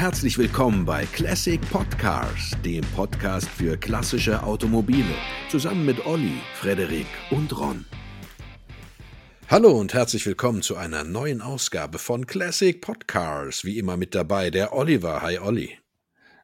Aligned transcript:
Herzlich 0.00 0.38
willkommen 0.38 0.86
bei 0.86 1.04
Classic 1.04 1.60
Podcars, 1.70 2.56
dem 2.64 2.80
Podcast 2.96 3.46
für 3.46 3.76
klassische 3.76 4.42
Automobile, 4.42 5.14
zusammen 5.50 5.84
mit 5.84 6.06
Olli, 6.06 6.40
Frederik 6.54 7.04
und 7.30 7.54
Ron. 7.54 7.84
Hallo 9.48 9.78
und 9.78 9.92
herzlich 9.92 10.24
willkommen 10.24 10.62
zu 10.62 10.76
einer 10.76 11.04
neuen 11.04 11.42
Ausgabe 11.42 11.98
von 11.98 12.26
Classic 12.26 12.80
Podcars. 12.80 13.62
Wie 13.66 13.76
immer 13.76 13.98
mit 13.98 14.14
dabei 14.14 14.48
der 14.48 14.72
Oliver. 14.72 15.20
Hi 15.20 15.38
Olli. 15.38 15.78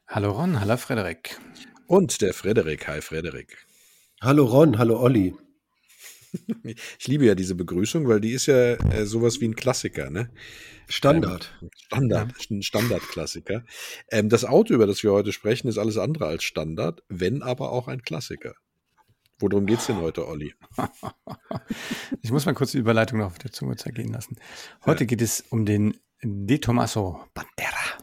Hallo 0.07 0.33
Ron, 0.33 0.59
hallo 0.59 0.77
Frederik. 0.77 1.39
Und 1.87 2.21
der 2.21 2.35
Frederik. 2.35 2.87
Hi 2.87 3.01
Frederik. 3.01 3.57
Hallo 4.21 4.45
Ron, 4.45 4.77
hallo 4.77 5.01
Olli. 5.01 5.33
Ich 6.99 7.07
liebe 7.07 7.25
ja 7.25 7.35
diese 7.35 7.55
Begrüßung, 7.55 8.07
weil 8.07 8.19
die 8.19 8.31
ist 8.31 8.47
ja 8.47 8.73
äh, 8.73 9.05
sowas 9.05 9.39
wie 9.41 9.47
ein 9.47 9.55
Klassiker, 9.55 10.09
ne? 10.09 10.29
Standard. 10.87 11.53
Ähm, 11.61 11.69
Standard, 11.75 12.33
ein 12.49 12.61
Standardklassiker. 12.61 13.63
Ähm, 14.09 14.29
das 14.29 14.45
Auto, 14.45 14.73
über 14.73 14.87
das 14.87 15.03
wir 15.03 15.11
heute 15.11 15.31
sprechen, 15.31 15.67
ist 15.67 15.77
alles 15.77 15.97
andere 15.97 16.27
als 16.27 16.43
Standard, 16.43 17.03
wenn 17.09 17.41
aber 17.41 17.71
auch 17.71 17.87
ein 17.87 18.01
Klassiker. 18.01 18.55
Worum 19.39 19.67
geht 19.67 19.79
es 19.79 19.87
denn 19.87 19.97
heute, 19.97 20.27
Olli? 20.27 20.53
Ich 22.21 22.31
muss 22.31 22.45
mal 22.45 22.53
kurz 22.53 22.71
die 22.71 22.77
Überleitung 22.77 23.19
noch 23.19 23.27
auf 23.27 23.39
der 23.39 23.51
Zunge 23.51 23.75
zergehen 23.75 24.11
lassen. 24.11 24.37
Heute 24.85 25.03
ja. 25.03 25.07
geht 25.07 25.21
es 25.21 25.43
um 25.49 25.65
den 25.65 25.97
De 26.23 26.57
Tomaso 26.57 27.21
Pantera. 27.33 27.97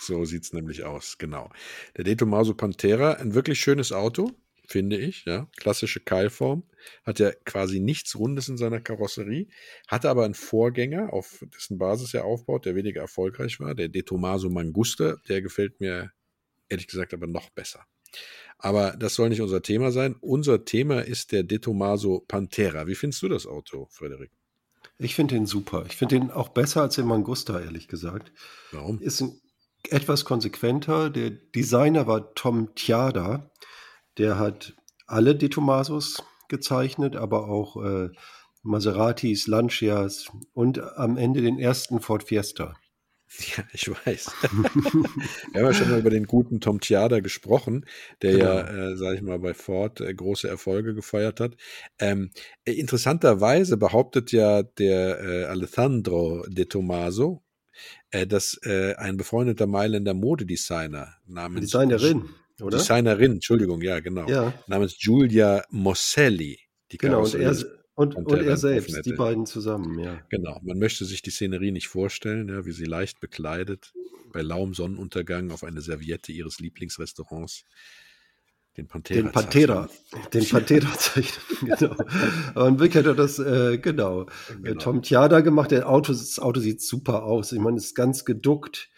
So 0.00 0.24
sieht 0.24 0.44
es 0.44 0.52
nämlich 0.52 0.84
aus, 0.84 1.18
genau. 1.18 1.50
Der 1.96 2.04
De 2.04 2.16
Tomaso 2.16 2.54
Pantera, 2.54 3.14
ein 3.14 3.34
wirklich 3.34 3.60
schönes 3.60 3.92
Auto 3.92 4.32
finde 4.72 4.96
ich. 4.96 5.24
Ja, 5.24 5.48
klassische 5.56 6.00
Keilform. 6.00 6.64
Hat 7.04 7.18
ja 7.18 7.30
quasi 7.44 7.78
nichts 7.78 8.18
Rundes 8.18 8.48
in 8.48 8.56
seiner 8.56 8.80
Karosserie. 8.80 9.48
Hatte 9.86 10.10
aber 10.10 10.24
einen 10.24 10.34
Vorgänger, 10.34 11.12
auf 11.12 11.44
dessen 11.54 11.78
Basis 11.78 12.14
er 12.14 12.24
aufbaut, 12.24 12.66
der 12.66 12.74
weniger 12.74 13.02
erfolgreich 13.02 13.60
war. 13.60 13.74
Der 13.74 13.88
De 13.88 14.02
Tomaso 14.02 14.50
Mangusta. 14.50 15.16
Der 15.28 15.42
gefällt 15.42 15.80
mir 15.80 16.10
ehrlich 16.68 16.88
gesagt 16.88 17.14
aber 17.14 17.26
noch 17.26 17.50
besser. 17.50 17.84
Aber 18.58 18.96
das 18.96 19.14
soll 19.14 19.28
nicht 19.28 19.42
unser 19.42 19.62
Thema 19.62 19.92
sein. 19.92 20.16
Unser 20.20 20.64
Thema 20.64 21.00
ist 21.00 21.32
der 21.32 21.42
De 21.42 21.58
Tomaso 21.58 22.24
Pantera. 22.26 22.86
Wie 22.86 22.94
findest 22.94 23.22
du 23.22 23.28
das 23.28 23.46
Auto, 23.46 23.88
Frederik? 23.90 24.30
Ich 24.98 25.14
finde 25.14 25.34
den 25.34 25.46
super. 25.46 25.84
Ich 25.86 25.96
finde 25.96 26.18
den 26.18 26.30
auch 26.30 26.48
besser 26.48 26.82
als 26.82 26.94
den 26.94 27.06
Mangusta, 27.06 27.60
ehrlich 27.60 27.88
gesagt. 27.88 28.32
Warum? 28.70 29.00
Ist 29.00 29.20
ein, 29.20 29.40
etwas 29.90 30.24
konsequenter. 30.24 31.10
Der 31.10 31.30
Designer 31.30 32.06
war 32.06 32.34
Tom 32.34 32.74
Tiada. 32.74 33.51
Der 34.18 34.38
hat 34.38 34.74
alle 35.06 35.34
De 35.34 35.48
Tomasos 35.48 36.22
gezeichnet, 36.48 37.16
aber 37.16 37.48
auch 37.48 37.82
äh, 37.82 38.10
Maseratis, 38.62 39.46
Lancias 39.46 40.28
und 40.52 40.80
am 40.96 41.16
Ende 41.16 41.42
den 41.42 41.58
ersten 41.58 42.00
Ford 42.00 42.22
Fiesta. 42.22 42.74
Ja, 43.56 43.64
ich 43.72 43.88
weiß. 43.88 44.30
Wir 44.42 45.62
haben 45.62 45.66
ja 45.66 45.72
schon 45.72 45.90
mal 45.90 46.00
über 46.00 46.10
den 46.10 46.26
guten 46.26 46.60
Tom 46.60 46.80
Tiada 46.80 47.20
gesprochen, 47.20 47.86
der 48.20 48.32
genau. 48.32 48.44
ja, 48.44 48.90
äh, 48.90 48.96
sage 48.96 49.16
ich 49.16 49.22
mal, 49.22 49.38
bei 49.38 49.54
Ford 49.54 50.02
äh, 50.02 50.12
große 50.12 50.48
Erfolge 50.48 50.94
gefeiert 50.94 51.40
hat. 51.40 51.56
Ähm, 51.98 52.30
äh, 52.64 52.72
interessanterweise 52.72 53.78
behauptet 53.78 54.32
ja 54.32 54.62
der 54.62 55.20
äh, 55.20 55.44
Alessandro 55.44 56.44
De 56.46 56.66
Tomaso, 56.66 57.42
äh, 58.10 58.26
dass 58.26 58.60
äh, 58.64 58.96
ein 58.96 59.16
befreundeter 59.16 59.66
Mailänder 59.66 60.12
Modedesigner 60.12 61.14
namens 61.26 61.70
Designerin 61.70 62.28
oder? 62.60 62.78
Designerin, 62.78 63.32
Entschuldigung, 63.32 63.80
ja, 63.82 64.00
genau. 64.00 64.28
Ja. 64.28 64.52
Namens 64.66 64.98
Giulia 64.98 65.64
Mosselli. 65.70 66.58
Die 66.90 66.98
genau, 66.98 67.24
und 67.24 67.34
er, 67.34 67.56
und, 67.94 68.16
und 68.16 68.32
er 68.32 68.56
selbst, 68.56 69.04
die 69.04 69.12
beiden 69.12 69.46
zusammen, 69.46 69.98
ja. 69.98 70.20
Genau, 70.28 70.60
man 70.62 70.78
möchte 70.78 71.04
sich 71.04 71.22
die 71.22 71.30
Szenerie 71.30 71.72
nicht 71.72 71.88
vorstellen, 71.88 72.48
ja, 72.48 72.64
wie 72.66 72.72
sie 72.72 72.84
leicht 72.84 73.20
bekleidet, 73.20 73.92
bei 74.32 74.42
lauem 74.42 74.74
Sonnenuntergang 74.74 75.50
auf 75.50 75.64
eine 75.64 75.80
Serviette 75.80 76.32
ihres 76.32 76.58
Lieblingsrestaurants 76.58 77.64
den 78.76 78.86
Pantera. 78.86 79.20
Den 79.20 79.32
Pantera. 79.32 79.88
Den 80.32 80.48
Pantera 80.48 80.92
zeichnen, 80.98 81.76
genau. 81.78 82.66
Und 82.66 82.80
Vic 82.80 82.94
hat 82.94 83.18
das, 83.18 83.38
äh, 83.38 83.76
genau. 83.78 84.26
genau. 84.62 84.80
Tom 84.80 85.02
Tiada 85.02 85.40
gemacht. 85.40 85.72
Der 85.72 85.88
Auto, 85.88 86.12
das 86.12 86.38
Auto 86.38 86.60
sieht 86.60 86.80
super 86.80 87.24
aus. 87.24 87.52
Ich 87.52 87.58
meine, 87.58 87.76
es 87.76 87.86
ist 87.86 87.94
ganz 87.94 88.24
geduckt 88.24 88.88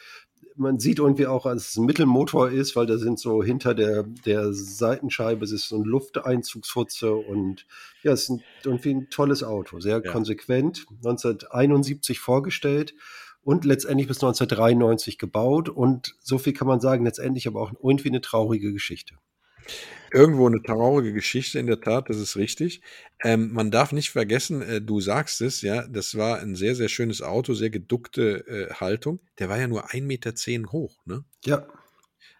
man 0.56 0.78
sieht 0.78 0.98
irgendwie 0.98 1.26
auch, 1.26 1.44
dass 1.44 1.70
es 1.70 1.76
ein 1.76 1.86
Mittelmotor 1.86 2.50
ist, 2.50 2.76
weil 2.76 2.86
da 2.86 2.98
sind 2.98 3.18
so 3.18 3.42
hinter 3.42 3.74
der, 3.74 4.04
der 4.04 4.52
Seitenscheibe, 4.52 5.44
es 5.44 5.52
ist 5.52 5.68
so 5.68 5.76
ein 5.76 5.84
Lufteinzugshutze 5.84 7.12
und 7.12 7.66
ja, 8.02 8.12
es 8.12 8.28
ist 8.28 8.40
irgendwie 8.64 8.94
ein 8.94 9.10
tolles 9.10 9.42
Auto, 9.42 9.80
sehr 9.80 10.02
ja. 10.04 10.12
konsequent, 10.12 10.86
1971 11.04 12.20
vorgestellt 12.20 12.94
und 13.42 13.64
letztendlich 13.64 14.08
bis 14.08 14.18
1993 14.18 15.18
gebaut 15.18 15.68
und 15.68 16.14
so 16.20 16.38
viel 16.38 16.52
kann 16.52 16.68
man 16.68 16.80
sagen, 16.80 17.04
letztendlich 17.04 17.46
aber 17.46 17.60
auch 17.60 17.72
irgendwie 17.82 18.08
eine 18.08 18.20
traurige 18.20 18.72
Geschichte 18.72 19.16
irgendwo 20.14 20.46
eine 20.46 20.62
traurige 20.62 21.12
Geschichte, 21.12 21.58
in 21.58 21.66
der 21.66 21.80
Tat, 21.80 22.08
das 22.08 22.18
ist 22.18 22.36
richtig. 22.36 22.80
Ähm, 23.22 23.52
man 23.52 23.72
darf 23.72 23.92
nicht 23.92 24.10
vergessen, 24.10 24.62
äh, 24.62 24.80
du 24.80 25.00
sagst 25.00 25.40
es, 25.40 25.60
ja, 25.60 25.86
das 25.88 26.16
war 26.16 26.38
ein 26.38 26.54
sehr, 26.54 26.76
sehr 26.76 26.88
schönes 26.88 27.20
Auto, 27.20 27.52
sehr 27.54 27.70
geduckte 27.70 28.46
äh, 28.46 28.72
Haltung. 28.74 29.20
Der 29.38 29.48
war 29.48 29.58
ja 29.58 29.66
nur 29.66 29.90
1,10 29.90 30.02
Meter 30.02 30.32
hoch, 30.72 31.04
ne? 31.04 31.24
Ja. 31.44 31.66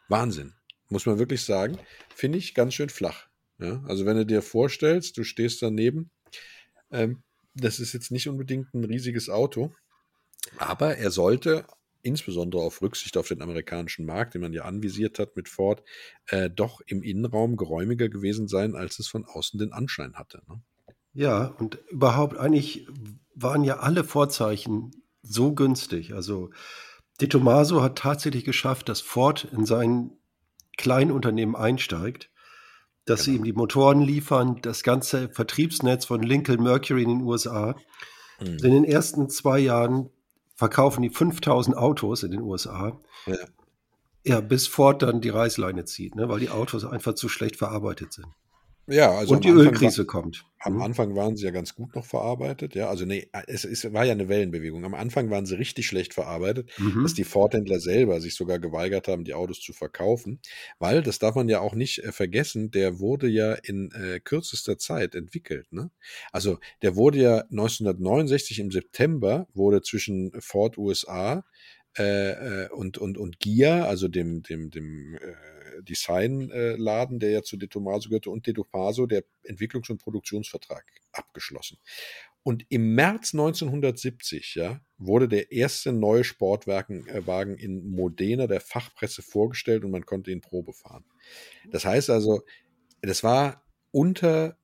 Wahnsinn, 0.09 0.55
muss 0.89 1.07
man 1.07 1.19
wirklich 1.19 1.43
sagen. 1.43 1.79
Finde 2.15 2.39
ich 2.39 2.55
ganz 2.55 2.75
schön 2.75 2.91
flach. 2.91 3.27
Ja? 3.59 3.83
Also 3.89 4.07
wenn 4.07 4.17
du 4.17 4.25
dir 4.25 4.43
vorstellst, 4.43 5.17
du 5.17 5.25
stehst 5.25 5.61
daneben, 5.61 6.11
ähm, 6.93 7.25
das 7.55 7.81
ist 7.81 7.93
jetzt 7.93 8.13
nicht 8.13 8.29
unbedingt 8.29 8.73
ein 8.73 8.85
riesiges 8.85 9.29
Auto, 9.29 9.73
aber 10.59 10.97
er 10.97 11.11
sollte 11.11 11.67
insbesondere 12.05 12.63
auf 12.63 12.83
Rücksicht 12.83 13.17
auf 13.17 13.29
den 13.29 13.43
amerikanischen 13.43 14.05
Markt, 14.05 14.35
den 14.35 14.43
man 14.43 14.53
ja 14.53 14.65
anvisiert 14.65 15.19
hat 15.19 15.37
mit 15.37 15.49
Ford, 15.49 15.83
äh, 16.27 16.51
doch 16.51 16.81
im 16.87 17.03
Innenraum 17.03 17.57
geräumiger 17.57 18.09
gewesen 18.09 18.47
sein, 18.47 18.77
als 18.77 18.99
es 18.99 19.09
von 19.09 19.25
außen 19.25 19.59
den 19.59 19.73
Anschein 19.73 20.15
hatte. 20.15 20.43
Ne? 20.49 20.61
Ja, 21.15 21.47
und 21.59 21.79
überhaupt 21.91 22.37
eigentlich 22.37 22.87
waren 23.35 23.65
ja 23.65 23.79
alle 23.79 24.05
Vorzeichen 24.05 24.91
so 25.23 25.55
günstig. 25.55 26.13
Also 26.13 26.51
De 27.21 27.29
Tomaso 27.29 27.83
hat 27.83 27.97
tatsächlich 27.97 28.45
geschafft, 28.45 28.89
dass 28.89 29.01
Ford 29.01 29.47
in 29.53 29.65
sein 29.65 30.11
Kleinunternehmen 30.77 31.55
einsteigt, 31.55 32.31
dass 33.05 33.25
genau. 33.25 33.33
sie 33.33 33.37
ihm 33.39 33.45
die 33.45 33.53
Motoren 33.53 34.03
liefern, 34.03 34.59
das 34.63 34.83
ganze 34.83 35.29
Vertriebsnetz 35.29 36.05
von 36.05 36.23
Lincoln 36.23 36.63
Mercury 36.63 37.05
in 37.05 37.11
den 37.11 37.23
USA. 37.23 37.77
Mhm. 38.41 38.47
In 38.47 38.73
den 38.73 38.85
ersten 38.85 39.31
zwei 39.31 39.61
Jahren 39.61 40.11
verkaufen 40.55 41.03
die 41.03 41.11
5000 41.11 41.77
Autos 41.77 42.23
in 42.23 42.31
den 42.31 42.43
USA. 42.43 43.01
Ja. 43.27 43.37
ja, 44.25 44.41
bis 44.41 44.67
Ford 44.67 45.03
dann 45.03 45.21
die 45.21 45.31
Reißleine 45.31 45.85
zieht, 45.85 46.15
ne, 46.15 46.29
weil 46.29 46.41
die 46.41 46.51
Autos 46.51 46.85
einfach 46.85 47.15
zu 47.15 47.29
schlecht 47.29 47.57
verarbeitet 47.57 48.13
sind. 48.13 48.29
Ja, 48.87 49.13
also 49.13 49.35
und 49.35 49.45
die 49.45 49.51
Ölkrise 49.51 50.01
war, 50.01 50.07
kommt. 50.07 50.45
Am 50.59 50.75
mhm. 50.75 50.83
Anfang 50.83 51.17
waren 51.17 51.37
sie 51.37 51.45
ja 51.45 51.51
ganz 51.51 51.75
gut 51.75 51.95
noch 51.95 52.05
verarbeitet, 52.05 52.75
ja. 52.75 52.89
Also 52.89 53.07
nee, 53.07 53.29
es, 53.47 53.65
es 53.65 53.91
war 53.93 54.05
ja 54.05 54.13
eine 54.13 54.29
Wellenbewegung. 54.29 54.85
Am 54.85 54.95
Anfang 54.95 55.31
waren 55.31 55.47
sie 55.47 55.57
richtig 55.57 55.87
schlecht 55.87 56.13
verarbeitet, 56.13 56.71
mhm. 56.79 57.03
dass 57.03 57.15
die 57.15 57.25
Ford-Händler 57.25 57.81
selber 57.81 58.21
sich 58.21 58.35
sogar 58.35 58.59
geweigert 58.59 59.09
haben, 59.09 59.25
die 59.25 59.35
Autos 59.35 59.61
zu 59.61 59.73
verkaufen. 59.73 60.41
Weil, 60.79 61.03
das 61.03 61.19
darf 61.19 61.35
man 61.35 61.49
ja 61.49 61.61
auch 61.61 61.75
nicht 61.75 62.01
äh, 62.01 62.13
vergessen, 62.13 62.71
der 62.71 62.99
wurde 62.99 63.29
ja 63.29 63.55
in 63.55 63.91
äh, 63.93 64.21
kürzester 64.21 64.77
Zeit 64.77 65.15
entwickelt. 65.15 65.73
Ne? 65.73 65.91
Also 66.31 66.59
der 66.83 66.95
wurde 66.95 67.19
ja 67.19 67.39
1969 67.51 68.59
im 68.59 68.71
September, 68.71 69.47
wurde 69.55 69.81
zwischen 69.81 70.33
Ford 70.41 70.77
USA 70.77 71.45
äh, 71.97 72.65
äh, 72.65 72.69
und, 72.71 72.99
und, 72.99 73.19
und 73.19 73.39
Gia, 73.39 73.85
also 73.85 74.09
dem, 74.09 74.43
dem, 74.43 74.71
dem 74.71 75.15
äh, 75.15 75.19
Designladen, 75.83 77.19
der 77.19 77.31
ja 77.31 77.43
zu 77.43 77.57
De 77.57 77.69
Tomaso 77.69 78.09
gehörte, 78.09 78.31
und 78.31 78.47
De 78.47 78.55
Tomaso, 78.55 79.07
der 79.07 79.25
Entwicklungs- 79.45 79.91
und 79.91 79.99
Produktionsvertrag 79.99 80.85
abgeschlossen. 81.13 81.79
Und 82.43 82.67
im 82.69 82.95
März 82.95 83.33
1970 83.33 84.55
ja, 84.57 84.81
wurde 84.99 85.29
der 85.29 85.51
erste 85.51 85.93
neue 85.93 86.25
Sportwagen 86.25 87.07
äh, 87.07 87.23
in 87.55 87.89
Modena 87.89 88.47
der 88.47 88.61
Fachpresse 88.61 89.23
vorgestellt 89.23 89.83
und 89.85 89.91
man 89.91 90.05
konnte 90.05 90.31
ihn 90.31 90.43
Probe 90.43 90.75
fahren. 90.75 91.05
Das 91.71 91.87
heißt 91.87 92.11
also, 92.11 92.43
das 93.01 93.25
war 93.25 93.65
unter 93.93 94.59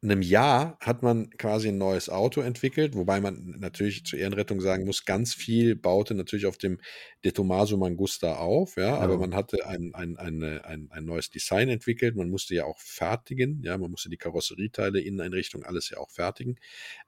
einem 0.00 0.22
Jahr 0.22 0.76
hat 0.80 1.02
man 1.02 1.28
quasi 1.30 1.68
ein 1.68 1.78
neues 1.78 2.08
Auto 2.08 2.40
entwickelt, 2.40 2.94
wobei 2.94 3.20
man 3.20 3.56
natürlich 3.58 4.04
zur 4.04 4.20
Ehrenrettung 4.20 4.60
sagen 4.60 4.84
muss, 4.84 5.04
ganz 5.04 5.34
viel 5.34 5.74
baute 5.74 6.14
natürlich 6.14 6.46
auf 6.46 6.56
dem 6.56 6.78
De 7.24 7.32
Tomaso 7.32 7.76
Mangusta 7.76 8.36
auf, 8.36 8.76
ja, 8.76 8.82
ja. 8.86 8.98
aber 8.98 9.18
man 9.18 9.34
hatte 9.34 9.66
ein, 9.66 9.92
ein, 9.94 10.16
eine, 10.16 10.64
ein, 10.64 10.88
ein 10.92 11.04
neues 11.04 11.30
Design 11.30 11.68
entwickelt, 11.68 12.14
man 12.14 12.30
musste 12.30 12.54
ja 12.54 12.64
auch 12.64 12.78
fertigen, 12.78 13.60
ja, 13.64 13.76
man 13.76 13.90
musste 13.90 14.08
die 14.08 14.16
Karosserieteile, 14.16 15.00
Inneneinrichtung, 15.00 15.64
alles 15.64 15.90
ja 15.90 15.98
auch 15.98 16.10
fertigen. 16.10 16.60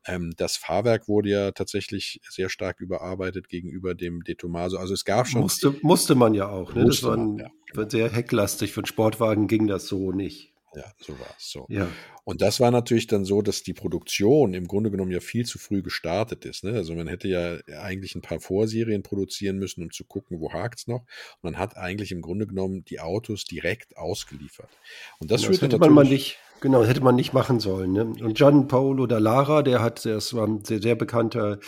Ähm, 0.05 0.33
das 0.37 0.57
Fahrwerk 0.57 1.07
wurde 1.07 1.31
ja 1.31 1.53
tatsächlich 1.53 2.21
sehr 2.29 2.49
stark 2.49 2.81
überarbeitet 2.81 3.49
gegenüber 3.49 3.95
dem 3.95 4.25
De 4.25 4.35
Tomaso, 4.35 4.79
also 4.79 4.95
es 4.95 5.05
gab 5.05 5.29
schon... 5.29 5.43
Musste, 5.43 5.77
musste 5.83 6.17
man 6.17 6.35
ja 6.35 6.49
auch, 6.49 6.75
ne? 6.75 6.87
das 6.87 7.05
war, 7.05 7.17
ein, 7.17 7.39
ja, 7.39 7.51
genau. 7.73 7.89
sehr 7.89 8.11
hecklastig, 8.11 8.73
für 8.73 8.81
einen 8.81 8.87
Sportwagen 8.87 9.47
ging 9.47 9.69
das 9.69 9.87
so 9.87 10.11
nicht. 10.11 10.50
Ja, 10.75 10.85
so 11.01 11.19
war 11.19 11.35
es. 11.37 11.51
So. 11.51 11.67
Ja. 11.69 11.89
Und 12.25 12.43
das 12.43 12.61
war 12.61 12.71
natürlich 12.71 13.09
dann 13.09 13.25
so, 13.25 13.43
dass 13.43 13.63
die 13.63 13.73
Produktion 13.73 14.55
im 14.55 14.69
Grunde 14.69 14.91
genommen 14.91 15.11
ja 15.11 15.21
viel 15.21 15.45
zu 15.45 15.59
früh 15.59 15.83
gestartet 15.83 16.45
ist. 16.45 16.63
Ne? 16.63 16.73
Also 16.73 16.95
man 16.95 17.09
hätte 17.09 17.27
ja 17.27 17.57
eigentlich 17.81 18.15
ein 18.15 18.23
paar 18.23 18.41
Vorserien 18.41 19.03
produzieren 19.03 19.59
müssen, 19.59 19.83
um 19.83 19.91
zu 19.91 20.05
gucken, 20.05 20.41
wo 20.41 20.53
hakt's 20.53 20.87
noch. 20.87 21.01
Und 21.01 21.43
man 21.43 21.59
hat 21.59 21.77
eigentlich 21.77 22.13
im 22.13 22.23
Grunde 22.23 22.47
genommen 22.47 22.85
die 22.85 23.01
Autos 23.01 23.45
direkt 23.45 23.97
ausgeliefert. 23.97 24.71
Und 25.19 25.31
das, 25.31 25.41
das 25.41 25.49
führte 25.49 25.67
hätte 25.67 25.79
man 25.79 25.93
mal 25.93 26.05
nicht, 26.05 26.39
genau, 26.61 26.85
hätte 26.85 27.03
man 27.03 27.17
nicht 27.17 27.33
machen 27.33 27.59
sollen. 27.59 27.93
Ne? 27.93 28.03
Und 28.05 28.35
Gian 28.39 28.69
Paolo 28.69 29.07
Dallara, 29.07 29.63
der 29.63 29.83
hat, 29.83 30.05
das 30.05 30.35
war 30.35 30.47
ein 30.47 30.65
sehr, 30.65 30.81
sehr 30.81 30.95
bekannter 30.95 31.59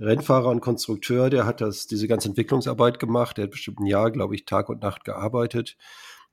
Rennfahrer 0.00 0.48
und 0.48 0.60
Konstrukteur, 0.60 1.28
der 1.28 1.44
hat 1.44 1.60
das, 1.60 1.86
diese 1.86 2.06
ganze 2.06 2.28
Entwicklungsarbeit 2.28 2.98
gemacht. 2.98 3.36
Der 3.36 3.44
hat 3.44 3.50
bestimmt 3.50 3.80
ein 3.80 3.86
Jahr, 3.86 4.10
glaube 4.10 4.34
ich, 4.34 4.44
Tag 4.44 4.68
und 4.68 4.82
Nacht 4.82 5.04
gearbeitet. 5.04 5.76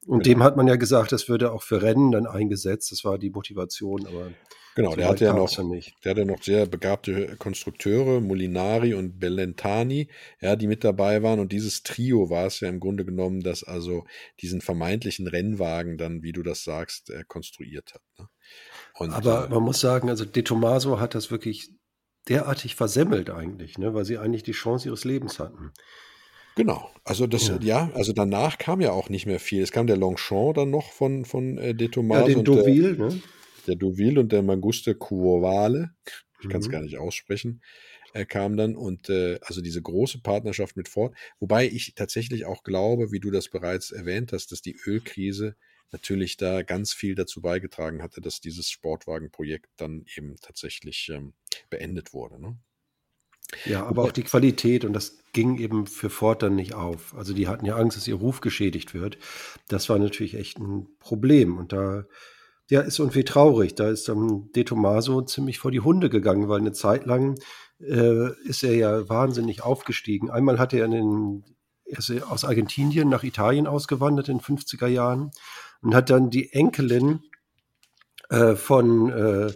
Und 0.06 0.24
Genau. 0.24 0.36
dem 0.36 0.44
hat 0.44 0.56
man 0.56 0.68
ja 0.68 0.76
gesagt, 0.76 1.12
das 1.12 1.28
würde 1.30 1.52
auch 1.52 1.64
für 1.64 1.82
Rennen 1.82 2.12
dann 2.12 2.28
eingesetzt. 2.28 2.92
Das 2.92 3.04
war 3.04 3.18
die 3.18 3.32
Motivation, 3.32 4.06
aber 4.06 4.32
Genau, 4.76 4.90
so 4.92 4.98
der 4.98 5.08
hatte 5.08 5.24
ja 5.24 5.34
noch, 5.34 5.50
der 6.04 6.12
hatte 6.12 6.26
noch 6.26 6.44
sehr 6.44 6.66
begabte 6.66 7.38
Konstrukteure, 7.38 8.20
Molinari 8.20 8.94
und 8.94 9.20
Bellentani, 9.20 10.10
ja, 10.42 10.58
die 10.58 10.68
mit 10.68 10.84
dabei 10.84 11.24
waren. 11.24 11.40
Und 11.40 11.54
dieses 11.54 11.84
Trio 11.84 12.30
war 12.30 12.46
es 12.46 12.60
ja 12.60 12.68
im 12.68 12.82
Grunde 12.82 13.06
genommen, 13.06 13.42
das 13.42 13.64
also 13.64 14.04
diesen 14.42 14.60
vermeintlichen 14.60 15.28
Rennwagen 15.28 15.98
dann, 15.98 16.24
wie 16.24 16.34
du 16.34 16.44
das 16.44 16.66
sagst, 16.66 17.10
äh, 17.10 17.24
konstruiert 17.26 17.94
hat. 17.94 18.02
Ne? 18.20 18.28
Und, 18.96 19.12
Aber 19.12 19.46
äh, 19.46 19.50
man 19.50 19.64
muss 19.64 19.80
sagen, 19.80 20.10
also 20.10 20.26
De 20.26 20.44
Tomaso 20.44 21.00
hat 21.00 21.16
das 21.16 21.32
wirklich 21.32 21.70
derartig 22.28 22.76
versemmelt 22.76 23.30
eigentlich, 23.30 23.78
ne? 23.78 23.94
weil 23.94 24.04
sie 24.04 24.18
eigentlich 24.18 24.44
die 24.44 24.52
Chance 24.52 24.90
ihres 24.90 25.06
Lebens 25.06 25.40
hatten. 25.40 25.72
Genau, 26.56 26.90
also 27.04 27.28
das, 27.28 27.48
Ja. 27.48 27.60
ja. 27.62 27.92
also 27.94 28.14
danach 28.14 28.58
kam 28.58 28.80
ja 28.80 28.92
auch 28.92 29.10
nicht 29.10 29.26
mehr 29.26 29.40
viel. 29.42 29.62
Es 29.62 29.72
kam 29.72 29.88
der 29.88 29.98
Longchamp 29.98 30.56
dann 30.56 30.70
noch 30.70 30.92
von, 30.94 31.26
von 31.26 31.58
äh, 31.58 31.76
De 31.76 31.90
Ja, 32.12 32.24
Tomaso 32.24 32.24
den 32.24 32.44
und 32.44 32.54
der, 32.56 32.64
Deauville, 32.64 32.96
ne? 32.98 33.22
der 33.68 33.76
Deauville 33.76 34.20
und 34.20 34.32
der 34.32 34.44
Manguste 34.44 34.96
Cuovale, 34.96 35.92
ich 36.40 36.48
kann 36.50 36.62
es 36.62 36.70
Mhm. 36.70 36.70
gar 36.70 36.82
nicht 36.82 36.98
aussprechen, 36.98 37.62
äh, 38.14 38.26
kam 38.26 38.58
dann 38.58 38.76
und 38.76 39.10
äh, 39.10 39.40
also 39.44 39.62
diese 39.62 39.82
große 39.82 40.22
Partnerschaft 40.22 40.78
mit 40.78 40.90
Ford, 40.90 41.16
wobei 41.40 41.68
ich 41.68 41.96
tatsächlich 41.96 42.46
auch 42.46 42.64
glaube, 42.64 43.12
wie 43.12 43.20
du 43.20 43.32
das 43.32 43.50
bereits 43.50 43.92
erwähnt 43.92 44.34
hast, 44.34 44.52
dass 44.52 44.62
die 44.62 44.78
Ölkrise 44.86 45.56
natürlich 45.92 46.38
da 46.38 46.64
ganz 46.64 46.94
viel 46.94 47.16
dazu 47.16 47.42
beigetragen 47.42 48.02
hatte, 48.04 48.22
dass 48.22 48.42
dieses 48.42 48.70
Sportwagenprojekt 48.70 49.70
dann 49.78 50.06
eben 50.18 50.36
tatsächlich 50.42 51.10
ähm, 51.14 51.34
beendet 51.70 52.14
wurde. 52.14 52.42
Ne? 52.42 52.58
Ja, 53.66 53.86
aber 53.86 54.04
auch 54.04 54.12
die 54.12 54.24
Qualität 54.24 54.86
und 54.86 54.94
das 54.94 55.20
ging 55.34 55.58
eben 55.58 55.88
für 55.88 56.10
Ford 56.10 56.44
dann 56.44 56.56
nicht 56.56 56.74
auf. 56.74 57.16
Also 57.16 57.34
die 57.34 57.48
hatten 57.48 57.66
ja 57.66 57.76
Angst, 57.76 57.98
dass 57.98 58.08
ihr 58.08 58.16
Ruf 58.16 58.42
geschädigt 58.42 58.94
wird. 58.94 59.18
Das 59.68 59.90
war 59.90 60.00
natürlich 60.00 60.36
echt 60.36 60.60
ein 60.60 60.88
Problem 61.00 61.58
und 61.58 61.74
da 61.74 62.06
ja, 62.70 62.82
ist 62.82 63.00
irgendwie 63.00 63.24
traurig. 63.24 63.76
Da 63.76 63.90
ist 63.90 64.08
dann 64.08 64.52
De 64.54 64.64
Tomaso 64.64 65.22
ziemlich 65.22 65.60
vor 65.60 65.72
die 65.72 65.82
Hunde 65.82 66.10
gegangen, 66.10 66.48
weil 66.50 66.60
eine 66.60 66.74
Zeit 66.74 67.06
lang 67.06 67.38
äh, 67.80 68.30
ist 68.48 68.64
er 68.64 68.76
ja 68.76 69.10
wahnsinnig 69.10 69.62
aufgestiegen. 69.62 70.30
Einmal 70.30 70.60
hat 70.60 70.74
er 70.74 70.86
in 70.86 70.92
den, 70.92 71.44
er 71.86 72.00
ist 72.00 72.24
aus 72.24 72.46
Argentinien 72.46 73.10
nach 73.10 73.24
Italien 73.24 73.68
ausgewandert 73.68 74.30
in 74.30 74.40
den 74.40 74.58
50er 74.58 74.88
Jahren 74.88 75.32
und 75.82 75.94
hat 75.94 76.10
dann 76.10 76.30
die 76.30 76.54
Enkelin 76.54 77.22
äh, 78.30 78.56
von 78.56 79.10
äh, 79.10 79.52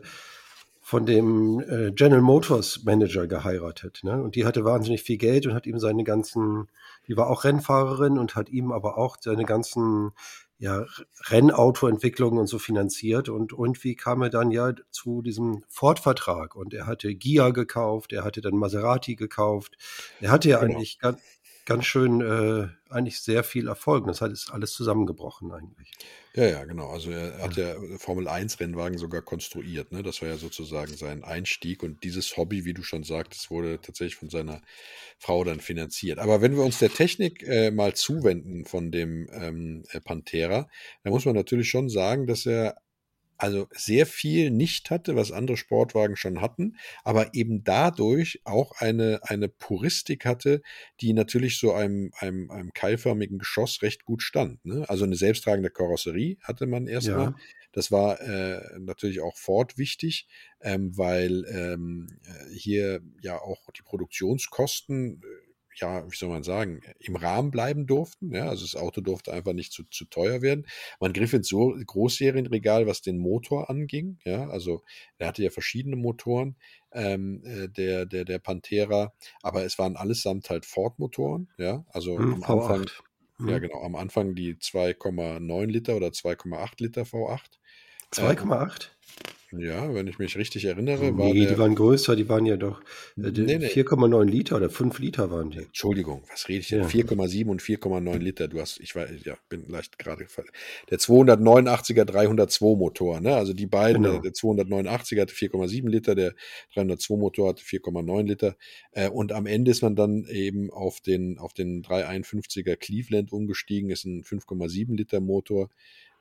von 0.89 1.05
dem 1.05 1.59
äh, 1.59 1.91
General 1.91 2.23
Motors 2.23 2.83
Manager 2.83 3.27
geheiratet. 3.27 3.99
Ne? 4.01 4.23
Und 4.23 4.33
die 4.33 4.47
hatte 4.47 4.65
wahnsinnig 4.65 5.03
viel 5.03 5.17
Geld 5.17 5.45
und 5.45 5.53
hat 5.53 5.67
ihm 5.67 5.77
seine 5.77 6.03
ganzen, 6.03 6.67
die 7.07 7.15
war 7.15 7.29
auch 7.29 7.43
Rennfahrerin 7.43 8.17
und 8.17 8.35
hat 8.35 8.49
ihm 8.49 8.71
aber 8.71 8.97
auch 8.97 9.17
seine 9.21 9.45
ganzen 9.45 10.13
ja, 10.57 10.87
Rennautoentwicklungen 11.27 12.39
und 12.39 12.47
so 12.47 12.57
finanziert. 12.57 13.29
Und 13.29 13.51
irgendwie 13.51 13.93
kam 13.93 14.23
er 14.23 14.31
dann 14.31 14.49
ja 14.49 14.73
zu 14.89 15.21
diesem 15.21 15.63
Ford-Vertrag 15.69 16.55
und 16.55 16.73
er 16.73 16.87
hatte 16.87 17.13
Gia 17.13 17.51
gekauft, 17.51 18.11
er 18.11 18.23
hatte 18.23 18.41
dann 18.41 18.55
Maserati 18.55 19.15
gekauft. 19.15 19.77
Er 20.19 20.31
hatte 20.31 20.49
ja 20.49 20.59
Genau. 20.59 20.73
eigentlich 20.73 20.97
ganz, 20.97 21.21
ganz 21.69 21.85
schön, 21.85 22.19
äh, 22.21 22.67
eigentlich 22.91 23.21
sehr 23.21 23.43
viel 23.43 23.67
Erfolg. 23.67 24.07
Das 24.07 24.21
hat 24.21 24.31
ist 24.31 24.51
alles 24.51 24.73
zusammengebrochen 24.73 25.51
eigentlich. 25.51 25.91
Ja, 26.33 26.45
ja, 26.45 26.65
genau. 26.65 26.89
Also 26.89 27.11
er 27.11 27.37
hat 27.41 27.55
ja 27.57 27.75
Formel 27.97 28.27
1 28.27 28.59
Rennwagen 28.59 28.97
sogar 28.97 29.21
konstruiert. 29.21 29.91
Ne? 29.91 30.01
Das 30.01 30.21
war 30.21 30.29
ja 30.29 30.37
sozusagen 30.37 30.95
sein 30.95 31.23
Einstieg 31.23 31.83
und 31.83 32.03
dieses 32.03 32.35
Hobby, 32.37 32.65
wie 32.65 32.73
du 32.73 32.81
schon 32.81 33.03
sagtest, 33.03 33.51
wurde 33.51 33.79
tatsächlich 33.79 34.15
von 34.15 34.29
seiner 34.29 34.61
Frau 35.19 35.43
dann 35.43 35.59
finanziert. 35.59 36.17
Aber 36.17 36.41
wenn 36.41 36.55
wir 36.55 36.63
uns 36.63 36.79
der 36.79 36.91
Technik 36.91 37.43
äh, 37.43 37.69
mal 37.69 37.93
zuwenden 37.93 38.65
von 38.65 38.91
dem 38.91 39.29
ähm, 39.31 39.83
äh, 39.91 40.01
Pantera, 40.01 40.67
dann 41.03 41.13
muss 41.13 41.25
man 41.25 41.35
natürlich 41.35 41.69
schon 41.69 41.87
sagen, 41.87 42.25
dass 42.25 42.47
er 42.47 42.77
also 43.39 43.67
sehr 43.71 44.05
viel 44.05 44.51
nicht 44.51 44.91
hatte, 44.91 45.15
was 45.15 45.31
andere 45.31 45.57
Sportwagen 45.57 46.15
schon 46.15 46.41
hatten, 46.41 46.75
aber 47.03 47.33
eben 47.33 47.63
dadurch 47.63 48.41
auch 48.43 48.73
eine, 48.77 49.21
eine 49.23 49.47
Puristik 49.47 50.25
hatte, 50.25 50.61
die 51.01 51.13
natürlich 51.13 51.57
so 51.57 51.73
einem, 51.73 52.11
einem, 52.19 52.51
einem 52.51 52.73
keilförmigen 52.73 53.39
Geschoss 53.39 53.81
recht 53.81 54.05
gut 54.05 54.21
stand. 54.21 54.63
Ne? 54.65 54.85
Also 54.89 55.05
eine 55.05 55.15
selbsttragende 55.15 55.69
Karosserie 55.69 56.37
hatte 56.41 56.67
man 56.67 56.87
erstmal. 56.87 57.27
Ja. 57.27 57.35
Das 57.71 57.91
war 57.91 58.19
äh, 58.19 58.61
natürlich 58.79 59.21
auch 59.21 59.37
Ford 59.37 59.77
wichtig, 59.77 60.27
ähm, 60.61 60.97
weil 60.97 61.45
ähm, 61.49 62.07
äh, 62.25 62.53
hier 62.53 63.01
ja 63.21 63.39
auch 63.39 63.69
die 63.71 63.83
Produktionskosten, 63.83 65.21
äh, 65.23 65.48
ja, 65.79 66.09
wie 66.09 66.15
soll 66.15 66.29
man 66.29 66.43
sagen, 66.43 66.81
im 66.99 67.15
Rahmen 67.15 67.51
bleiben 67.51 67.87
durften. 67.87 68.33
Ja? 68.33 68.49
Also 68.49 68.65
das 68.65 68.75
Auto 68.75 69.01
durfte 69.01 69.33
einfach 69.33 69.53
nicht 69.53 69.71
zu, 69.71 69.83
zu 69.85 70.05
teuer 70.05 70.41
werden. 70.41 70.67
Man 70.99 71.13
griff 71.13 71.33
ins 71.33 71.47
so 71.47 71.75
Großserienregal, 71.85 72.87
was 72.87 73.01
den 73.01 73.17
Motor 73.17 73.69
anging. 73.69 74.19
Ja? 74.25 74.49
Also 74.49 74.83
er 75.17 75.27
hatte 75.27 75.43
ja 75.43 75.49
verschiedene 75.49 75.95
Motoren, 75.95 76.55
ähm, 76.91 77.43
äh, 77.45 77.67
der, 77.69 78.05
der, 78.05 78.25
der 78.25 78.39
Pantera, 78.39 79.13
aber 79.41 79.63
es 79.63 79.77
waren 79.77 79.95
allesamt 79.95 80.49
halt 80.49 80.65
Ford-Motoren. 80.65 81.49
Ja? 81.57 81.85
Also 81.89 82.17
Hm, 82.17 82.43
am 82.43 82.59
Anfang 82.59 82.81
V8. 82.83 82.91
Hm. 83.37 83.47
ja, 83.47 83.59
genau. 83.59 83.81
Am 83.83 83.95
Anfang 83.95 84.35
die 84.35 84.55
2,9 84.55 85.65
Liter 85.65 85.95
oder 85.95 86.07
2,8 86.07 86.73
Liter 86.79 87.03
V8. 87.03 87.39
2,8? 88.11 88.89
Ja, 89.51 89.93
wenn 89.95 90.07
ich 90.07 90.19
mich 90.19 90.37
richtig 90.37 90.65
erinnere, 90.65 91.17
war 91.17 91.25
Nee, 91.25 91.39
der. 91.45 91.53
die 91.53 91.57
waren 91.57 91.73
größer, 91.73 92.15
die 92.15 92.29
waren 92.29 92.45
ja 92.45 92.55
doch 92.55 92.81
äh, 93.17 93.31
Nee, 93.31 93.57
nee. 93.57 93.65
4,9 93.67 94.25
Liter 94.25 94.57
oder 94.57 94.69
5 94.69 94.99
Liter 94.99 95.31
waren 95.31 95.49
die. 95.49 95.57
Entschuldigung, 95.59 96.23
was 96.29 96.47
rede 96.47 96.59
ich 96.59 96.67
denn? 96.67 96.81
Ja. 96.81 96.87
4,7 96.87 97.47
und 97.47 97.61
4,9 97.61 98.17
Liter. 98.19 98.47
Du 98.47 98.59
hast, 98.61 98.79
ich 98.79 98.95
weiß, 98.95 99.09
ja, 99.25 99.35
bin 99.49 99.67
leicht 99.67 99.97
gerade 99.97 100.23
gefallen. 100.25 100.49
Der 100.91 100.99
289er 100.99 102.05
302 102.05 102.75
Motor, 102.77 103.21
ne? 103.21 103.35
Also 103.35 103.53
die 103.53 103.65
beiden, 103.65 104.03
Genau. 104.03 104.19
der 104.21 104.33
289er 104.33 105.21
hatte 105.21 105.33
4,7 105.33 105.89
Liter, 105.89 106.13
der 106.13 106.35
302 106.75 107.15
Motor 107.17 107.49
hatte 107.49 107.63
4,9 107.63 108.27
Liter. 108.27 108.55
Äh, 108.91 109.09
und 109.09 109.31
am 109.31 109.47
Ende 109.47 109.71
ist 109.71 109.81
man 109.81 109.95
dann 109.95 110.25
eben 110.29 110.69
auf 110.69 111.01
den, 111.01 111.39
auf 111.39 111.53
den 111.53 111.81
351er 111.83 112.75
Cleveland 112.75 113.31
umgestiegen, 113.31 113.89
ist 113.89 114.05
ein 114.05 114.23
5,7 114.23 114.95
Liter 114.95 115.19
Motor, 115.21 115.69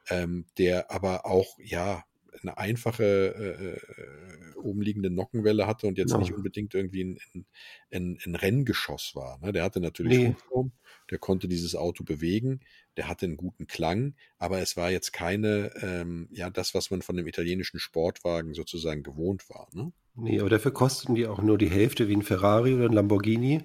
ähm, 0.09 0.47
der 0.57 0.91
aber 0.91 1.27
auch, 1.27 1.59
ja, 1.63 2.05
eine 2.43 2.59
einfache 2.59 3.05
äh, 3.05 4.01
äh, 4.01 4.57
obenliegende 4.57 5.11
Nockenwelle 5.11 5.67
hatte 5.67 5.87
und 5.87 5.99
jetzt 5.99 6.13
Ja. 6.13 6.19
nicht 6.19 6.33
unbedingt 6.33 6.75
irgendwie 6.75 7.05
ein, 7.05 7.19
ein, 7.35 7.47
ein, 7.93 8.19
ein 8.25 8.35
Renngeschoss 8.35 9.13
war. 9.15 9.39
Ne? 9.41 9.53
Der 9.53 9.63
hatte 9.65 9.81
natürlich 9.81 10.19
Nee. 10.19 10.35
Hubraum, 10.45 10.73
der 11.11 11.19
konnte 11.19 11.49
dieses 11.49 11.75
Auto 11.75 12.05
bewegen, 12.05 12.61
der 12.97 13.09
hatte 13.09 13.27
einen 13.27 13.37
guten 13.37 13.67
Klang, 13.67 14.15
aber 14.39 14.61
es 14.61 14.77
war 14.77 14.91
jetzt 14.91 15.13
keine, 15.13 15.71
ähm, 15.81 16.29
ja, 16.33 16.51
das, 16.51 16.75
was 16.75 16.91
man 16.91 17.03
von 17.03 17.17
dem 17.17 17.27
italienischen 17.27 17.79
Sportwagen 17.79 18.55
sozusagen 18.55 19.03
gewohnt 19.03 19.49
war. 19.49 19.69
Ne? 19.73 19.93
Nee, 20.15 20.41
aber 20.41 20.51
dafür 20.51 20.73
kosten 20.73 21.15
die 21.15 21.27
auch 21.27 21.41
nur 21.43 21.59
die 21.59 21.71
Hälfte 21.71 22.09
wie 22.09 22.17
ein 22.17 22.23
Ferrari 22.23 22.75
oder 22.75 22.87
ein 22.87 22.93
Lamborghini. 22.93 23.63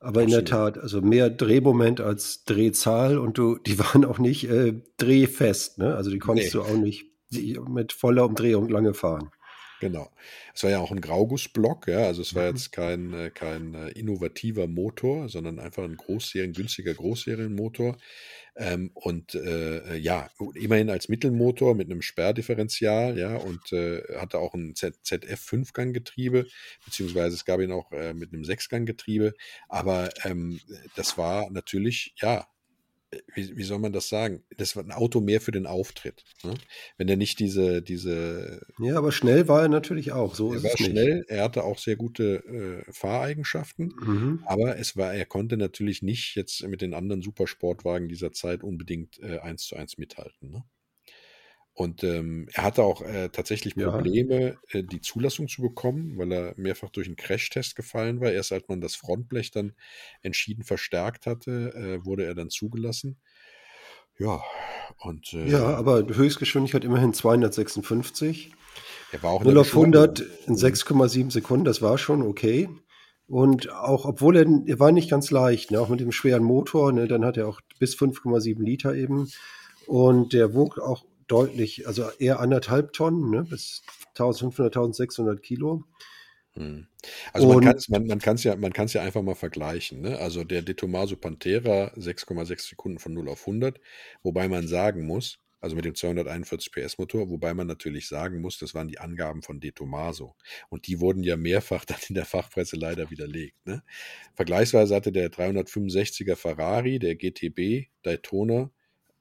Aber 0.00 0.22
in 0.22 0.28
der 0.28 0.40
Absolut. 0.40 0.74
Tat, 0.74 0.82
also 0.82 1.00
mehr 1.00 1.30
Drehmoment 1.30 2.00
als 2.02 2.44
Drehzahl 2.44 3.16
und 3.16 3.38
du, 3.38 3.56
die 3.58 3.78
waren 3.78 4.04
auch 4.04 4.18
nicht 4.18 4.44
äh, 4.50 4.74
drehfest, 4.98 5.78
ne? 5.78 5.94
Also 5.96 6.10
die 6.10 6.18
konntest 6.18 6.54
Nee. 6.54 6.60
du 6.60 6.66
auch 6.66 6.76
nicht 6.76 7.06
mit 7.68 7.92
voller 7.92 8.24
Umdrehung 8.26 8.68
lange 8.68 8.94
fahren. 8.94 9.30
Genau. 9.80 10.10
Es 10.54 10.62
war 10.62 10.70
ja 10.70 10.78
auch 10.78 10.92
ein 10.92 11.00
Graugussblock, 11.00 11.88
ja, 11.88 12.06
also 12.06 12.22
es 12.22 12.34
war 12.34 12.44
Mhm. 12.44 12.48
jetzt 12.48 12.70
kein, 12.72 13.12
äh, 13.12 13.30
kein 13.30 13.74
äh, 13.74 13.88
innovativer 13.90 14.66
Motor, 14.68 15.28
sondern 15.28 15.58
einfach 15.58 15.82
ein 15.82 15.96
Großserien, 15.96 16.52
günstiger 16.54 16.94
Großserienmotor. 16.94 17.96
Ähm, 18.56 18.92
und 18.94 19.34
äh, 19.34 19.96
ja, 19.96 20.30
immerhin 20.54 20.90
als 20.90 21.08
Mittelmotor 21.08 21.74
mit 21.74 21.90
einem 21.90 22.02
Sperrdifferential, 22.02 23.18
ja, 23.18 23.36
und 23.36 23.72
äh, 23.72 24.02
hatte 24.16 24.38
auch 24.38 24.54
ein 24.54 24.74
Z 24.76 24.96
ZF-Fünfganggetriebe, 25.04 26.46
beziehungsweise 26.84 27.34
es 27.36 27.44
gab 27.44 27.60
ihn 27.60 27.72
auch 27.72 27.90
äh, 27.92 28.14
mit 28.14 28.32
einem 28.32 28.44
Sechsganggetriebe. 28.44 29.34
Aber 29.68 30.10
ähm, 30.24 30.60
das 30.94 31.18
war 31.18 31.50
natürlich, 31.50 32.14
ja, 32.22 32.46
wie, 33.34 33.56
wie 33.56 33.62
soll 33.64 33.78
man 33.78 33.92
das 33.92 34.08
sagen? 34.08 34.44
Das 34.56 34.76
war 34.76 34.84
ein 34.84 34.92
Auto 34.92 35.20
mehr 35.20 35.40
für 35.40 35.52
den 35.52 35.66
Auftritt. 35.66 36.24
Ne? 36.42 36.54
Wenn 36.98 37.08
er 37.08 37.16
nicht 37.16 37.38
diese, 37.38 37.82
diese 37.82 38.60
Ja, 38.78 38.96
aber 38.98 39.12
schnell 39.12 39.48
war 39.48 39.62
er 39.62 39.68
natürlich 39.68 40.12
auch, 40.12 40.34
so 40.34 40.52
er 40.52 40.56
ist 40.58 40.64
war 40.64 40.70
es 40.74 40.80
nicht. 40.80 40.90
schnell, 40.90 41.24
er 41.28 41.44
hatte 41.44 41.64
auch 41.64 41.78
sehr 41.78 41.96
gute 41.96 42.84
äh, 42.86 42.92
Fahreigenschaften, 42.92 43.94
Mhm. 44.00 44.42
aber 44.46 44.78
es 44.78 44.96
war, 44.96 45.14
er 45.14 45.26
konnte 45.26 45.56
natürlich 45.56 46.02
nicht 46.02 46.34
jetzt 46.36 46.62
mit 46.66 46.80
den 46.82 46.94
anderen 46.94 47.22
Supersportwagen 47.22 48.08
dieser 48.08 48.32
Zeit 48.32 48.62
unbedingt 48.62 49.18
äh, 49.20 49.38
eins 49.38 49.64
zu 49.64 49.76
eins 49.76 49.98
mithalten. 49.98 50.50
Ne? 50.50 50.64
Und 51.76 52.04
ähm, 52.04 52.48
er 52.52 52.62
hatte 52.62 52.84
auch 52.84 53.02
äh, 53.02 53.30
tatsächlich 53.30 53.74
Probleme, 53.74 54.56
ja. 54.72 54.78
äh, 54.78 54.84
die 54.84 55.00
Zulassung 55.00 55.48
zu 55.48 55.60
bekommen, 55.60 56.16
weil 56.16 56.32
er 56.32 56.54
mehrfach 56.56 56.90
durch 56.90 57.08
einen 57.08 57.16
Crashtest 57.16 57.74
gefallen 57.74 58.20
war. 58.20 58.30
Erst 58.30 58.52
als 58.52 58.68
man 58.68 58.80
das 58.80 58.94
Frontblech 58.94 59.50
dann 59.50 59.72
entschieden 60.22 60.62
verstärkt 60.62 61.26
hatte, 61.26 61.74
äh, 61.74 62.06
wurde 62.06 62.24
er 62.24 62.36
dann 62.36 62.48
zugelassen. 62.48 63.16
Ja, 64.18 64.40
und. 64.98 65.32
Äh, 65.32 65.48
ja, 65.48 65.64
aber 65.64 66.06
Höchstgeschwindigkeit 66.06 66.84
immerhin 66.84 67.12
256. 67.12 68.52
Er 69.10 69.22
war 69.24 69.32
auch 69.32 69.42
0 69.44 69.58
auf 69.58 69.76
100 69.76 70.20
in 70.46 70.54
6,7 70.54 71.32
Sekunden, 71.32 71.64
das 71.64 71.82
war 71.82 71.98
schon 71.98 72.22
okay. 72.22 72.68
Und 73.26 73.72
auch, 73.72 74.04
obwohl 74.04 74.36
er, 74.36 74.46
er 74.66 74.78
war 74.78 74.92
nicht 74.92 75.10
ganz 75.10 75.32
leicht, 75.32 75.72
ne, 75.72 75.80
auch 75.80 75.88
mit 75.88 75.98
dem 75.98 76.12
schweren 76.12 76.44
Motor, 76.44 76.92
ne, 76.92 77.08
dann 77.08 77.24
hat 77.24 77.36
er 77.36 77.48
auch 77.48 77.60
bis 77.80 77.96
5,7 77.96 78.62
Liter 78.62 78.94
eben. 78.94 79.28
Und 79.86 80.32
der 80.32 80.54
wog 80.54 80.78
auch 80.78 81.04
deutlich, 81.26 81.86
also 81.86 82.10
eher 82.18 82.40
anderthalb 82.40 82.92
Tonnen, 82.92 83.30
ne, 83.30 83.44
bis 83.44 83.82
1500, 84.10 84.76
1600 84.76 85.42
Kilo. 85.42 85.84
Hm. 86.54 86.86
Also 87.32 87.48
man 87.48 87.60
kann 87.60 87.76
es 87.76 87.88
man, 87.88 88.06
man 88.06 88.20
ja, 88.20 88.56
man 88.56 88.72
ja 88.72 89.02
einfach 89.02 89.22
mal 89.22 89.34
vergleichen. 89.34 90.00
Ne? 90.00 90.18
Also 90.18 90.44
der 90.44 90.62
De 90.62 90.74
Tomaso 90.74 91.16
Pantera 91.16 91.92
6,6 91.96 92.68
Sekunden 92.68 92.98
von 92.98 93.12
0 93.12 93.28
auf 93.28 93.40
100, 93.40 93.80
wobei 94.22 94.48
man 94.48 94.68
sagen 94.68 95.04
muss, 95.04 95.40
also 95.60 95.74
mit 95.74 95.86
dem 95.86 95.94
241 95.94 96.70
PS 96.70 96.98
Motor, 96.98 97.30
wobei 97.30 97.54
man 97.54 97.66
natürlich 97.66 98.06
sagen 98.06 98.40
muss, 98.40 98.58
das 98.58 98.74
waren 98.74 98.86
die 98.86 98.98
Angaben 98.98 99.42
von 99.42 99.60
De 99.60 99.72
Tomaso. 99.72 100.36
Und 100.68 100.86
die 100.86 101.00
wurden 101.00 101.22
ja 101.24 101.36
mehrfach 101.36 101.84
dann 101.86 101.98
in 102.08 102.14
der 102.14 102.26
Fachpresse 102.26 102.76
leider 102.76 103.10
widerlegt. 103.10 103.66
Ne? 103.66 103.82
Vergleichsweise 104.34 104.94
hatte 104.94 105.10
der 105.10 105.32
365er 105.32 106.36
Ferrari, 106.36 106.98
der 106.98 107.16
GTB 107.16 107.88
Daytona, 108.02 108.70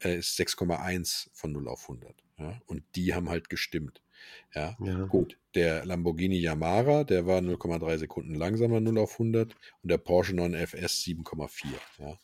äh, 0.03 0.17
ist 0.17 0.39
6,1 0.39 1.29
von 1.33 1.51
0 1.51 1.67
auf 1.67 1.83
100. 1.83 2.15
Ja? 2.37 2.59
Und 2.65 2.83
die 2.95 3.13
haben 3.13 3.29
halt 3.29 3.49
gestimmt. 3.49 4.01
Ja, 4.55 4.77
ja, 4.79 5.05
gut. 5.05 5.37
Der 5.53 5.85
Lamborghini 5.85 6.37
Yamara, 6.37 7.03
der 7.03 7.25
war 7.25 7.39
0,3 7.39 7.97
Sekunden 7.97 8.35
langsamer 8.35 8.79
0 8.79 8.97
auf 8.99 9.13
100 9.13 9.53
und 9.81 9.89
der 9.91 9.97
Porsche 9.97 10.33
9FS 10.33 11.03
7,4. 11.03 11.65
Ja. 11.99 12.17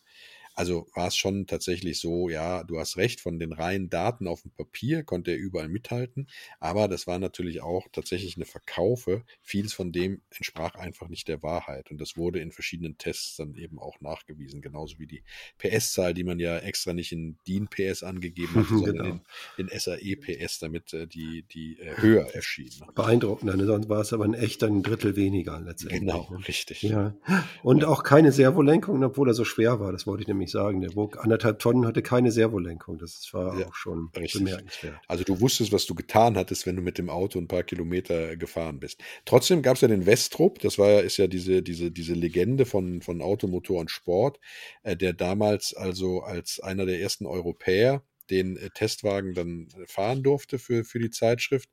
Also 0.60 0.88
war 0.94 1.08
es 1.08 1.16
schon 1.16 1.48
tatsächlich 1.48 2.02
so, 2.02 2.28
ja, 2.28 2.66
du 2.66 2.80
hast 2.80 2.98
recht, 2.98 3.22
von 3.22 3.40
den 3.40 3.54
reinen 3.54 3.90
Daten 3.90 4.28
auf 4.28 4.42
dem 4.42 4.52
Papier 4.52 5.04
konnte 5.04 5.32
er 5.32 5.38
überall 5.38 5.70
mithalten, 5.70 6.28
aber 6.60 6.90
das 6.90 7.08
war 7.08 7.18
natürlich 7.18 7.62
auch 7.62 7.88
tatsächlich 7.94 8.36
eine 8.36 8.44
Verkaufe. 8.44 9.24
Vieles 9.42 9.72
von 9.72 9.94
dem 9.94 10.22
entsprach 10.36 10.76
einfach 10.76 11.08
nicht 11.08 11.30
der 11.30 11.42
Wahrheit 11.44 11.92
und 11.92 12.02
das 12.02 12.18
wurde 12.18 12.40
in 12.40 12.52
verschiedenen 12.52 12.98
Tests 12.98 13.38
dann 13.38 13.56
eben 13.56 13.80
auch 13.80 14.02
nachgewiesen, 14.02 14.62
genauso 14.62 15.00
wie 15.00 15.08
die 15.08 15.24
PS-Zahl, 15.60 16.14
die 16.14 16.26
man 16.26 16.40
ja 16.40 16.58
extra 16.58 16.92
nicht 16.92 17.14
in 17.14 17.38
DIN 17.48 17.70
PS 17.70 18.04
angegeben 18.04 18.56
hat, 18.56 18.68
sondern 18.68 18.96
genau. 18.96 19.22
in, 19.56 19.70
in 19.70 19.80
SAE 19.80 20.18
PS, 20.18 20.60
damit 20.60 20.94
äh, 20.94 21.08
die, 21.08 21.44
die 21.44 21.80
äh, 21.80 22.02
höher 22.02 22.36
erschien. 22.36 22.74
Ne? 22.82 22.88
Beeindruckend, 22.94 23.56
ne? 23.56 23.66
sonst 23.66 23.88
war 23.88 24.02
es 24.02 24.12
aber 24.12 24.26
ein 24.26 24.34
echt 24.34 24.62
ein 24.66 24.84
Drittel 24.84 25.16
weniger 25.16 25.58
letztendlich. 25.62 26.02
Genau, 26.02 26.28
ne? 26.30 26.46
richtig. 26.46 26.82
Ja. 26.82 27.16
Und 27.64 27.84
ja. 27.84 27.88
auch 27.88 28.04
keine 28.04 28.34
Servolenkung, 28.34 29.02
obwohl 29.06 29.30
er 29.30 29.34
so 29.34 29.46
schwer 29.46 29.80
war, 29.80 29.94
das 29.94 30.06
wollte 30.06 30.24
ich 30.24 30.28
nämlich 30.28 30.49
nicht 30.50 30.54
sagen. 30.54 30.82
Der 30.82 30.96
wog 30.96 31.24
anderthalb 31.24 31.60
Tonnen, 31.60 31.86
hatte 31.86 32.02
keine 32.02 32.32
Servolenkung. 32.32 32.98
Das 32.98 33.30
war 33.32 33.60
ja, 33.60 33.68
auch 33.68 33.76
schon 33.76 34.10
richtig. 34.16 34.44
bemerkenswert. 34.44 35.00
Also 35.08 35.24
du 35.24 35.40
wusstest, 35.40 35.72
was 35.72 35.86
du 35.86 35.96
getan 35.96 36.38
hattest, 36.38 36.66
wenn 36.66 36.76
du 36.76 36.82
mit 36.82 36.98
dem 36.98 37.10
Auto 37.10 37.40
ein 37.40 37.48
paar 37.48 37.64
Kilometer 37.64 38.36
gefahren 38.36 38.80
bist. 38.80 39.02
Trotzdem 39.26 39.62
gab 39.62 39.76
es 39.76 39.82
ja 39.82 39.88
den 39.88 40.06
Westrup, 40.06 40.60
das 40.60 40.78
war 40.78 41.02
ist 41.02 41.18
ja 41.18 41.28
diese, 41.28 41.62
diese, 41.62 41.92
diese 41.92 42.14
Legende 42.14 42.66
von, 42.66 43.02
von 43.02 43.22
Automotor 43.22 43.80
und 43.80 43.92
Sport, 43.92 44.40
äh, 44.84 44.96
der 44.96 45.14
damals 45.14 45.74
also 45.74 46.22
als 46.22 46.60
einer 46.60 46.86
der 46.86 47.00
ersten 47.00 47.26
Europäer 47.26 48.04
den 48.30 48.58
äh, 48.58 48.70
Testwagen 48.70 49.34
dann 49.34 49.68
fahren 49.88 50.24
durfte 50.24 50.60
für, 50.60 50.84
für 50.84 51.00
die 51.00 51.10
Zeitschrift. 51.10 51.70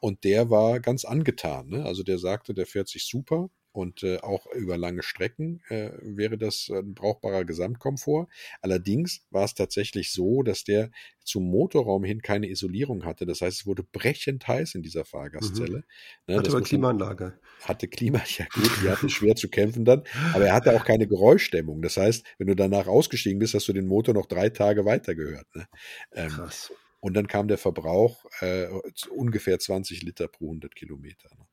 Und 0.00 0.24
der 0.24 0.48
war 0.48 0.80
ganz 0.80 1.04
angetan. 1.04 1.68
Ne? 1.68 1.84
Also 1.84 2.02
der 2.02 2.18
sagte, 2.18 2.54
der 2.54 2.66
fährt 2.66 2.88
sich 2.88 3.06
super. 3.06 3.50
Und 3.72 4.02
äh, 4.02 4.18
auch 4.18 4.46
über 4.54 4.76
lange 4.76 5.02
Strecken 5.02 5.62
äh, 5.68 5.90
wäre 6.02 6.36
das 6.36 6.68
ein 6.70 6.94
brauchbarer 6.94 7.44
Gesamtkomfort. 7.44 8.26
Allerdings 8.62 9.24
war 9.30 9.44
es 9.44 9.54
tatsächlich 9.54 10.12
so, 10.12 10.42
dass 10.42 10.64
der 10.64 10.90
zum 11.22 11.44
Motorraum 11.44 12.02
hin 12.02 12.20
keine 12.20 12.48
Isolierung 12.48 13.04
hatte. 13.04 13.26
Das 13.26 13.40
heißt, 13.40 13.60
es 13.60 13.66
wurde 13.66 13.84
brechend 13.84 14.48
heiß 14.48 14.74
in 14.74 14.82
dieser 14.82 15.04
Fahrgastzelle. 15.04 15.78
Mhm. 15.78 15.84
Ne, 16.26 16.36
hatte 16.38 16.50
aber 16.50 16.62
Klimaanlage. 16.62 17.38
Hatte 17.62 17.86
Klima, 17.86 18.20
ja 18.38 18.46
gut, 18.52 18.70
die 18.82 18.88
hatten 18.88 19.08
schwer 19.08 19.36
zu 19.36 19.48
kämpfen 19.48 19.84
dann. 19.84 20.02
Aber 20.34 20.46
er 20.46 20.54
hatte 20.54 20.74
auch 20.74 20.84
keine 20.84 21.06
Geräuschdämmung. 21.06 21.82
Das 21.82 21.96
heißt, 21.96 22.24
wenn 22.38 22.48
du 22.48 22.56
danach 22.56 22.88
ausgestiegen 22.88 23.38
bist, 23.38 23.54
hast 23.54 23.68
du 23.68 23.72
den 23.72 23.86
Motor 23.86 24.14
noch 24.14 24.26
drei 24.26 24.48
Tage 24.48 24.84
weiter 24.84 25.14
gehört. 25.14 25.46
Ne? 25.54 25.68
Ähm, 26.12 26.30
Krass. 26.30 26.72
Und 27.00 27.14
dann 27.14 27.26
kam 27.26 27.48
der 27.48 27.56
Verbrauch 27.56 28.26
äh, 28.40 28.68
ungefähr 29.10 29.58
20 29.58 30.02
Liter 30.02 30.28
pro 30.28 30.46
100 30.46 30.74
Kilometer. 30.74 31.30
Ne? 31.36 31.46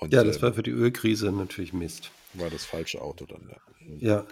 Und, 0.00 0.12
ja, 0.12 0.24
das 0.24 0.38
äh, 0.38 0.42
war 0.42 0.54
für 0.54 0.62
die 0.62 0.70
Ölkrise 0.70 1.30
natürlich 1.30 1.72
Mist. 1.72 2.10
War 2.34 2.48
das 2.48 2.64
falsche 2.64 3.02
Auto 3.02 3.26
dann, 3.26 3.48
ja. 3.48 3.56
Ja. 3.98 4.26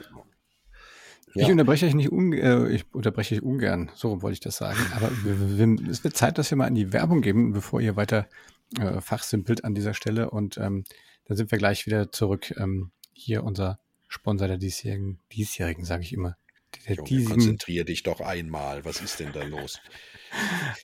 Ja. 1.34 1.44
Ich 1.44 1.50
unterbreche 1.50 1.84
euch 1.84 1.94
nicht 1.94 2.10
un 2.10 2.32
äh, 2.32 2.68
ich 2.70 2.86
unterbreche 2.94 3.34
euch 3.34 3.42
ungern, 3.42 3.90
so 3.94 4.22
wollte 4.22 4.32
ich 4.34 4.40
das 4.40 4.56
sagen. 4.56 4.78
Aber 4.94 5.10
es 5.90 6.04
wird 6.04 6.16
Zeit, 6.16 6.38
dass 6.38 6.50
wir 6.50 6.56
mal 6.56 6.68
in 6.68 6.74
die 6.74 6.92
Werbung 6.92 7.20
geben, 7.20 7.52
bevor 7.52 7.82
ihr 7.82 7.96
weiter 7.96 8.28
äh, 8.80 9.00
fachsimpelt 9.02 9.62
an 9.62 9.74
dieser 9.74 9.92
Stelle. 9.92 10.30
Und 10.30 10.56
ähm, 10.56 10.84
dann 11.26 11.36
sind 11.36 11.50
wir 11.50 11.58
gleich 11.58 11.84
wieder 11.86 12.10
zurück. 12.10 12.54
Ähm, 12.58 12.92
hier 13.12 13.44
unser 13.44 13.78
Sponsor 14.08 14.48
der 14.48 14.56
diesjährigen, 14.56 15.20
diesjährigen, 15.32 15.84
sage 15.84 16.02
ich 16.02 16.14
immer. 16.14 16.38
Der 16.86 16.96
Junge, 16.96 17.08
diesigen... 17.08 17.30
konzentrier 17.30 17.84
dich 17.84 18.04
doch 18.04 18.20
einmal. 18.20 18.86
Was 18.86 19.02
ist 19.02 19.20
denn 19.20 19.32
da 19.32 19.42
los? 19.42 19.80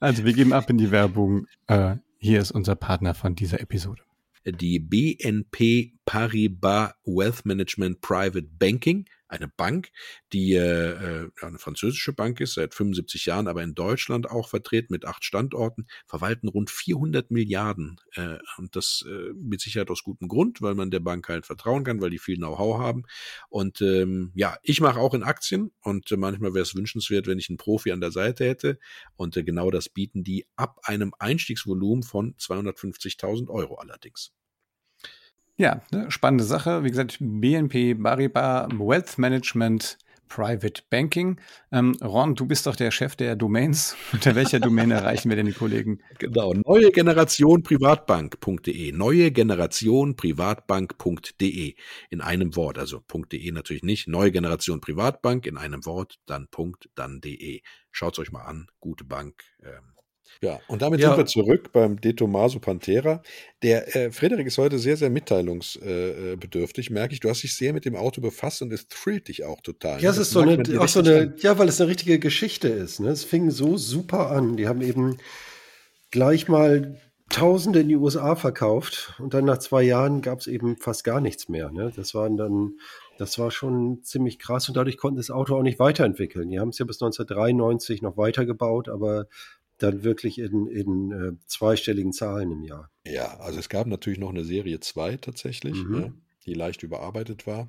Also 0.01 0.25
wir 0.25 0.35
geben 0.35 0.53
ab 0.53 0.69
in 0.69 0.77
die 0.77 0.91
Werbung. 0.91 1.47
Äh, 1.69 1.97
hier 2.19 2.41
ist 2.41 2.51
unser 2.51 2.75
Partner 2.75 3.15
von 3.15 3.35
dieser 3.35 3.61
Episode 3.61 4.03
die 4.45 4.79
BNP 4.79 5.95
Paribas 6.05 6.93
Wealth 7.05 7.45
Management 7.45 8.01
Private 8.01 8.49
Banking 8.59 9.07
eine 9.35 9.49
Bank, 9.49 9.91
die 10.33 10.55
äh, 10.55 11.29
eine 11.41 11.59
französische 11.59 12.13
Bank 12.13 12.41
ist, 12.41 12.55
seit 12.55 12.75
75 12.75 13.27
Jahren, 13.27 13.49
aber 13.49 13.63
in 13.63 13.75
Deutschland 13.75 14.31
auch 14.31 14.49
vertreten 14.49 14.93
mit 14.93 15.05
acht 15.05 15.25
Standorten, 15.25 15.87
verwalten 16.07 16.49
rund 16.49 16.71
400 16.71 17.31
Milliarden. 17.31 18.01
Äh, 18.13 18.39
und 18.57 18.77
das 18.77 19.05
äh, 19.09 19.33
mit 19.35 19.61
Sicherheit 19.61 19.91
aus 19.91 20.03
gutem 20.03 20.29
Grund, 20.29 20.63
weil 20.63 20.75
man 20.75 20.91
der 20.91 21.01
Bank 21.01 21.29
halt 21.29 21.47
vertrauen 21.47 21.85
kann, 21.85 22.01
weil 22.01 22.11
die 22.11 22.19
viel 22.19 22.37
Know-how 22.37 22.79
haben. 22.79 23.03
Und 23.49 23.81
ähm, 23.81 24.33
ja, 24.35 24.57
ich 24.63 24.81
mache 24.81 25.01
auch 25.01 25.15
in 25.15 25.23
Aktien 25.23 25.73
und 25.81 26.11
äh, 26.11 26.17
manchmal 26.17 26.55
wäre 26.55 26.63
es 26.63 26.75
wünschenswert, 26.75 27.27
wenn 27.27 27.39
ich 27.39 27.49
einen 27.49 27.59
Profi 27.59 27.93
an 27.93 28.01
der 28.01 28.13
Seite 28.13 28.45
hätte. 28.45 28.79
Und 29.17 29.37
äh, 29.37 29.45
genau 29.45 29.71
das 29.71 29.89
bieten 29.89 30.25
die 30.25 30.47
ab 30.57 30.81
einem 30.85 31.13
Einstiegsvolumen 31.19 32.03
von 32.03 32.35
250.000 32.37 33.49
Euro 33.49 33.77
allerdings. 33.77 34.33
Ja, 35.57 35.83
ne, 35.93 36.11
spannende 36.11 36.45
Sache. 36.45 36.83
Wie 36.83 36.91
gesagt, 36.91 37.19
BNP 37.21 37.95
Paribas 37.95 38.69
Wealth 38.73 39.19
Management 39.19 39.99
Private 40.29 40.83
Banking. 40.91 41.41
Ähm, 41.71 41.97
Ron, 42.03 42.35
du 42.35 42.47
bist 42.47 42.67
doch 42.67 42.75
der 42.75 42.91
Chef 42.91 43.15
der 43.15 43.37
Domains. 43.37 43.95
Unter 44.13 44.35
welcher 44.35 44.59
Domain 44.59 44.91
erreichen 44.91 45.29
wir 45.29 45.37
denn 45.37 45.47
die 45.47 45.53
Kollegen? 45.53 46.01
Genau, 46.19 46.53
neue 46.55 46.91
Generation 46.91 47.63
Privatbank.de. 47.63 48.91
Neue 48.91 49.31
Generation 49.31 50.17
Privatbank.de 50.17 51.75
in 52.11 52.21
einem 52.21 52.57
Wort. 52.57 52.79
Also 52.79 53.01
.de 53.31 53.53
natürlich 53.53 53.85
nicht. 53.85 54.09
Neue 54.09 54.33
Generation 54.33 54.81
Privatbank 54.81 55.47
in 55.47 55.57
einem 55.57 55.87
Wort, 55.87 56.17
dann 56.27 56.49
Punkt, 56.49 56.89
dann 56.97 57.21
de. 57.21 57.63
Schaut's 57.93 58.19
euch 58.19 58.33
mal 58.33 58.43
an. 58.43 58.67
Gute 58.81 59.05
Bank. 59.05 59.45
Ähm, 59.63 59.94
ja, 60.41 60.61
und 60.69 60.83
damit 60.83 61.01
ja. 61.01 61.09
sind 61.09 61.19
wir 61.19 61.27
zurück 61.27 61.73
beim 61.73 62.01
De 62.01 62.13
Tomaso 62.13 62.59
Pantera. 62.59 63.23
Der 63.63 63.97
äh, 63.97 64.13
Frederik 64.13 64.47
ist 64.47 64.59
heute 64.59 64.79
sehr, 64.79 64.97
sehr 64.97 65.11
mitteilungsbedürftig, 65.11 66.91
merke 66.91 67.15
ich. 67.15 67.21
Du 67.21 67.29
hast 67.29 67.43
dich 67.43 67.55
sehr 67.55 67.73
mit 67.73 67.85
dem 67.85 67.97
Auto 67.97 68.21
befasst 68.21 68.63
und 68.63 68.73
es 68.73 68.89
thrillt 68.89 69.29
dich 69.29 69.45
auch 69.45 69.61
total. 69.61 70.01
Ja, 70.01 70.11
es 70.11 70.19
ist 70.19 70.31
so 70.31 70.41
eine, 70.41 70.63
auch 70.81 70.89
so 70.89 71.01
eine, 71.01 71.35
ja, 71.39 71.59
weil 71.59 71.69
es 71.69 71.81
eine 71.81 71.91
richtige 71.91 72.19
Geschichte 72.19 72.69
ist. 72.69 73.01
Ne? 73.01 73.09
Es 73.09 73.25
fing 73.25 73.51
so 73.51 73.77
super 73.77 74.31
an. 74.31 74.57
Die 74.57 74.69
haben 74.69 74.83
eben 74.83 75.19
gleich 76.11 76.49
mal 76.49 77.01
Tausende 77.31 77.81
in 77.81 77.89
die 77.89 77.97
USA 77.97 78.37
verkauft 78.37 79.15
und 79.19 79.33
dann 79.33 79.47
nach 79.47 79.59
zwei 79.59 79.83
Jahren 79.83 80.21
gab 80.21 80.41
es 80.41 80.47
eben 80.47 80.77
fast 80.77 81.05
gar 81.05 81.23
nichts 81.23 81.49
mehr. 81.49 81.73
Ne? 81.73 81.91
Das 81.97 82.15
waren 82.15 82.37
dann, 82.37 82.75
das 83.17 83.39
war 83.39 83.51
schon 83.51 84.03
ziemlich 84.03 84.39
krass 84.39 84.69
und 84.69 84.77
dadurch 84.77 84.99
konnten 84.99 85.17
das 85.17 85.31
Auto 85.31 85.57
auch 85.57 85.63
nicht 85.63 85.79
weiterentwickeln. 85.79 86.51
Die 86.51 86.61
haben 86.61 86.69
es 86.69 86.79
ja 86.79 86.85
bis 86.85 87.01
1993 87.01 88.03
noch 88.03 88.19
weitergebaut, 88.19 88.91
aber 88.91 89.27
dann 89.79 90.05
wirklich 90.05 90.39
in, 90.39 90.67
in 90.67 91.13
äh, 91.13 91.47
zweistelligen 91.47 92.13
Zahlen 92.13 92.53
im 92.53 92.63
Jahr. 92.63 92.91
Ja, 93.07 93.39
also 93.39 93.59
es 93.59 93.69
gab 93.69 93.87
natürlich 93.87 94.19
noch 94.19 94.31
eine 94.31 94.45
Serie 94.45 94.81
2 94.81 95.17
tatsächlich, 95.17 95.83
mhm. 95.83 95.95
ja, 95.95 96.13
die 96.47 96.55
leicht 96.55 96.83
überarbeitet 96.83 97.47
war, 97.47 97.69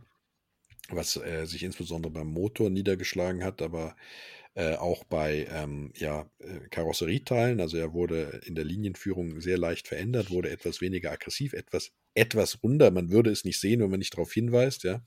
was 0.89 1.17
äh, 1.17 1.45
sich 1.45 1.63
insbesondere 1.63 2.11
beim 2.11 2.27
Motor 2.27 2.69
niedergeschlagen 2.69 3.43
hat, 3.43 3.61
aber 3.61 3.95
äh, 4.53 4.75
auch 4.75 5.03
bei 5.03 5.47
ähm, 5.51 5.91
ja, 5.95 6.29
äh, 6.39 6.59
Karosserieteilen. 6.69 7.59
Also 7.59 7.77
er 7.77 7.93
wurde 7.93 8.41
in 8.45 8.55
der 8.55 8.63
Linienführung 8.63 9.41
sehr 9.41 9.57
leicht 9.57 9.87
verändert, 9.87 10.31
wurde 10.31 10.49
etwas 10.49 10.81
weniger 10.81 11.11
aggressiv, 11.11 11.53
etwas 11.53 11.91
etwas 12.15 12.63
runder. 12.63 12.91
Man 12.91 13.11
würde 13.11 13.29
es 13.29 13.45
nicht 13.45 13.59
sehen, 13.59 13.81
wenn 13.81 13.89
man 13.91 13.99
nicht 13.99 14.13
darauf 14.13 14.33
hinweist, 14.33 14.83
ja. 14.83 15.03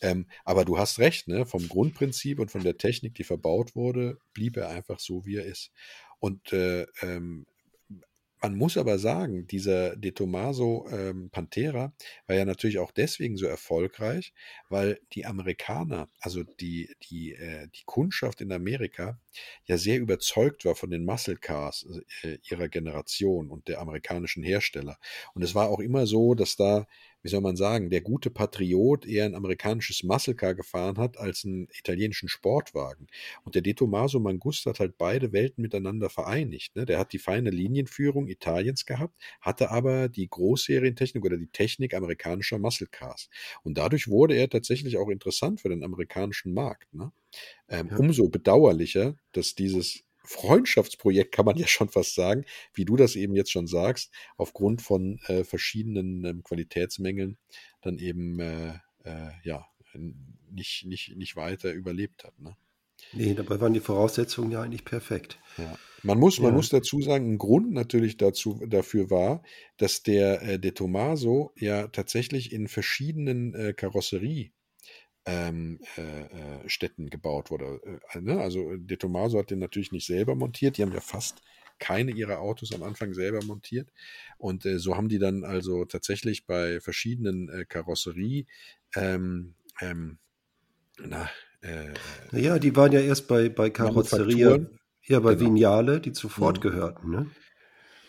Ähm, 0.00 0.26
aber 0.44 0.64
du 0.64 0.78
hast 0.78 0.98
recht, 0.98 1.28
ne? 1.28 1.46
Vom 1.46 1.68
Grundprinzip 1.68 2.38
und 2.38 2.50
von 2.50 2.62
der 2.62 2.78
Technik, 2.78 3.14
die 3.14 3.24
verbaut 3.24 3.76
wurde, 3.76 4.18
blieb 4.32 4.56
er 4.56 4.68
einfach 4.68 5.00
so, 5.00 5.26
wie 5.26 5.36
er 5.36 5.44
ist. 5.44 5.72
Und 6.20 6.52
äh, 6.52 6.86
ähm, 7.02 7.46
man 8.44 8.56
muss 8.56 8.76
aber 8.76 8.98
sagen, 8.98 9.46
dieser 9.46 9.96
De 9.96 10.12
Tomaso 10.12 10.86
ähm, 10.90 11.30
Pantera 11.30 11.94
war 12.26 12.36
ja 12.36 12.44
natürlich 12.44 12.78
auch 12.78 12.90
deswegen 12.90 13.38
so 13.38 13.46
erfolgreich, 13.46 14.34
weil 14.68 15.00
die 15.14 15.24
Amerikaner, 15.24 16.10
also 16.20 16.42
die, 16.42 16.94
die, 17.08 17.32
äh, 17.32 17.68
die 17.74 17.84
Kundschaft 17.86 18.42
in 18.42 18.52
Amerika, 18.52 19.18
ja 19.64 19.78
sehr 19.78 19.98
überzeugt 19.98 20.66
war 20.66 20.74
von 20.74 20.90
den 20.90 21.06
Muscle 21.06 21.38
Cars 21.38 21.86
äh, 22.22 22.36
ihrer 22.50 22.68
Generation 22.68 23.48
und 23.48 23.66
der 23.68 23.80
amerikanischen 23.80 24.42
Hersteller. 24.42 24.98
Und 25.32 25.42
es 25.42 25.54
war 25.54 25.70
auch 25.70 25.80
immer 25.80 26.06
so, 26.06 26.34
dass 26.34 26.56
da 26.56 26.86
wie 27.24 27.30
soll 27.30 27.40
man 27.40 27.56
sagen, 27.56 27.88
der 27.88 28.02
gute 28.02 28.28
Patriot 28.28 29.06
eher 29.06 29.24
ein 29.24 29.34
amerikanisches 29.34 30.02
Muscle 30.02 30.34
Car 30.34 30.54
gefahren 30.54 30.98
hat 30.98 31.16
als 31.16 31.44
einen 31.44 31.68
italienischen 31.72 32.28
Sportwagen. 32.28 33.06
Und 33.44 33.54
der 33.54 33.62
De 33.62 33.72
Tomaso 33.72 34.20
Mangusta 34.20 34.70
hat 34.70 34.78
halt 34.80 34.98
beide 34.98 35.32
Welten 35.32 35.62
miteinander 35.62 36.10
vereinigt. 36.10 36.76
Ne? 36.76 36.84
Der 36.84 36.98
hat 36.98 37.14
die 37.14 37.18
feine 37.18 37.48
Linienführung 37.48 38.28
Italiens 38.28 38.84
gehabt, 38.84 39.14
hatte 39.40 39.70
aber 39.70 40.10
die 40.10 40.28
Großserientechnik 40.28 41.24
oder 41.24 41.38
die 41.38 41.48
Technik 41.48 41.94
amerikanischer 41.94 42.58
Muscle 42.58 42.88
Cars. 42.88 43.30
Und 43.62 43.78
dadurch 43.78 44.08
wurde 44.08 44.34
er 44.34 44.50
tatsächlich 44.50 44.98
auch 44.98 45.08
interessant 45.08 45.62
für 45.62 45.70
den 45.70 45.82
amerikanischen 45.82 46.52
Markt. 46.52 46.92
Ne? 46.92 47.10
Ähm, 47.68 47.88
ja. 47.90 47.96
Umso 47.96 48.28
bedauerlicher, 48.28 49.16
dass 49.32 49.54
dieses 49.54 50.04
Freundschaftsprojekt 50.24 51.32
kann 51.32 51.44
man 51.44 51.56
ja 51.56 51.66
schon 51.66 51.88
fast 51.88 52.14
sagen, 52.14 52.44
wie 52.72 52.84
du 52.84 52.96
das 52.96 53.16
eben 53.16 53.34
jetzt 53.34 53.52
schon 53.52 53.66
sagst, 53.66 54.12
aufgrund 54.36 54.82
von 54.82 55.20
äh, 55.26 55.44
verschiedenen 55.44 56.24
ähm, 56.24 56.42
Qualitätsmängeln 56.42 57.38
dann 57.82 57.98
eben 57.98 58.40
äh, 58.40 58.78
äh, 59.04 59.30
ja 59.42 59.66
nicht, 60.50 60.86
nicht, 60.86 61.16
nicht 61.16 61.36
weiter 61.36 61.72
überlebt 61.72 62.24
hat. 62.24 62.38
Ne? 62.40 62.56
Nee, 63.12 63.34
dabei 63.34 63.60
waren 63.60 63.74
die 63.74 63.80
Voraussetzungen 63.80 64.50
ja 64.50 64.62
eigentlich 64.62 64.84
perfekt. 64.84 65.38
Ja. 65.58 65.78
Man, 66.02 66.18
muss, 66.18 66.38
man 66.40 66.54
muss 66.54 66.68
dazu 66.68 67.00
sagen, 67.00 67.32
ein 67.32 67.38
Grund 67.38 67.72
natürlich 67.72 68.16
dazu, 68.16 68.60
dafür 68.66 69.10
war, 69.10 69.42
dass 69.76 70.02
der 70.02 70.42
äh, 70.42 70.58
De 70.58 70.72
Tomaso 70.72 71.52
ja 71.56 71.88
tatsächlich 71.88 72.52
in 72.52 72.68
verschiedenen 72.68 73.54
äh, 73.54 73.72
Karosserie 73.72 74.52
ähm, 75.26 75.80
äh, 75.96 76.22
äh, 76.22 76.68
Städten 76.68 77.08
gebaut 77.08 77.50
wurde. 77.50 77.80
Äh, 78.12 78.20
ne? 78.20 78.40
Also 78.40 78.76
De 78.76 78.96
Tomaso 78.96 79.38
hat 79.38 79.50
den 79.50 79.58
natürlich 79.58 79.92
nicht 79.92 80.06
selber 80.06 80.34
montiert, 80.34 80.76
die 80.76 80.82
haben 80.82 80.92
ja 80.92 81.00
fast 81.00 81.42
keine 81.78 82.12
ihrer 82.12 82.40
Autos 82.40 82.72
am 82.72 82.82
Anfang 82.82 83.14
selber 83.14 83.42
montiert. 83.44 83.90
Und 84.38 84.64
äh, 84.66 84.78
so 84.78 84.96
haben 84.96 85.08
die 85.08 85.18
dann 85.18 85.44
also 85.44 85.84
tatsächlich 85.84 86.46
bei 86.46 86.80
verschiedenen 86.80 87.48
äh, 87.48 87.64
Karosserie, 87.64 88.46
ähm, 88.94 89.54
ähm, 89.80 90.18
na, 90.98 91.28
äh, 91.62 91.92
naja, 92.30 92.58
die 92.58 92.76
waren 92.76 92.92
ja 92.92 93.00
erst 93.00 93.26
bei, 93.26 93.48
bei 93.48 93.70
Karosserie, 93.70 94.70
ja, 95.02 95.20
bei 95.20 95.34
genau. 95.34 95.50
Vignale, 95.50 96.00
die 96.00 96.12
zu 96.12 96.28
Ford 96.28 96.58
mhm. 96.58 96.62
gehörten, 96.62 97.10
ne? 97.10 97.30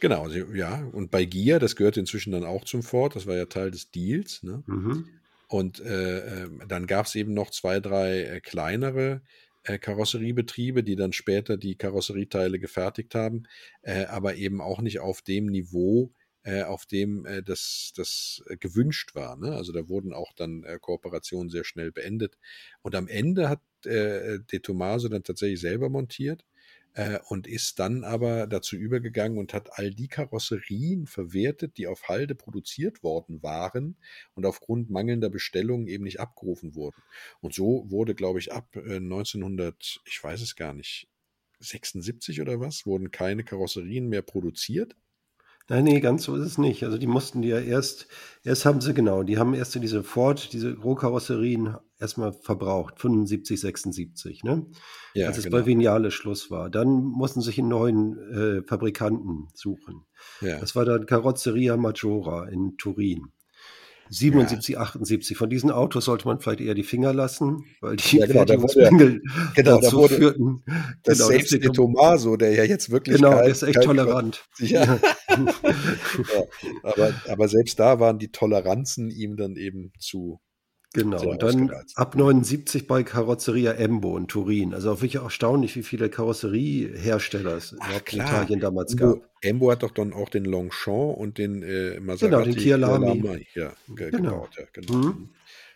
Genau, 0.01 0.27
ja, 0.27 0.83
und 0.91 1.09
bei 1.09 1.25
Gia, 1.25 1.57
das 1.57 1.75
gehört 1.75 1.97
inzwischen 1.97 2.31
dann 2.31 2.43
auch 2.43 2.65
zum 2.65 2.83
Ford, 2.83 3.15
das 3.15 3.25
war 3.25 3.35
ja 3.35 3.45
Teil 3.45 3.71
des 3.71 3.91
Deals, 3.91 4.43
ne? 4.43 4.61
Mhm. 4.67 5.07
Und 5.47 5.79
äh, 5.79 6.43
ähm, 6.43 6.63
dann 6.67 6.87
gab 6.87 7.05
es 7.05 7.15
eben 7.15 7.33
noch 7.33 7.51
zwei, 7.51 7.79
drei 7.79 8.23
äh, 8.23 8.39
kleinere 8.41 9.21
äh, 9.63 9.77
Karosseriebetriebe, 9.79 10.83
die 10.83 10.95
dann 10.95 11.13
später 11.13 11.57
die 11.57 11.75
Karosserieteile 11.75 12.59
gefertigt 12.59 13.15
haben, 13.15 13.43
äh, 13.81 14.05
aber 14.05 14.35
eben 14.35 14.61
auch 14.61 14.81
nicht 14.81 14.99
auf 14.99 15.21
dem 15.21 15.47
Niveau, 15.47 16.11
äh, 16.43 16.63
auf 16.63 16.85
dem 16.85 17.25
äh, 17.25 17.43
das, 17.43 17.91
das 17.95 18.43
gewünscht 18.59 19.15
war. 19.15 19.35
Ne? 19.37 19.51
Also 19.55 19.71
da 19.71 19.87
wurden 19.89 20.13
auch 20.13 20.33
dann 20.33 20.65
Kooperationen 20.81 21.49
sehr 21.49 21.63
schnell 21.63 21.91
beendet. 21.91 22.37
Und 22.81 22.95
am 22.95 23.07
Ende 23.07 23.49
hat 23.49 23.61
De 23.83 24.59
Tomaso 24.63 25.09
dann 25.09 25.21
tatsächlich 25.21 25.59
selber 25.59 25.89
montiert 25.89 26.43
äh, 26.95 27.19
und 27.27 27.45
ist 27.45 27.79
dann 27.79 28.03
aber 28.03 28.47
dazu 28.47 28.75
übergegangen 28.77 29.37
und 29.37 29.53
hat 29.53 29.77
all 29.77 29.93
die 29.93 30.07
Karosserien 30.07 31.07
verwertet, 31.07 31.77
die 31.77 31.87
auf 31.87 32.07
Halde 32.07 32.35
produziert 32.35 33.03
worden 33.03 33.43
waren 33.43 33.97
und 34.33 34.45
aufgrund 34.45 34.89
mangelnder 34.89 35.29
Bestellungen 35.29 35.87
eben 35.87 36.05
nicht 36.05 36.19
abgerufen 36.19 36.73
wurden. 36.73 37.01
Und 37.41 37.53
so 37.53 37.85
wurde, 37.89 38.15
glaube 38.15 38.39
ich, 38.39 38.53
ab 38.53 38.75
äh, 38.75 38.95
1900, 38.95 40.01
ich 40.05 40.23
weiß 40.23 40.41
es 40.41 40.55
gar 40.55 40.73
nicht, 40.73 41.09
76 41.59 42.41
oder 42.41 42.59
was, 42.59 42.85
wurden 42.85 43.11
keine 43.11 43.43
Karosserien 43.43 44.07
mehr 44.07 44.21
produziert. 44.21 44.95
Nein, 45.67 45.85
nee, 45.85 45.99
ganz 45.99 46.23
so 46.23 46.35
ist 46.35 46.45
es 46.45 46.57
nicht. 46.59 46.83
Also 46.83 46.99
die 46.99 47.07
mussten 47.07 47.41
die 47.41 47.47
ja 47.47 47.59
erst, 47.59 48.07
erst 48.43 48.65
haben 48.65 48.81
sie 48.81 48.93
genau, 48.93 49.23
die 49.23 49.39
haben 49.39 49.55
erst 49.55 49.73
diese 49.75 50.03
Ford, 50.03 50.53
diese 50.53 50.77
Rohkarosserien 50.77 51.77
erstmal 51.99 52.33
verbraucht, 52.33 52.99
75, 52.99 53.59
76, 53.59 54.43
ne? 54.43 54.67
Ja, 55.15 55.27
Als 55.27 55.39
es 55.39 55.45
genau. 55.45 55.57
bei 55.57 55.65
Vignale 55.65 56.11
Schluss 56.11 56.51
war. 56.51 56.69
Dann 56.69 57.03
mussten 57.03 57.41
sie 57.41 57.47
sich 57.47 57.59
einen 57.59 57.69
neuen 57.69 58.17
äh, 58.31 58.63
Fabrikanten 58.63 59.47
suchen. 59.53 60.05
Ja. 60.41 60.59
Das 60.59 60.75
war 60.75 60.85
dann 60.85 61.07
Carrozzeria 61.07 61.77
Maggiora 61.77 62.47
in 62.47 62.77
Turin. 62.77 63.31
77, 64.09 64.75
ja. 64.75 64.81
78. 64.81 65.37
Von 65.37 65.49
diesen 65.49 65.71
Autos 65.71 66.05
sollte 66.05 66.27
man 66.27 66.39
vielleicht 66.39 66.61
eher 66.61 66.75
die 66.75 66.83
Finger 66.83 67.13
lassen, 67.13 67.65
weil 67.81 67.95
die 67.95 68.17
ja, 68.17 68.25
genau, 68.27 68.39
Fertigungsmängel 68.39 69.21
genau, 69.55 69.79
dazu 69.79 70.01
da 70.01 70.07
führten. 70.07 70.63
Das 71.03 71.17
genau, 71.17 71.29
selbst 71.29 71.53
der 71.53 71.71
Tomaso, 71.71 72.35
der 72.37 72.53
ja 72.53 72.63
jetzt 72.63 72.91
wirklich 72.91 73.17
Genau, 73.17 73.31
der 73.31 73.45
ist 73.45 73.63
echt 73.63 73.81
tolerant. 73.81 74.45
Ja. 74.59 74.83
ja. 75.29 76.43
aber, 76.83 77.13
aber 77.27 77.47
selbst 77.47 77.79
da 77.79 77.99
waren 77.99 78.19
die 78.19 78.31
Toleranzen 78.31 79.09
ihm 79.09 79.35
dann 79.37 79.57
eben 79.57 79.91
zu 79.99 80.39
Genau, 80.95 81.31
und 81.31 81.43
dann 81.43 81.69
ab 81.95 82.15
79 82.15 82.87
bei 82.87 83.03
Karosseria 83.03 83.73
Embo 83.73 84.17
in 84.17 84.29
Turin. 84.29 84.73
Also 84.73 84.91
auch 84.91 85.01
wirklich 85.01 85.15
erstaunlich, 85.21 85.75
wie 85.75 85.83
viele 85.83 86.09
Karosseriehersteller 86.09 87.57
es 87.57 87.73
überhaupt 87.73 88.13
in 88.13 88.21
Italien 88.21 88.59
damals 88.61 88.93
Embo, 88.93 89.15
gab. 89.15 89.29
Embo 89.41 89.71
hat 89.71 89.83
doch 89.83 89.91
dann 89.91 90.13
auch 90.13 90.29
den 90.29 90.45
Longchamp 90.45 91.17
und 91.17 91.37
den 91.37 91.63
äh, 91.63 91.99
Maserati. 91.99 92.29
Genau, 92.29 92.43
den 92.45 92.55
Kia 92.55 92.77
Lamy. 92.77 93.45
Ja, 93.55 93.73
ge 93.93 94.09
genau. 94.09 94.29
gebaut. 94.29 94.49
Ja, 94.57 94.65
genau. 94.71 94.93
Mhm. 94.93 95.29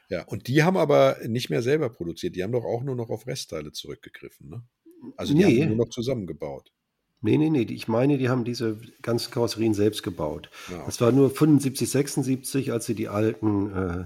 ja, 0.08 0.24
und 0.24 0.48
die 0.48 0.64
haben 0.64 0.78
aber 0.78 1.18
nicht 1.28 1.50
mehr 1.50 1.62
selber 1.62 1.90
produziert. 1.90 2.38
Die 2.38 2.44
haben 2.44 2.54
doch 2.54 2.64
auch 2.64 2.84
nur 2.84 2.96
noch 2.96 3.10
auf 3.10 3.28
Restteile 3.28 3.74
zurückgegriffen. 3.74 4.50
Ne? 4.50 4.64
Also 5.18 5.34
die 5.34 5.44
nee. 5.44 5.62
haben 5.62 5.76
nur 5.76 5.86
noch 5.86 5.90
zusammengebaut. 5.90 6.72
Nee, 7.20 7.38
nee, 7.38 7.50
nee. 7.50 7.64
Ich 7.64 7.90
meine, 7.90 8.18
die 8.18 8.30
haben 8.30 8.46
diese 8.46 8.80
ganzen 9.02 9.32
Karosserien 9.32 9.74
selbst 9.74 10.02
gebaut. 10.02 10.50
Ja, 10.70 10.78
okay. 10.78 10.84
Das 10.86 11.02
war 11.02 11.12
nur 11.12 11.30
75, 11.30 11.90
76, 11.90 12.72
als 12.72 12.86
sie 12.86 12.96
die 12.96 13.10
alten 13.10 13.76
äh, 13.76 14.06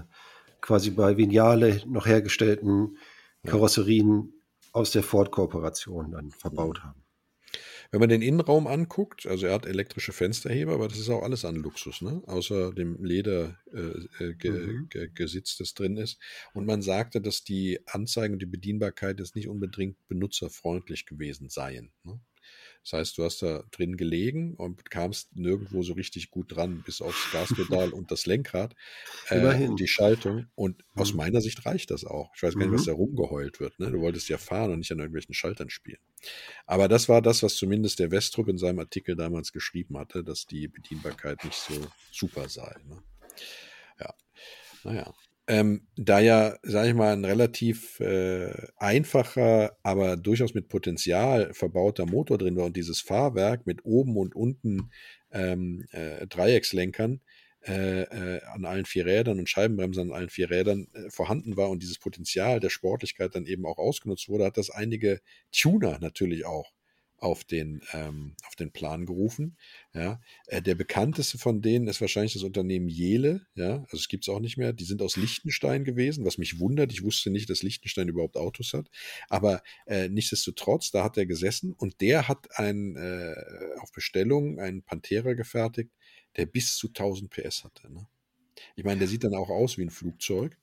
quasi 0.64 0.90
bei 0.90 1.18
Vignale 1.18 1.82
noch 1.86 2.06
hergestellten 2.06 2.96
Karosserien 3.44 4.32
aus 4.72 4.92
der 4.92 5.02
Ford-Kooperation 5.02 6.10
dann 6.10 6.30
verbaut 6.30 6.82
haben. 6.82 7.04
Wenn 7.90 8.00
man 8.00 8.08
den 8.08 8.22
Innenraum 8.22 8.66
anguckt, 8.66 9.26
also 9.26 9.46
er 9.46 9.52
hat 9.52 9.66
elektrische 9.66 10.12
Fensterheber, 10.12 10.72
aber 10.72 10.88
das 10.88 10.98
ist 10.98 11.10
auch 11.10 11.22
alles 11.22 11.44
an 11.44 11.56
Luxus, 11.56 12.00
ne? 12.00 12.22
außer 12.26 12.72
dem 12.72 13.04
Ledergesitz, 13.04 13.60
äh, 14.18 15.38
mhm. 15.38 15.42
das 15.58 15.74
drin 15.74 15.98
ist. 15.98 16.18
Und 16.54 16.64
man 16.64 16.80
sagte, 16.80 17.20
dass 17.20 17.44
die 17.44 17.78
Anzeigen 17.86 18.32
und 18.32 18.42
die 18.42 18.46
Bedienbarkeit 18.46 19.20
jetzt 19.20 19.36
nicht 19.36 19.48
unbedingt 19.48 19.98
benutzerfreundlich 20.08 21.04
gewesen 21.04 21.50
seien. 21.50 21.92
Ne? 22.04 22.18
Das 22.84 22.92
heißt, 22.92 23.18
du 23.18 23.24
hast 23.24 23.40
da 23.40 23.64
drin 23.70 23.96
gelegen 23.96 24.54
und 24.54 24.90
kamst 24.90 25.34
nirgendwo 25.34 25.82
so 25.82 25.94
richtig 25.94 26.30
gut 26.30 26.54
dran, 26.54 26.82
bis 26.84 27.00
aufs 27.00 27.32
Gaspedal 27.32 27.90
und 27.94 28.10
das 28.10 28.26
Lenkrad 28.26 28.74
äh, 29.30 29.66
und 29.66 29.80
die 29.80 29.88
Schaltung. 29.88 30.46
Und 30.54 30.78
mhm. 30.78 31.00
aus 31.00 31.14
meiner 31.14 31.40
Sicht 31.40 31.64
reicht 31.64 31.90
das 31.90 32.04
auch. 32.04 32.30
Ich 32.36 32.42
weiß 32.42 32.54
gar 32.54 32.60
nicht, 32.60 32.72
mhm. 32.72 32.74
was 32.74 32.84
da 32.84 32.92
rumgeheult 32.92 33.58
wird. 33.58 33.78
Ne? 33.80 33.90
Du 33.90 34.00
wolltest 34.00 34.28
ja 34.28 34.36
fahren 34.36 34.70
und 34.70 34.80
nicht 34.80 34.92
an 34.92 34.98
irgendwelchen 34.98 35.34
Schaltern 35.34 35.70
spielen. 35.70 36.00
Aber 36.66 36.86
das 36.86 37.08
war 37.08 37.22
das, 37.22 37.42
was 37.42 37.56
zumindest 37.56 37.98
der 38.00 38.10
Westrup 38.10 38.48
in 38.48 38.58
seinem 38.58 38.80
Artikel 38.80 39.16
damals 39.16 39.52
geschrieben 39.52 39.96
hatte, 39.96 40.22
dass 40.22 40.44
die 40.44 40.68
Bedienbarkeit 40.68 41.42
nicht 41.42 41.56
so 41.56 41.74
super 42.12 42.50
sei. 42.50 42.76
Ne? 42.86 43.02
Ja, 43.98 44.14
naja 44.84 45.14
ähm, 45.46 45.86
da 45.96 46.20
ja, 46.20 46.56
sage 46.62 46.88
ich 46.88 46.94
mal, 46.94 47.12
ein 47.12 47.24
relativ 47.24 48.00
äh, 48.00 48.50
einfacher, 48.76 49.76
aber 49.82 50.16
durchaus 50.16 50.54
mit 50.54 50.68
Potenzial 50.68 51.52
verbauter 51.52 52.06
Motor 52.06 52.38
drin 52.38 52.56
war 52.56 52.66
und 52.66 52.76
dieses 52.76 53.00
Fahrwerk 53.00 53.66
mit 53.66 53.84
oben 53.84 54.16
und 54.16 54.34
unten 54.34 54.90
ähm, 55.32 55.86
äh, 55.92 56.26
Dreieckslenkern 56.26 57.20
äh, 57.66 58.02
äh, 58.02 58.42
an 58.44 58.66
allen 58.66 58.84
vier 58.84 59.06
Rädern 59.06 59.38
und 59.38 59.48
Scheibenbremsen 59.48 60.10
an 60.10 60.16
allen 60.16 60.28
vier 60.28 60.50
Rädern 60.50 60.86
äh, 60.92 61.08
vorhanden 61.08 61.56
war 61.56 61.70
und 61.70 61.82
dieses 61.82 61.98
Potenzial 61.98 62.60
der 62.60 62.68
Sportlichkeit 62.68 63.34
dann 63.34 63.46
eben 63.46 63.64
auch 63.64 63.78
ausgenutzt 63.78 64.28
wurde, 64.28 64.44
hat 64.44 64.58
das 64.58 64.68
einige 64.68 65.22
Tuner 65.50 65.98
natürlich 65.98 66.44
auch 66.44 66.73
auf 67.24 67.42
den, 67.42 67.80
ähm, 67.94 68.36
auf 68.46 68.54
den 68.54 68.70
Plan 68.70 69.06
gerufen. 69.06 69.56
Ja. 69.94 70.20
Äh, 70.46 70.60
der 70.60 70.74
bekannteste 70.74 71.38
von 71.38 71.62
denen 71.62 71.88
ist 71.88 72.02
wahrscheinlich 72.02 72.34
das 72.34 72.42
Unternehmen 72.42 72.90
Jele. 72.90 73.46
Ja. 73.54 73.78
Also 73.84 73.96
es 73.96 74.08
gibt 74.08 74.24
es 74.24 74.28
auch 74.28 74.40
nicht 74.40 74.58
mehr. 74.58 74.74
Die 74.74 74.84
sind 74.84 75.00
aus 75.00 75.16
Liechtenstein 75.16 75.84
gewesen, 75.84 76.26
was 76.26 76.36
mich 76.36 76.60
wundert. 76.60 76.92
Ich 76.92 77.02
wusste 77.02 77.30
nicht, 77.30 77.48
dass 77.48 77.62
Liechtenstein 77.62 78.08
überhaupt 78.08 78.36
Autos 78.36 78.74
hat. 78.74 78.90
Aber 79.30 79.62
äh, 79.86 80.10
nichtsdestotrotz, 80.10 80.90
da 80.90 81.02
hat 81.02 81.16
er 81.16 81.24
gesessen 81.24 81.72
und 81.72 82.02
der 82.02 82.28
hat 82.28 82.58
ein, 82.58 82.94
äh, 82.96 83.34
auf 83.80 83.90
Bestellung 83.92 84.60
einen 84.60 84.82
Pantera 84.82 85.32
gefertigt, 85.32 85.92
der 86.36 86.44
bis 86.44 86.76
zu 86.76 86.88
1000 86.88 87.30
PS 87.30 87.64
hatte. 87.64 87.90
Ne? 87.90 88.06
Ich 88.76 88.84
meine, 88.84 88.98
der 88.98 89.08
sieht 89.08 89.24
dann 89.24 89.34
auch 89.34 89.48
aus 89.48 89.78
wie 89.78 89.82
ein 89.82 89.90
Flugzeug. 89.90 90.58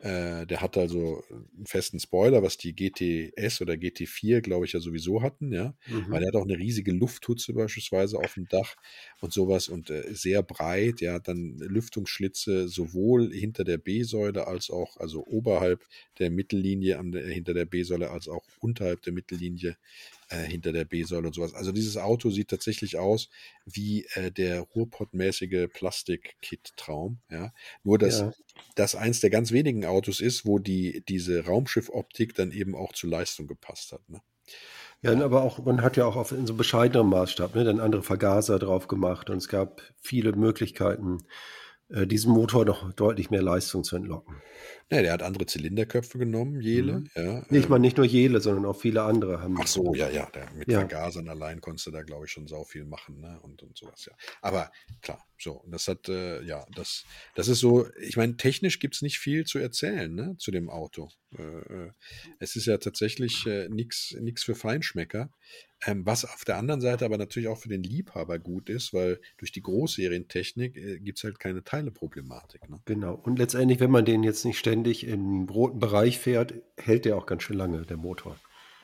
Äh, 0.00 0.46
der 0.46 0.60
hat 0.60 0.76
also 0.76 1.24
einen 1.30 1.66
festen 1.66 1.98
Spoiler, 1.98 2.42
was 2.42 2.58
die 2.58 2.74
GTS 2.74 3.62
oder 3.62 3.74
GT4, 3.74 4.40
glaube 4.42 4.66
ich, 4.66 4.72
ja 4.72 4.80
sowieso 4.80 5.22
hatten, 5.22 5.52
ja. 5.52 5.74
Mhm. 5.86 6.10
Weil 6.10 6.20
der 6.20 6.28
hat 6.28 6.36
auch 6.36 6.44
eine 6.44 6.58
riesige 6.58 6.92
Lufthutze 6.92 7.54
beispielsweise 7.54 8.18
auf 8.18 8.34
dem 8.34 8.46
Dach 8.48 8.76
und 9.20 9.32
sowas 9.32 9.68
und 9.68 9.90
äh, 9.90 10.14
sehr 10.14 10.42
breit, 10.42 11.00
ja, 11.00 11.18
dann 11.18 11.56
Lüftungsschlitze 11.58 12.68
sowohl 12.68 13.32
hinter 13.32 13.64
der 13.64 13.78
B-Säule 13.78 14.46
als 14.46 14.70
auch, 14.70 14.98
also 14.98 15.24
oberhalb 15.26 15.84
der 16.18 16.30
Mittellinie 16.30 17.00
der, 17.02 17.26
hinter 17.26 17.54
der 17.54 17.64
B-Säule 17.64 18.10
als 18.10 18.28
auch 18.28 18.44
unterhalb 18.60 19.02
der 19.02 19.14
Mittellinie 19.14 19.76
äh, 20.28 20.42
hinter 20.42 20.72
der 20.72 20.84
B-Säule 20.84 21.28
und 21.28 21.34
sowas. 21.34 21.54
Also 21.54 21.72
dieses 21.72 21.96
Auto 21.96 22.30
sieht 22.30 22.48
tatsächlich 22.48 22.98
aus 22.98 23.28
wie 23.64 24.06
äh, 24.14 24.30
der 24.30 24.60
Ruhrpott-mäßige 24.60 25.68
Plastik-Kit-Traum. 25.72 27.18
Ja? 27.30 27.52
Nur, 27.82 27.98
dass 27.98 28.20
ja. 28.20 28.32
das 28.74 28.94
eins 28.94 29.20
der 29.20 29.30
ganz 29.30 29.52
wenigen 29.52 29.84
Autos 29.84 30.20
ist, 30.20 30.46
wo 30.46 30.58
die, 30.58 31.04
diese 31.08 31.44
Raumschiff-Optik 31.44 32.34
dann 32.34 32.50
eben 32.52 32.74
auch 32.74 32.92
zur 32.92 33.10
Leistung 33.10 33.46
gepasst 33.46 33.92
hat. 33.92 34.08
Ne? 34.08 34.20
Ja, 35.02 35.12
aber 35.20 35.42
auch, 35.42 35.64
man 35.64 35.82
hat 35.82 35.96
ja 35.96 36.06
auch 36.06 36.16
auf, 36.16 36.32
in 36.32 36.46
so 36.46 36.54
bescheidenem 36.54 37.10
Maßstab 37.10 37.54
ne, 37.54 37.64
dann 37.64 37.80
andere 37.80 38.02
Vergaser 38.02 38.58
drauf 38.58 38.88
gemacht 38.88 39.30
und 39.30 39.36
es 39.36 39.48
gab 39.48 39.82
viele 40.00 40.32
Möglichkeiten, 40.32 41.18
äh, 41.88 42.06
diesem 42.06 42.32
Motor 42.32 42.64
noch 42.64 42.92
deutlich 42.92 43.30
mehr 43.30 43.42
Leistung 43.42 43.84
zu 43.84 43.96
entlocken. 43.96 44.36
Ja, 44.90 45.02
der 45.02 45.12
hat 45.12 45.22
andere 45.22 45.46
Zylinderköpfe 45.46 46.16
genommen, 46.16 46.60
Jele. 46.60 47.00
Mhm. 47.00 47.10
Ja, 47.16 47.46
nee, 47.48 47.58
ich 47.58 47.64
ähm. 47.64 47.70
meine 47.70 47.82
nicht 47.82 47.96
nur 47.96 48.06
Jele, 48.06 48.40
sondern 48.40 48.66
auch 48.66 48.80
viele 48.80 49.02
andere 49.02 49.40
haben. 49.40 49.56
Ach 49.60 49.66
so, 49.66 49.94
ja, 49.94 50.08
ja. 50.10 50.30
Der, 50.30 50.48
mit 50.52 50.68
ja. 50.70 50.78
Vergasern 50.78 51.28
allein 51.28 51.60
konntest 51.60 51.88
du 51.88 51.90
da, 51.90 52.02
glaube 52.02 52.26
ich, 52.26 52.30
schon 52.30 52.46
sau 52.46 52.62
viel 52.62 52.84
machen, 52.84 53.20
ne? 53.20 53.40
Und, 53.42 53.64
und 53.64 53.76
sowas, 53.76 54.04
ja. 54.04 54.12
Aber 54.42 54.70
klar, 55.02 55.24
so, 55.38 55.64
das 55.66 55.88
hat, 55.88 56.08
äh, 56.08 56.42
ja, 56.44 56.64
das, 56.74 57.04
das 57.34 57.48
ist 57.48 57.58
so, 57.58 57.88
ich 58.00 58.16
meine, 58.16 58.36
technisch 58.36 58.78
gibt 58.78 58.94
es 58.94 59.02
nicht 59.02 59.18
viel 59.18 59.44
zu 59.44 59.58
erzählen, 59.58 60.14
ne, 60.14 60.36
zu 60.38 60.52
dem 60.52 60.70
Auto. 60.70 61.10
Äh, 61.36 61.42
äh 61.42 61.90
es 62.38 62.54
ist 62.54 62.66
ja 62.66 62.78
tatsächlich 62.78 63.44
äh, 63.46 63.68
nichts 63.68 64.44
für 64.44 64.54
Feinschmecker. 64.54 65.30
Ähm, 65.84 66.06
was 66.06 66.24
auf 66.24 66.44
der 66.44 66.56
anderen 66.56 66.80
Seite 66.80 67.04
aber 67.04 67.18
natürlich 67.18 67.48
auch 67.48 67.58
für 67.58 67.68
den 67.68 67.82
Liebhaber 67.82 68.38
gut 68.38 68.70
ist, 68.70 68.94
weil 68.94 69.20
durch 69.36 69.52
die 69.52 69.60
Großserientechnik 69.60 70.76
äh, 70.76 70.98
gibt 71.00 71.18
es 71.18 71.24
halt 71.24 71.38
keine 71.38 71.64
Teileproblematik. 71.64 72.68
Ne? 72.70 72.80
Genau. 72.86 73.14
Und 73.14 73.38
letztendlich, 73.38 73.78
wenn 73.80 73.90
man 73.90 74.06
den 74.06 74.22
jetzt 74.22 74.46
nicht 74.46 74.58
ständig 74.58 74.75
im 74.84 75.48
roten 75.48 75.78
Bereich 75.78 76.18
fährt, 76.18 76.54
hält 76.76 77.04
der 77.04 77.16
auch 77.16 77.26
ganz 77.26 77.42
schön 77.42 77.56
lange, 77.56 77.82
der 77.82 77.96
Motor. 77.96 78.36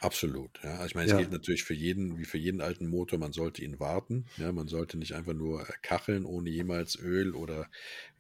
Absolut, 0.03 0.59
ja. 0.65 0.73
Also 0.79 0.87
ich 0.87 0.95
meine, 0.97 1.07
es 1.07 1.13
ja. 1.13 1.19
gilt 1.19 1.31
natürlich 1.31 1.63
für 1.63 1.75
jeden, 1.75 2.19
wie 2.19 2.25
für 2.25 2.37
jeden 2.37 2.61
alten 2.61 2.89
Motor, 2.89 3.21
man 3.21 3.33
sollte 3.33 3.63
ihn 3.63 3.79
warten. 3.79 4.27
Ja, 4.37 4.51
man 4.51 4.67
sollte 4.67 4.99
nicht 4.99 5.15
einfach 5.15 5.33
nur 5.33 5.63
äh, 5.63 5.73
kacheln, 5.83 6.25
ohne 6.25 6.51
jemals 6.51 6.99
Öl 6.99 7.37
oder 7.37 7.71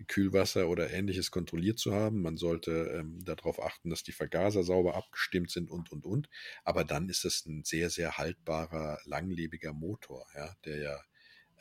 Kühlwasser 0.06 0.68
oder 0.68 0.92
ähnliches 0.92 1.32
kontrolliert 1.32 1.80
zu 1.80 1.92
haben. 1.92 2.22
Man 2.22 2.36
sollte 2.36 2.70
ähm, 2.70 3.24
darauf 3.24 3.60
achten, 3.60 3.90
dass 3.90 4.04
die 4.04 4.12
Vergaser 4.12 4.62
sauber 4.62 4.94
abgestimmt 4.94 5.50
sind 5.50 5.70
und 5.70 5.90
und 5.90 6.06
und. 6.06 6.28
Aber 6.62 6.84
dann 6.84 7.08
ist 7.08 7.24
es 7.24 7.46
ein 7.46 7.64
sehr, 7.64 7.90
sehr 7.90 8.16
haltbarer, 8.16 9.00
langlebiger 9.04 9.72
Motor, 9.72 10.24
ja, 10.36 10.54
der 10.64 10.78
ja 10.78 11.00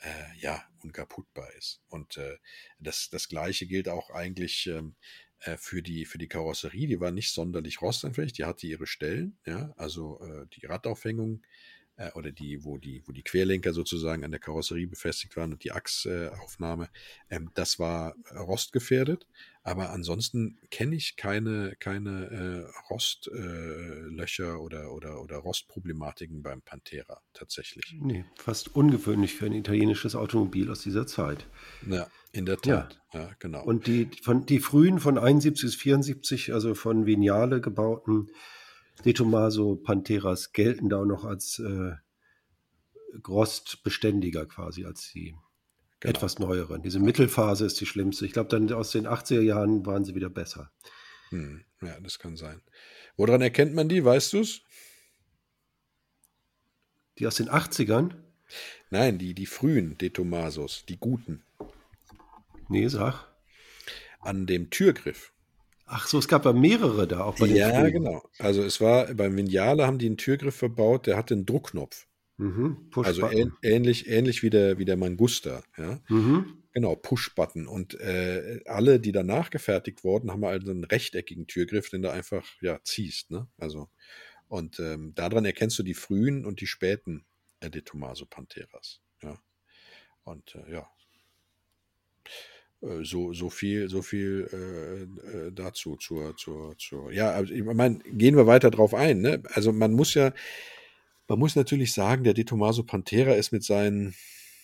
äh, 0.02 0.38
ja, 0.38 0.62
unkaputtbar 0.82 1.52
ist. 1.54 1.80
Und 1.88 2.16
äh, 2.16 2.38
das, 2.78 3.08
das 3.10 3.28
Gleiche 3.28 3.66
gilt 3.66 3.88
auch 3.88 4.10
eigentlich 4.10 4.66
ähm, 4.66 4.94
äh, 5.44 5.56
für 5.56 5.82
die, 5.82 6.04
für 6.04 6.18
die 6.18 6.28
Karosserie, 6.28 6.86
die 6.86 7.00
war 7.00 7.10
nicht 7.10 7.32
sonderlich 7.32 7.82
rostanfällig, 7.82 8.32
die 8.32 8.44
hatte 8.44 8.66
ihre 8.66 8.86
Stellen, 8.86 9.38
ja, 9.46 9.72
also 9.76 10.20
äh, 10.20 10.46
die 10.54 10.66
Radaufhängung 10.66 11.42
äh, 11.96 12.10
oder 12.12 12.32
die, 12.32 12.64
wo 12.64 12.78
die, 12.78 13.02
wo 13.06 13.12
die 13.12 13.22
Querlenker 13.22 13.72
sozusagen 13.72 14.24
an 14.24 14.30
der 14.30 14.40
Karosserie 14.40 14.86
befestigt 14.86 15.36
waren 15.36 15.52
und 15.52 15.64
die 15.64 15.72
Achsaufnahme, 15.72 16.88
ähm, 17.28 17.50
das 17.54 17.78
war 17.78 18.14
rostgefährdet. 18.34 19.26
Aber 19.64 19.90
ansonsten 19.90 20.58
kenne 20.70 20.96
ich 20.96 21.16
keine, 21.16 21.76
keine 21.78 22.66
äh, 22.66 22.90
Rostlöcher 22.90 24.54
äh, 24.54 24.56
oder, 24.56 24.92
oder, 24.92 25.20
oder 25.20 25.36
Rostproblematiken 25.36 26.42
beim 26.42 26.62
Pantera 26.62 27.20
tatsächlich. 27.32 27.94
Nee, 28.00 28.24
fast 28.36 28.74
ungewöhnlich 28.74 29.34
für 29.34 29.46
ein 29.46 29.52
italienisches 29.52 30.16
Automobil 30.16 30.70
aus 30.70 30.80
dieser 30.80 31.06
Zeit. 31.06 31.46
Ja, 31.88 32.08
in 32.32 32.46
der 32.46 32.58
Tat. 32.58 33.00
Ja, 33.12 33.20
ja 33.20 33.30
genau. 33.38 33.62
Und 33.62 33.86
die, 33.86 34.10
von, 34.22 34.46
die 34.46 34.58
frühen 34.58 34.98
von 34.98 35.18
71 35.18 35.62
bis 35.62 35.74
74, 35.74 36.52
also 36.52 36.74
von 36.74 37.06
Vignale 37.06 37.60
gebauten 37.60 38.30
De 39.04 39.12
Tomaso 39.12 39.76
Panteras 39.76 40.52
gelten 40.52 40.88
da 40.88 41.00
auch 41.00 41.06
noch 41.06 41.24
als 41.24 41.58
äh, 41.58 41.92
rostbeständiger 43.26 44.46
quasi 44.46 44.84
als 44.84 45.10
die 45.12 45.34
genau. 46.00 46.10
etwas 46.10 46.38
neueren. 46.38 46.82
Diese 46.82 47.00
Mittelphase 47.00 47.66
ist 47.66 47.80
die 47.80 47.86
schlimmste. 47.86 48.26
Ich 48.26 48.32
glaube, 48.32 48.50
dann 48.50 48.70
aus 48.72 48.92
den 48.92 49.06
80er 49.06 49.40
Jahren 49.40 49.84
waren 49.86 50.04
sie 50.04 50.14
wieder 50.14 50.30
besser. 50.30 50.70
Hm, 51.30 51.64
ja, 51.80 51.98
das 52.00 52.18
kann 52.18 52.36
sein. 52.36 52.62
Woran 53.16 53.42
erkennt 53.42 53.74
man 53.74 53.88
die, 53.88 54.04
weißt 54.04 54.34
du 54.34 54.40
es? 54.40 54.60
Die 57.18 57.26
aus 57.26 57.36
den 57.36 57.48
80ern? 57.48 58.14
Nein, 58.90 59.18
die, 59.18 59.34
die 59.34 59.46
frühen 59.46 59.96
De 59.98 60.10
Tomasos, 60.10 60.84
die 60.86 60.98
guten. 60.98 61.42
Nee, 62.72 62.88
sag. 62.88 63.26
An 64.20 64.46
dem 64.46 64.70
Türgriff. 64.70 65.32
Ach 65.84 66.06
so, 66.06 66.18
es 66.18 66.26
gab 66.26 66.46
ja 66.46 66.52
mehrere 66.54 67.06
da, 67.06 67.24
auch 67.24 67.38
bei 67.38 67.46
den 67.46 67.56
Ja, 67.56 67.70
Filmen. 67.70 67.92
genau. 67.92 68.22
Also 68.38 68.62
es 68.62 68.80
war, 68.80 69.12
beim 69.14 69.36
Vignale 69.36 69.86
haben 69.86 69.98
die 69.98 70.06
einen 70.06 70.16
Türgriff 70.16 70.56
verbaut, 70.56 71.06
der 71.06 71.16
hatte 71.16 71.34
einen 71.34 71.44
Druckknopf. 71.44 72.06
Mhm, 72.38 72.90
also 72.96 73.28
ähn, 73.30 73.52
ähnlich, 73.62 74.08
ähnlich 74.08 74.42
wie 74.42 74.48
der, 74.48 74.78
wie 74.78 74.86
der 74.86 74.96
Mangusta. 74.96 75.62
Ja? 75.76 76.00
Mhm. 76.08 76.62
Genau, 76.72 76.96
Push-Button. 76.96 77.66
Und 77.66 78.00
äh, 78.00 78.60
alle, 78.64 79.00
die 79.00 79.12
danach 79.12 79.50
gefertigt 79.50 80.02
wurden, 80.02 80.30
haben 80.30 80.42
also 80.44 80.70
einen 80.70 80.84
rechteckigen 80.84 81.46
Türgriff, 81.46 81.90
den 81.90 82.00
du 82.00 82.10
einfach 82.10 82.46
ja, 82.62 82.80
ziehst. 82.84 83.30
Ne? 83.30 83.46
Also, 83.58 83.90
und 84.48 84.80
ähm, 84.80 85.14
daran 85.14 85.44
erkennst 85.44 85.78
du 85.78 85.82
die 85.82 85.94
frühen 85.94 86.46
und 86.46 86.62
die 86.62 86.66
späten 86.66 87.26
äh, 87.60 87.68
De 87.68 87.82
Tomaso 87.82 88.24
Panteras. 88.24 89.02
Ja. 89.22 89.38
Und 90.24 90.54
äh, 90.54 90.72
ja, 90.72 90.88
so, 93.02 93.32
so 93.32 93.48
viel, 93.48 93.88
so 93.88 94.02
viel 94.02 94.48
äh, 94.52 95.46
äh, 95.46 95.52
dazu 95.52 95.96
zur, 95.96 96.36
zur, 96.36 96.76
zur. 96.78 97.12
Ja, 97.12 97.30
also 97.30 97.52
ich 97.54 97.62
meine, 97.62 97.98
gehen 98.00 98.36
wir 98.36 98.46
weiter 98.46 98.70
drauf 98.70 98.92
ein. 98.94 99.20
Ne? 99.20 99.42
Also 99.54 99.72
man 99.72 99.92
muss 99.92 100.14
ja, 100.14 100.32
man 101.28 101.38
muss 101.38 101.54
natürlich 101.54 101.92
sagen, 101.92 102.24
der 102.24 102.34
De 102.34 102.44
Tomaso 102.44 102.82
Pantera 102.82 103.32
ist 103.32 103.52
mit 103.52 103.62
seinen, 103.62 104.14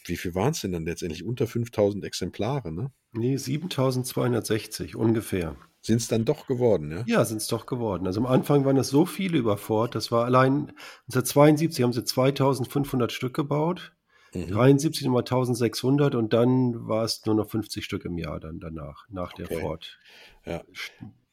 wie 0.07 0.16
viel 0.16 0.35
waren 0.35 0.50
es 0.50 0.61
denn 0.62 0.72
dann 0.72 0.85
letztendlich? 0.85 1.24
Unter 1.24 1.46
5000 1.46 2.04
Exemplare, 2.04 2.72
ne? 2.72 2.90
Nee, 3.12 3.37
7260 3.37 4.96
ungefähr. 4.96 5.57
Sind 5.81 6.00
es 6.00 6.09
dann 6.09 6.24
doch 6.24 6.46
geworden, 6.46 6.90
ja? 6.90 7.04
Ja, 7.07 7.24
sind 7.24 7.38
es 7.38 7.46
doch 7.46 7.66
geworden. 7.66 8.07
Also 8.07 8.20
am 8.20 8.26
Anfang 8.26 8.64
waren 8.64 8.76
es 8.76 8.88
so 8.88 9.07
viele 9.07 9.38
über 9.38 9.57
Ford, 9.57 9.94
das 9.94 10.11
war 10.11 10.24
allein 10.24 10.72
1972 11.07 11.85
haben 11.85 11.92
sie 11.92 12.04
2500 12.04 13.12
Stück 13.12 13.35
gebaut. 13.35 13.92
Mhm. 14.35 14.49
73 14.49 15.05
nochmal 15.05 15.23
1600 15.23 16.14
und 16.14 16.33
dann 16.33 16.87
war 16.87 17.05
es 17.05 17.25
nur 17.27 17.35
noch 17.35 17.49
50 17.49 17.85
Stück 17.85 18.05
im 18.05 18.19
Jahr 18.19 18.41
dann 18.41 18.61
danach, 18.61 19.09
nach 19.09 19.33
okay. 19.33 19.45
der 19.49 19.61
Ford. 19.61 19.99
Ja. 20.45 20.64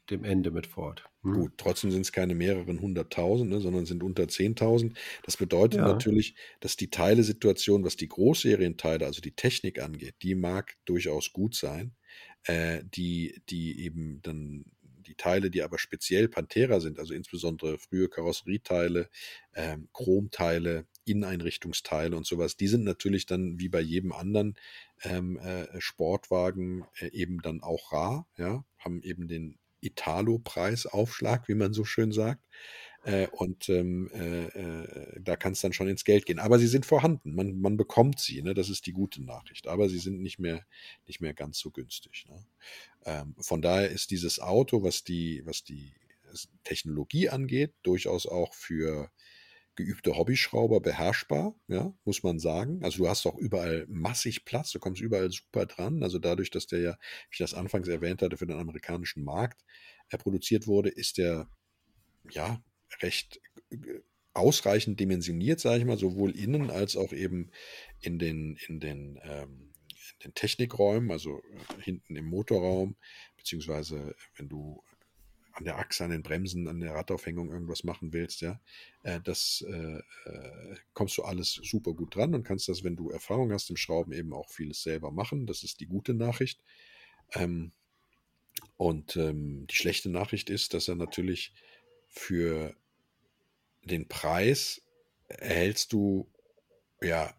Dem 0.09 0.23
Ende 0.23 0.51
mit 0.51 0.67
Ford. 0.67 1.03
Hm. 1.23 1.33
Gut, 1.33 1.53
trotzdem 1.57 1.89
sind 1.89 2.01
es 2.01 2.11
keine 2.11 2.35
mehreren 2.35 2.79
hunderttausend, 2.79 3.49
ne, 3.49 3.59
sondern 3.59 3.87
sind 3.87 4.03
unter 4.03 4.23
10.000. 4.23 4.95
Das 5.23 5.35
bedeutet 5.35 5.79
ja. 5.79 5.87
natürlich, 5.87 6.35
dass 6.59 6.75
die 6.75 6.91
Teilesituation, 6.91 7.83
was 7.83 7.95
die 7.95 8.07
Großserienteile, 8.07 9.05
also 9.05 9.21
die 9.21 9.35
Technik 9.35 9.81
angeht, 9.81 10.15
die 10.21 10.35
mag 10.35 10.75
durchaus 10.85 11.33
gut 11.33 11.55
sein. 11.55 11.95
Äh, 12.43 12.83
die, 12.93 13.41
die 13.49 13.83
eben 13.83 14.21
dann 14.21 14.65
die 15.07 15.15
Teile, 15.15 15.49
die 15.49 15.63
aber 15.63 15.79
speziell 15.79 16.27
Pantera 16.27 16.79
sind, 16.79 16.99
also 16.99 17.13
insbesondere 17.13 17.77
frühe 17.77 18.09
Karosserieteile, 18.09 19.09
ähm, 19.55 19.89
Chromteile, 19.93 20.85
Inneneinrichtungsteile 21.05 22.15
und 22.15 22.25
sowas, 22.25 22.57
die 22.57 22.67
sind 22.67 22.83
natürlich 22.83 23.25
dann 23.25 23.59
wie 23.59 23.69
bei 23.69 23.81
jedem 23.81 24.11
anderen 24.11 24.55
ähm, 25.03 25.37
äh, 25.37 25.79
Sportwagen 25.79 26.85
äh, 26.99 27.07
eben 27.07 27.41
dann 27.41 27.61
auch 27.61 27.91
rar, 27.91 28.27
ja, 28.37 28.65
haben 28.77 29.01
eben 29.01 29.27
den 29.27 29.57
Italo-Preisaufschlag, 29.81 31.47
wie 31.47 31.55
man 31.55 31.73
so 31.73 31.85
schön 31.85 32.11
sagt. 32.11 32.43
Äh, 33.03 33.27
und 33.27 33.69
ähm, 33.69 34.09
äh, 34.13 34.45
äh, 34.45 35.21
da 35.21 35.35
kann 35.35 35.53
es 35.53 35.61
dann 35.61 35.73
schon 35.73 35.87
ins 35.87 36.05
Geld 36.05 36.25
gehen. 36.25 36.39
Aber 36.39 36.57
sie 36.57 36.67
sind 36.67 36.87
vorhanden, 36.87 37.35
man, 37.35 37.61
man 37.61 37.77
bekommt 37.77 38.19
sie, 38.19 38.41
ne? 38.41 38.55
das 38.55 38.69
ist 38.69 38.87
die 38.87 38.93
gute 38.93 39.23
Nachricht. 39.23 39.67
Aber 39.67 39.89
sie 39.89 39.99
sind 39.99 40.21
nicht 40.21 40.39
mehr, 40.39 40.65
nicht 41.05 41.21
mehr 41.21 41.35
ganz 41.35 41.59
so 41.59 41.69
günstig. 41.69 42.25
Ne? 42.27 42.43
Ähm, 43.05 43.35
von 43.39 43.61
daher 43.61 43.89
ist 43.89 44.09
dieses 44.09 44.39
Auto, 44.39 44.81
was 44.81 45.03
die, 45.03 45.43
was 45.45 45.63
die 45.63 45.93
Technologie 46.63 47.29
angeht, 47.29 47.73
durchaus 47.83 48.25
auch 48.25 48.55
für 48.55 49.11
geübte 49.75 50.15
Hobbyschrauber 50.15 50.79
beherrschbar, 50.79 51.55
ja, 51.67 51.93
muss 52.05 52.23
man 52.23 52.39
sagen. 52.39 52.83
Also 52.83 52.99
du 52.99 53.09
hast 53.09 53.25
auch 53.25 53.37
überall 53.37 53.85
massig 53.87 54.45
Platz, 54.45 54.71
du 54.71 54.79
kommst 54.79 55.01
überall 55.01 55.31
super 55.31 55.65
dran. 55.65 56.03
Also 56.03 56.19
dadurch, 56.19 56.49
dass 56.49 56.67
der 56.67 56.79
ja, 56.79 56.91
wie 57.29 57.33
ich 57.33 57.37
das 57.37 57.53
anfangs 57.53 57.87
erwähnt 57.87 58.21
hatte, 58.21 58.37
für 58.37 58.47
den 58.47 58.59
amerikanischen 58.59 59.23
Markt 59.23 59.63
äh, 60.09 60.17
produziert 60.17 60.67
wurde, 60.67 60.89
ist 60.89 61.17
der 61.17 61.49
ja 62.29 62.63
recht 63.01 63.41
äh, 63.69 63.99
ausreichend 64.33 64.99
dimensioniert, 64.99 65.59
sage 65.59 65.79
ich 65.79 65.85
mal, 65.85 65.97
sowohl 65.97 66.31
innen 66.31 66.69
als 66.69 66.97
auch 66.97 67.13
eben 67.13 67.51
in 68.01 68.19
den, 68.19 68.57
in 68.67 68.79
den, 68.79 69.19
ähm, 69.23 69.73
in 70.13 70.19
den 70.25 70.33
Technikräumen, 70.33 71.11
also 71.11 71.39
äh, 71.39 71.81
hinten 71.81 72.15
im 72.15 72.25
Motorraum, 72.25 72.97
beziehungsweise 73.37 74.15
wenn 74.35 74.49
du 74.49 74.83
an 75.55 75.63
der 75.63 75.77
Achse, 75.77 76.03
an 76.03 76.11
den 76.11 76.21
Bremsen, 76.21 76.67
an 76.67 76.81
der 76.81 76.93
Radaufhängung 76.93 77.49
irgendwas 77.49 77.83
machen 77.83 78.11
willst, 78.11 78.41
ja, 78.41 78.59
äh, 79.03 79.21
das 79.21 79.65
äh, 79.67 79.99
äh, 80.29 80.75
kommst 80.93 81.17
du 81.17 81.23
alles 81.23 81.53
super 81.63 81.93
gut 81.93 82.15
dran 82.15 82.35
und 82.35 82.43
kannst 82.43 82.67
das, 82.67 82.83
wenn 82.83 82.97
du 82.97 83.09
Erfahrung 83.09 83.51
hast 83.51 83.69
im 83.69 83.77
Schrauben, 83.77 84.11
eben 84.11 84.33
auch 84.33 84.49
vieles 84.49 84.83
selber 84.83 85.11
machen. 85.11 85.47
Das 85.47 85.63
ist 85.63 85.79
die 85.79 85.87
gute 85.87 86.13
Nachricht. 86.13 86.61
Ähm, 87.33 87.71
und 88.77 89.15
ähm, 89.15 89.65
die 89.67 89.75
schlechte 89.75 90.09
Nachricht 90.09 90.49
ist, 90.49 90.73
dass 90.73 90.87
er 90.87 90.95
natürlich 90.95 91.53
für 92.07 92.75
den 93.83 94.07
Preis 94.07 94.81
erhältst 95.27 95.93
du 95.93 96.29
ja 97.01 97.33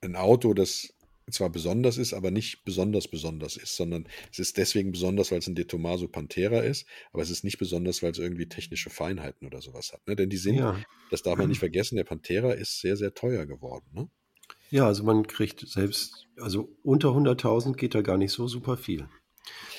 ein 0.00 0.16
Auto, 0.16 0.54
das 0.54 0.94
zwar 1.32 1.50
besonders 1.50 1.98
ist, 1.98 2.14
aber 2.14 2.30
nicht 2.30 2.64
besonders 2.64 3.08
besonders 3.08 3.56
ist, 3.56 3.76
sondern 3.76 4.06
es 4.32 4.38
ist 4.38 4.56
deswegen 4.56 4.92
besonders, 4.92 5.30
weil 5.30 5.38
es 5.38 5.46
ein 5.46 5.54
De 5.54 5.64
Tomaso 5.64 6.08
Pantera 6.08 6.60
ist, 6.60 6.86
aber 7.12 7.22
es 7.22 7.30
ist 7.30 7.44
nicht 7.44 7.58
besonders, 7.58 8.02
weil 8.02 8.12
es 8.12 8.18
irgendwie 8.18 8.48
technische 8.48 8.90
Feinheiten 8.90 9.46
oder 9.46 9.60
sowas 9.60 9.92
hat. 9.92 10.06
Ne? 10.06 10.16
Denn 10.16 10.30
die 10.30 10.36
sind, 10.36 10.56
ja. 10.56 10.78
das 11.10 11.22
darf 11.22 11.38
man 11.38 11.48
nicht 11.48 11.58
vergessen, 11.60 11.96
der 11.96 12.04
Pantera 12.04 12.52
ist 12.52 12.80
sehr, 12.80 12.96
sehr 12.96 13.14
teuer 13.14 13.46
geworden. 13.46 13.86
Ne? 13.92 14.08
Ja, 14.70 14.86
also 14.86 15.04
man 15.04 15.26
kriegt 15.26 15.66
selbst, 15.66 16.26
also 16.38 16.76
unter 16.82 17.08
100.000 17.08 17.74
geht 17.74 17.94
da 17.94 18.02
gar 18.02 18.18
nicht 18.18 18.32
so 18.32 18.46
super 18.48 18.76
viel. 18.76 19.08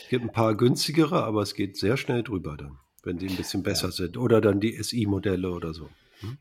Es 0.04 0.10
gibt 0.10 0.24
ein 0.26 0.32
paar 0.32 0.56
günstigere, 0.56 1.24
aber 1.24 1.44
es 1.44 1.54
geht 1.54 1.78
sehr 1.78 1.98
schnell 1.98 2.24
drüber 2.24 2.58
dann, 2.58 2.80
wenn 3.04 3.18
die 3.18 3.28
ein 3.28 3.36
bisschen 3.36 3.62
besser 3.62 3.88
ja. 3.88 3.92
sind. 3.92 4.18
Oder 4.18 4.42
dann 4.42 4.60
die 4.60 4.82
SI-Modelle 4.82 5.52
oder 5.52 5.74
so. 5.74 5.90
Hm? 6.22 6.38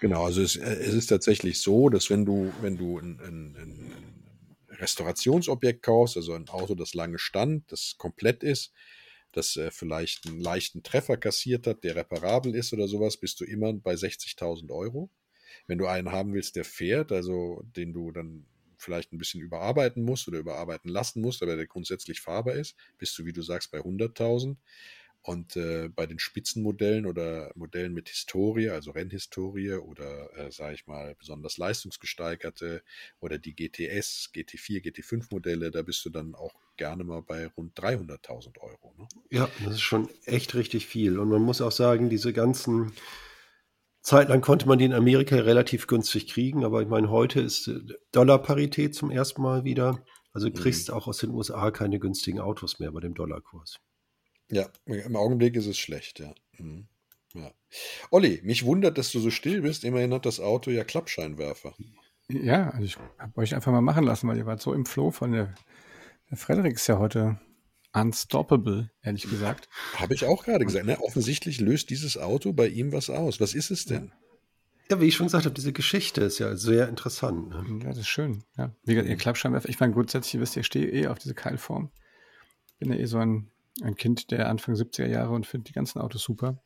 Genau, 0.00 0.24
also 0.24 0.42
es, 0.42 0.56
äh, 0.56 0.74
es, 0.74 0.94
ist 0.94 1.06
tatsächlich 1.06 1.60
so, 1.60 1.88
dass 1.88 2.10
wenn 2.10 2.24
du, 2.24 2.52
wenn 2.60 2.76
du 2.76 2.98
ein, 2.98 3.20
ein, 3.20 3.56
ein 3.56 4.21
Restaurationsobjekt 4.82 5.82
kaufst, 5.82 6.16
also 6.16 6.34
ein 6.34 6.48
Auto, 6.48 6.74
das 6.74 6.92
lange 6.92 7.18
stand, 7.18 7.70
das 7.70 7.94
komplett 7.98 8.42
ist, 8.42 8.72
das 9.32 9.56
äh, 9.56 9.70
vielleicht 9.70 10.26
einen 10.26 10.40
leichten 10.40 10.82
Treffer 10.82 11.16
kassiert 11.16 11.66
hat, 11.66 11.84
der 11.84 11.96
reparabel 11.96 12.54
ist 12.54 12.72
oder 12.72 12.88
sowas, 12.88 13.16
bist 13.16 13.40
du 13.40 13.44
immer 13.44 13.72
bei 13.72 13.94
60.000 13.94 14.70
Euro. 14.70 15.08
Wenn 15.66 15.78
du 15.78 15.86
einen 15.86 16.12
haben 16.12 16.34
willst, 16.34 16.56
der 16.56 16.64
fährt, 16.64 17.12
also 17.12 17.62
den 17.76 17.92
du 17.92 18.10
dann 18.10 18.46
vielleicht 18.76 19.12
ein 19.12 19.18
bisschen 19.18 19.40
überarbeiten 19.40 20.02
musst 20.02 20.26
oder 20.28 20.38
überarbeiten 20.38 20.90
lassen 20.90 21.22
musst, 21.22 21.42
aber 21.42 21.56
der 21.56 21.66
grundsätzlich 21.66 22.20
fahrbar 22.20 22.54
ist, 22.54 22.74
bist 22.98 23.16
du, 23.18 23.24
wie 23.24 23.32
du 23.32 23.42
sagst, 23.42 23.70
bei 23.70 23.78
100.000. 23.78 24.56
Und 25.24 25.54
äh, 25.56 25.88
bei 25.88 26.06
den 26.06 26.18
Spitzenmodellen 26.18 27.06
oder 27.06 27.52
Modellen 27.54 27.94
mit 27.94 28.08
Historie, 28.08 28.70
also 28.70 28.90
Rennhistorie 28.90 29.74
oder, 29.74 30.36
äh, 30.36 30.50
sage 30.50 30.74
ich 30.74 30.88
mal, 30.88 31.14
besonders 31.14 31.58
leistungsgesteigerte 31.58 32.82
oder 33.20 33.38
die 33.38 33.54
GTS, 33.54 34.30
GT4, 34.34 34.82
GT5 34.82 35.28
Modelle, 35.30 35.70
da 35.70 35.82
bist 35.82 36.04
du 36.04 36.10
dann 36.10 36.34
auch 36.34 36.52
gerne 36.76 37.04
mal 37.04 37.22
bei 37.22 37.46
rund 37.46 37.78
300.000 37.78 38.58
Euro. 38.58 38.94
Ne? 38.98 39.06
Ja, 39.30 39.48
das 39.64 39.74
ist 39.74 39.82
schon 39.82 40.08
echt 40.24 40.56
richtig 40.56 40.88
viel. 40.88 41.18
Und 41.20 41.28
man 41.28 41.42
muss 41.42 41.60
auch 41.60 41.70
sagen, 41.70 42.10
diese 42.10 42.32
ganzen 42.32 42.92
Zeitlang 44.00 44.40
konnte 44.40 44.66
man 44.66 44.80
die 44.80 44.86
in 44.86 44.92
Amerika 44.92 45.36
relativ 45.36 45.86
günstig 45.86 46.26
kriegen, 46.26 46.64
aber 46.64 46.82
ich 46.82 46.88
meine, 46.88 47.10
heute 47.10 47.40
ist 47.40 47.68
äh, 47.68 47.78
Dollarparität 48.10 48.96
zum 48.96 49.12
ersten 49.12 49.40
Mal 49.40 49.62
wieder. 49.62 50.04
Also 50.32 50.50
kriegst 50.50 50.88
mhm. 50.88 50.94
auch 50.94 51.06
aus 51.06 51.18
den 51.18 51.30
USA 51.30 51.70
keine 51.70 52.00
günstigen 52.00 52.40
Autos 52.40 52.80
mehr 52.80 52.90
bei 52.90 53.00
dem 53.00 53.14
Dollarkurs. 53.14 53.78
Ja, 54.52 54.68
im 54.84 55.16
Augenblick 55.16 55.56
ist 55.56 55.66
es 55.66 55.78
schlecht, 55.78 56.20
ja. 56.20 56.34
Mhm. 56.58 56.86
ja. 57.32 57.50
Olli, 58.10 58.40
mich 58.44 58.66
wundert, 58.66 58.98
dass 58.98 59.10
du 59.10 59.18
so 59.18 59.30
still 59.30 59.62
bist. 59.62 59.82
Immerhin 59.82 60.12
hat 60.12 60.26
das 60.26 60.40
Auto 60.40 60.70
ja 60.70 60.84
Klappscheinwerfer. 60.84 61.74
Ja, 62.28 62.68
also 62.68 62.84
ich 62.84 62.98
habe 63.18 63.40
euch 63.40 63.54
einfach 63.54 63.72
mal 63.72 63.80
machen 63.80 64.04
lassen, 64.04 64.28
weil 64.28 64.36
ihr 64.36 64.44
wart 64.44 64.60
so 64.60 64.74
im 64.74 64.84
Flow 64.84 65.10
von 65.10 65.32
der, 65.32 65.54
der 66.30 66.36
Frederik 66.36 66.74
ist 66.74 66.86
ja 66.86 66.98
heute 66.98 67.40
unstoppable, 67.94 68.90
ehrlich 69.02 69.22
gesagt. 69.22 69.70
Habe 69.94 70.12
ich 70.12 70.26
auch 70.26 70.44
gerade 70.44 70.66
gesagt. 70.66 70.84
Ne? 70.84 71.00
Offensichtlich 71.00 71.58
löst 71.58 71.88
dieses 71.88 72.18
Auto 72.18 72.52
bei 72.52 72.68
ihm 72.68 72.92
was 72.92 73.08
aus. 73.08 73.40
Was 73.40 73.54
ist 73.54 73.70
es 73.70 73.86
denn? 73.86 74.12
Ja, 74.90 75.00
wie 75.00 75.06
ich 75.06 75.14
schon 75.14 75.26
gesagt 75.26 75.46
habe, 75.46 75.54
diese 75.54 75.72
Geschichte 75.72 76.20
ist 76.20 76.38
ja 76.38 76.56
sehr 76.56 76.90
interessant. 76.90 77.48
Ne? 77.48 77.80
Ja, 77.84 77.88
das 77.88 77.98
ist 77.98 78.08
schön. 78.08 78.44
Ja. 78.58 78.74
Wie 78.84 78.94
gesagt, 78.94 79.08
ihr 79.08 79.16
Klappscheinwerfer, 79.16 79.70
ich 79.70 79.80
meine, 79.80 79.94
grundsätzlich 79.94 80.40
wisst 80.40 80.56
ihr, 80.56 80.60
ich 80.60 80.66
stehe 80.66 80.90
eh 80.90 81.06
auf 81.06 81.18
diese 81.18 81.34
Keilform. 81.34 81.90
Bin 82.78 82.92
ja 82.92 82.98
eh 82.98 83.06
so 83.06 83.16
ein 83.16 83.51
ein 83.82 83.94
Kind 83.94 84.30
der 84.30 84.48
Anfang 84.48 84.74
70er 84.74 85.06
Jahre 85.06 85.32
und 85.32 85.46
finde 85.46 85.64
die 85.64 85.72
ganzen 85.72 86.00
Autos 86.00 86.22
super. 86.22 86.62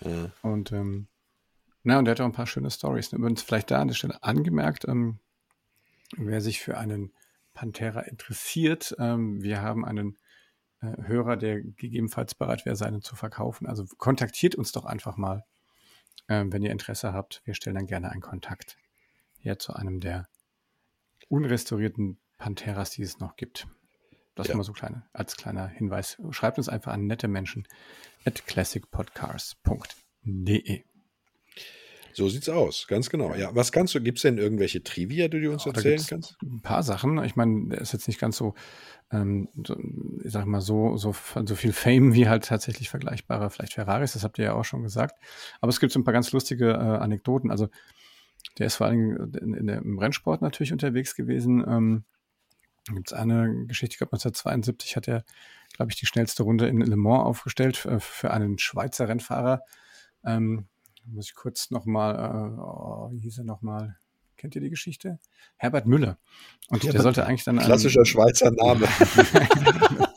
Ja. 0.00 0.30
Und 0.42 0.72
ähm, 0.72 1.08
na, 1.82 1.98
und 1.98 2.06
er 2.06 2.12
hat 2.12 2.20
auch 2.20 2.26
ein 2.26 2.32
paar 2.32 2.46
schöne 2.46 2.70
Stories. 2.70 3.12
Übrigens 3.12 3.42
vielleicht 3.42 3.70
da 3.70 3.80
an 3.80 3.88
der 3.88 3.94
Stelle 3.94 4.22
angemerkt, 4.22 4.86
ähm, 4.86 5.18
wer 6.16 6.40
sich 6.40 6.60
für 6.60 6.76
einen 6.76 7.12
Pantera 7.54 8.00
interessiert, 8.00 8.94
ähm, 8.98 9.42
wir 9.42 9.62
haben 9.62 9.84
einen 9.84 10.16
äh, 10.80 11.02
Hörer, 11.02 11.36
der 11.36 11.60
gegebenenfalls 11.60 12.34
bereit 12.34 12.64
wäre, 12.64 12.76
seinen 12.76 13.02
zu 13.02 13.16
verkaufen. 13.16 13.66
Also 13.66 13.86
kontaktiert 13.98 14.54
uns 14.54 14.72
doch 14.72 14.84
einfach 14.84 15.16
mal, 15.16 15.44
äh, 16.26 16.44
wenn 16.46 16.62
ihr 16.62 16.70
Interesse 16.70 17.12
habt. 17.12 17.42
Wir 17.44 17.54
stellen 17.54 17.76
dann 17.76 17.86
gerne 17.86 18.10
einen 18.10 18.22
Kontakt 18.22 18.76
her 19.38 19.58
zu 19.58 19.72
einem 19.74 20.00
der 20.00 20.28
unrestaurierten 21.28 22.18
Panteras, 22.38 22.90
die 22.90 23.02
es 23.02 23.18
noch 23.20 23.36
gibt. 23.36 23.66
Das 24.34 24.48
ja. 24.48 24.54
immer 24.54 24.64
so 24.64 24.72
kleine, 24.72 25.04
als 25.12 25.36
kleiner 25.36 25.68
Hinweis. 25.68 26.20
Schreibt 26.30 26.58
uns 26.58 26.68
einfach 26.68 26.92
an 26.92 27.06
nette 27.06 27.28
Menschen 27.28 27.68
at 28.24 28.44
classicpodcast.de. 28.46 30.82
So 32.12 32.28
sieht's 32.28 32.48
aus, 32.48 32.86
ganz 32.88 33.08
genau. 33.08 33.34
Ja, 33.34 33.54
was 33.54 33.72
kannst 33.72 33.94
du, 33.94 34.00
gibt 34.00 34.18
es 34.18 34.22
denn 34.22 34.38
irgendwelche 34.38 34.82
Trivia, 34.82 35.28
die 35.28 35.40
du 35.40 35.52
uns 35.52 35.66
oh, 35.66 35.70
erzählen 35.70 36.02
kannst? 36.06 36.36
Ein 36.42 36.60
paar 36.60 36.82
Sachen. 36.82 37.22
Ich 37.24 37.36
meine, 37.36 37.68
der 37.68 37.80
ist 37.80 37.92
jetzt 37.92 38.08
nicht 38.08 38.18
ganz 38.18 38.36
so, 38.36 38.54
ähm, 39.12 39.48
so, 39.66 39.76
ich 40.24 40.32
sag 40.32 40.46
mal, 40.46 40.60
so, 40.60 40.96
so, 40.96 41.14
so 41.44 41.54
viel 41.54 41.72
Fame 41.72 42.14
wie 42.14 42.28
halt 42.28 42.44
tatsächlich 42.44 42.90
vergleichbare, 42.90 43.50
vielleicht 43.50 43.74
Ferraris, 43.74 44.14
das 44.14 44.24
habt 44.24 44.38
ihr 44.38 44.46
ja 44.46 44.54
auch 44.54 44.64
schon 44.64 44.82
gesagt. 44.82 45.22
Aber 45.60 45.70
es 45.70 45.80
gibt 45.80 45.92
so 45.92 46.00
ein 46.00 46.04
paar 46.04 46.14
ganz 46.14 46.32
lustige 46.32 46.70
äh, 46.70 46.76
Anekdoten. 46.76 47.50
Also, 47.50 47.68
der 48.58 48.66
ist 48.66 48.76
vor 48.76 48.88
allem 48.88 49.32
in, 49.40 49.54
in 49.54 49.66
der, 49.66 49.78
im 49.78 49.98
Rennsport 49.98 50.42
natürlich 50.42 50.72
unterwegs 50.72 51.14
gewesen. 51.14 51.64
Ähm, 51.66 52.04
gibt 52.94 53.12
es 53.12 53.12
eine 53.12 53.66
Geschichte, 53.66 53.94
ich 53.94 53.98
glaube 53.98 54.12
1972 54.12 54.96
hat 54.96 55.08
er, 55.08 55.24
glaube 55.74 55.90
ich, 55.90 55.98
die 55.98 56.06
schnellste 56.06 56.42
Runde 56.42 56.68
in 56.68 56.80
Le 56.80 56.96
Mans 56.96 57.24
aufgestellt 57.24 57.84
äh, 57.86 58.00
für 58.00 58.30
einen 58.30 58.58
Schweizer 58.58 59.08
Rennfahrer. 59.08 59.62
Ähm, 60.24 60.66
muss 61.04 61.26
ich 61.26 61.34
kurz 61.34 61.70
nochmal, 61.70 62.14
äh, 62.14 62.60
oh, 62.60 63.10
wie 63.12 63.20
hieß 63.20 63.38
er 63.38 63.44
nochmal? 63.44 63.96
Kennt 64.36 64.54
ihr 64.54 64.60
die 64.60 64.70
Geschichte? 64.70 65.18
Herbert 65.56 65.86
Müller. 65.86 66.18
Und 66.68 66.82
ja, 66.84 66.92
der 66.92 67.02
sollte 67.02 67.26
eigentlich 67.26 67.44
dann. 67.44 67.58
Klassischer 67.58 68.06
Schweizer 68.06 68.50
Name. 68.50 68.86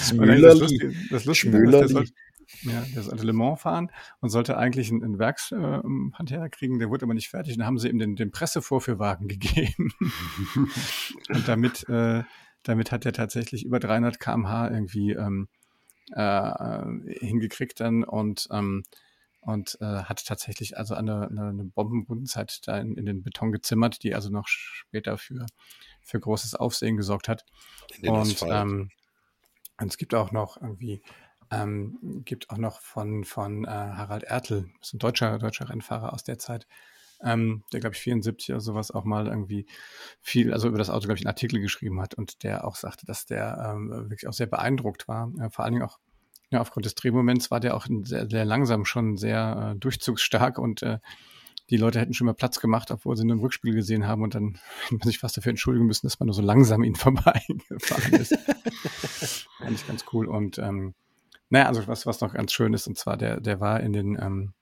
das 0.00 0.12
Lustige, 0.58 0.94
das 1.10 1.24
Lustige 1.26 1.58
ist, 1.58 2.14
ja, 2.62 2.82
der 2.94 3.02
sollte 3.02 3.24
Le 3.24 3.32
Mans 3.32 3.60
fahren 3.60 3.90
und 4.20 4.30
sollte 4.30 4.56
eigentlich 4.56 4.90
einen, 4.90 5.02
einen 5.02 5.18
Werkspantera 5.18 6.46
äh, 6.46 6.50
kriegen, 6.50 6.78
der 6.78 6.90
wurde 6.90 7.04
aber 7.04 7.14
nicht 7.14 7.28
fertig. 7.28 7.54
Und 7.54 7.60
dann 7.60 7.66
haben 7.66 7.78
sie 7.78 7.88
ihm 7.88 7.98
den, 7.98 8.16
den 8.16 8.30
Pressevorführwagen 8.30 9.28
gegeben. 9.28 9.92
und 11.28 11.48
damit, 11.48 11.88
äh, 11.88 12.22
damit 12.62 12.92
hat 12.92 13.06
er 13.06 13.12
tatsächlich 13.12 13.64
über 13.64 13.80
300 13.80 14.20
km/h 14.20 14.70
irgendwie 14.70 15.12
ähm, 15.12 15.48
äh, 16.12 16.84
hingekriegt 17.20 17.80
dann 17.80 18.04
und 18.04 18.48
ähm, 18.50 18.82
und 19.44 19.76
äh, 19.80 20.04
hat 20.04 20.24
tatsächlich 20.24 20.78
also 20.78 20.94
eine, 20.94 21.28
eine, 21.28 21.48
eine 21.48 21.64
Bombenbundenzeit 21.64 22.60
da 22.66 22.78
in, 22.78 22.96
in, 22.96 23.04
den 23.04 23.22
Beton 23.22 23.52
gezimmert, 23.52 24.02
die 24.02 24.14
also 24.14 24.30
noch 24.30 24.48
später 24.48 25.18
für, 25.18 25.44
für 26.00 26.18
großes 26.18 26.54
Aufsehen 26.54 26.96
gesorgt 26.96 27.28
hat. 27.28 27.44
und, 28.02 28.42
ähm, 28.48 28.90
und 29.78 29.88
es 29.88 29.98
gibt 29.98 30.14
auch 30.14 30.32
noch 30.32 30.60
irgendwie 30.60 31.02
ähm, 31.62 32.22
gibt 32.24 32.50
auch 32.50 32.58
noch 32.58 32.80
von, 32.80 33.24
von 33.24 33.64
äh, 33.64 33.68
Harald 33.68 34.24
Ertel, 34.24 34.70
das 34.80 34.88
ist 34.88 34.94
ein 34.94 34.98
deutscher, 34.98 35.38
deutscher 35.38 35.68
Rennfahrer 35.68 36.12
aus 36.12 36.24
der 36.24 36.38
Zeit, 36.38 36.66
ähm, 37.22 37.64
der, 37.72 37.80
glaube 37.80 37.94
ich, 37.94 38.00
74 38.02 38.50
oder 38.50 38.60
sowas 38.60 38.90
auch 38.90 39.04
mal 39.04 39.26
irgendwie 39.26 39.66
viel, 40.20 40.52
also 40.52 40.68
über 40.68 40.78
das 40.78 40.90
Auto, 40.90 41.06
glaube 41.06 41.18
ich, 41.18 41.24
einen 41.24 41.32
Artikel 41.32 41.60
geschrieben 41.60 42.00
hat 42.00 42.14
und 42.14 42.42
der 42.42 42.66
auch 42.66 42.76
sagte, 42.76 43.06
dass 43.06 43.26
der 43.26 43.72
ähm, 43.74 43.90
wirklich 43.90 44.28
auch 44.28 44.32
sehr 44.32 44.46
beeindruckt 44.46 45.08
war. 45.08 45.32
Äh, 45.40 45.50
vor 45.50 45.64
allen 45.64 45.74
Dingen 45.74 45.86
auch 45.86 45.98
ja, 46.50 46.60
aufgrund 46.60 46.86
des 46.86 46.94
Drehmoments 46.94 47.50
war 47.50 47.60
der 47.60 47.76
auch 47.76 47.86
sehr, 48.02 48.28
sehr 48.28 48.44
langsam 48.44 48.84
schon 48.84 49.16
sehr 49.16 49.72
äh, 49.74 49.78
durchzugsstark 49.78 50.58
und 50.58 50.82
äh, 50.82 50.98
die 51.70 51.78
Leute 51.78 51.98
hätten 51.98 52.12
schon 52.12 52.26
mal 52.26 52.34
Platz 52.34 52.60
gemacht, 52.60 52.90
obwohl 52.90 53.16
sie 53.16 53.24
nur 53.24 53.36
im 53.36 53.40
Rückspiel 53.40 53.74
gesehen 53.74 54.06
haben 54.06 54.22
und 54.22 54.34
dann 54.34 54.58
hätte 54.84 54.96
man 54.96 55.06
sich 55.06 55.18
fast 55.18 55.36
dafür 55.36 55.50
entschuldigen 55.50 55.86
müssen, 55.86 56.06
dass 56.06 56.20
man 56.20 56.26
nur 56.26 56.34
so 56.34 56.42
langsam 56.42 56.82
ihnen 56.84 56.94
vorbeigefahren 56.94 58.12
ist. 58.14 58.36
Fand 59.58 59.72
ich 59.72 59.86
ganz 59.86 60.04
cool. 60.12 60.26
Und 60.26 60.58
ähm, 60.58 60.94
naja, 61.50 61.66
also 61.66 61.86
was, 61.86 62.06
was 62.06 62.20
noch 62.20 62.34
ganz 62.34 62.52
schön 62.52 62.74
ist, 62.74 62.86
und 62.86 62.98
zwar 62.98 63.16
der, 63.16 63.40
der 63.40 63.60
war 63.60 63.80
in 63.80 63.92
den, 63.92 64.18
ähm, 64.20 64.54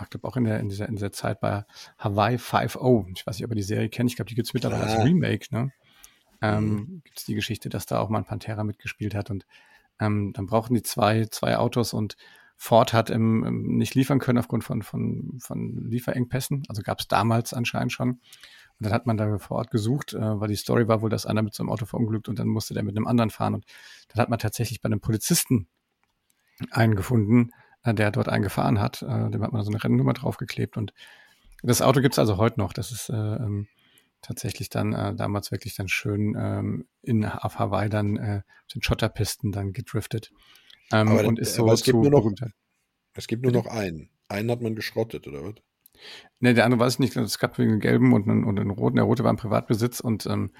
ich 0.00 0.10
glaube 0.10 0.26
auch 0.28 0.36
in 0.36 0.44
der, 0.44 0.60
in 0.60 0.68
dieser, 0.68 0.88
in 0.88 0.94
dieser 0.94 1.12
Zeit 1.12 1.40
bei 1.40 1.64
Hawaii 1.98 2.36
5.0. 2.36 3.12
Ich 3.16 3.26
weiß 3.26 3.36
nicht, 3.36 3.44
ob 3.44 3.50
ihr 3.50 3.56
die 3.56 3.62
Serie 3.62 3.88
kennt. 3.88 4.10
Ich 4.10 4.16
glaube, 4.16 4.28
die 4.28 4.34
gibt 4.34 4.48
es 4.48 4.54
mittlerweile 4.54 4.84
als 4.84 5.04
Remake, 5.04 5.46
ne? 5.50 5.72
Ähm, 6.42 6.70
mhm. 6.70 7.02
Gibt 7.04 7.18
es 7.18 7.24
die 7.24 7.34
Geschichte, 7.34 7.68
dass 7.68 7.86
da 7.86 7.98
auch 7.98 8.08
mal 8.08 8.18
ein 8.18 8.24
Pantera 8.24 8.64
mitgespielt 8.64 9.14
hat 9.14 9.30
und 9.30 9.44
ähm, 10.00 10.32
dann 10.32 10.46
brauchen 10.46 10.74
die 10.74 10.82
zwei, 10.82 11.26
zwei 11.26 11.58
Autos 11.58 11.92
und 11.92 12.16
Ford 12.56 12.92
hat 12.92 13.08
im, 13.08 13.44
im 13.44 13.76
nicht 13.76 13.94
liefern 13.94 14.18
können 14.18 14.38
aufgrund 14.38 14.64
von, 14.64 14.82
von, 14.82 15.38
von 15.38 15.90
Lieferengpässen. 15.90 16.64
Also 16.68 16.82
gab 16.82 17.00
es 17.00 17.08
damals 17.08 17.54
anscheinend 17.54 17.92
schon. 17.92 18.10
Und 18.10 18.20
dann 18.78 18.92
hat 18.92 19.06
man 19.06 19.16
da 19.16 19.38
vor 19.38 19.58
Ort 19.58 19.70
gesucht, 19.70 20.12
äh, 20.12 20.40
weil 20.40 20.48
die 20.48 20.56
Story 20.56 20.86
war 20.86 21.00
wohl, 21.00 21.10
dass 21.10 21.24
einer 21.24 21.42
mit 21.42 21.54
so 21.54 21.62
einem 21.62 21.70
Auto 21.70 21.86
verunglückt 21.86 22.28
und 22.28 22.38
dann 22.38 22.48
musste 22.48 22.74
der 22.74 22.82
mit 22.82 22.96
einem 22.96 23.06
anderen 23.06 23.30
fahren. 23.30 23.54
Und 23.54 23.64
dann 24.08 24.20
hat 24.20 24.28
man 24.28 24.38
tatsächlich 24.38 24.82
bei 24.82 24.88
einem 24.88 25.00
Polizisten 25.00 25.68
einen 26.70 26.94
gefunden, 26.94 27.50
äh, 27.82 27.94
der 27.94 28.10
dort 28.10 28.28
einen 28.28 28.42
gefahren 28.42 28.80
hat. 28.80 29.02
Äh, 29.02 29.30
dem 29.30 29.42
hat 29.42 29.52
man 29.52 29.62
so 29.62 29.70
eine 29.70 29.82
Rennnummer 29.82 30.12
draufgeklebt. 30.12 30.76
Und 30.76 30.92
das 31.62 31.82
Auto 31.82 32.00
gibt's 32.00 32.18
also 32.18 32.36
heute 32.36 32.60
noch. 32.60 32.72
Das 32.72 32.92
ist 32.92 33.08
äh, 33.08 33.14
ähm, 33.14 33.68
tatsächlich 34.22 34.68
dann 34.68 34.92
äh, 34.92 35.14
damals 35.14 35.50
wirklich 35.50 35.74
dann 35.74 35.88
schön 35.88 36.36
ähm, 36.38 36.86
in 37.02 37.24
auf 37.24 37.58
Hawaii 37.58 37.88
dann 37.88 38.16
äh, 38.16 38.42
den 38.74 38.82
Schotterpisten 38.82 39.52
dann 39.52 39.72
gedriftet. 39.72 40.30
Ähm, 40.92 41.08
aber, 41.08 41.26
und 41.26 41.38
ist 41.38 41.54
so 41.54 41.62
aber 41.62 41.72
es 41.72 41.82
gibt 41.82 41.98
nur 41.98 42.10
noch, 42.10 42.30
es 43.14 43.26
gibt 43.26 43.42
nur 43.42 43.52
noch 43.52 43.66
einen. 43.66 44.10
Einen 44.28 44.50
hat 44.50 44.60
man 44.60 44.74
geschrottet, 44.74 45.26
oder 45.26 45.42
was? 45.44 45.54
Ne, 46.38 46.54
der 46.54 46.64
andere 46.64 46.80
weiß 46.80 46.94
ich 46.94 46.98
nicht. 47.00 47.16
Es 47.16 47.38
gab 47.38 47.58
wegen 47.58 47.72
den 47.72 47.80
gelben 47.80 48.12
und 48.12 48.28
einen, 48.28 48.44
und 48.44 48.58
einen 48.58 48.70
roten. 48.70 48.96
Der 48.96 49.04
rote 49.04 49.24
war 49.24 49.30
im 49.30 49.36
Privatbesitz 49.36 50.00
und 50.00 50.26
ähm, 50.26 50.50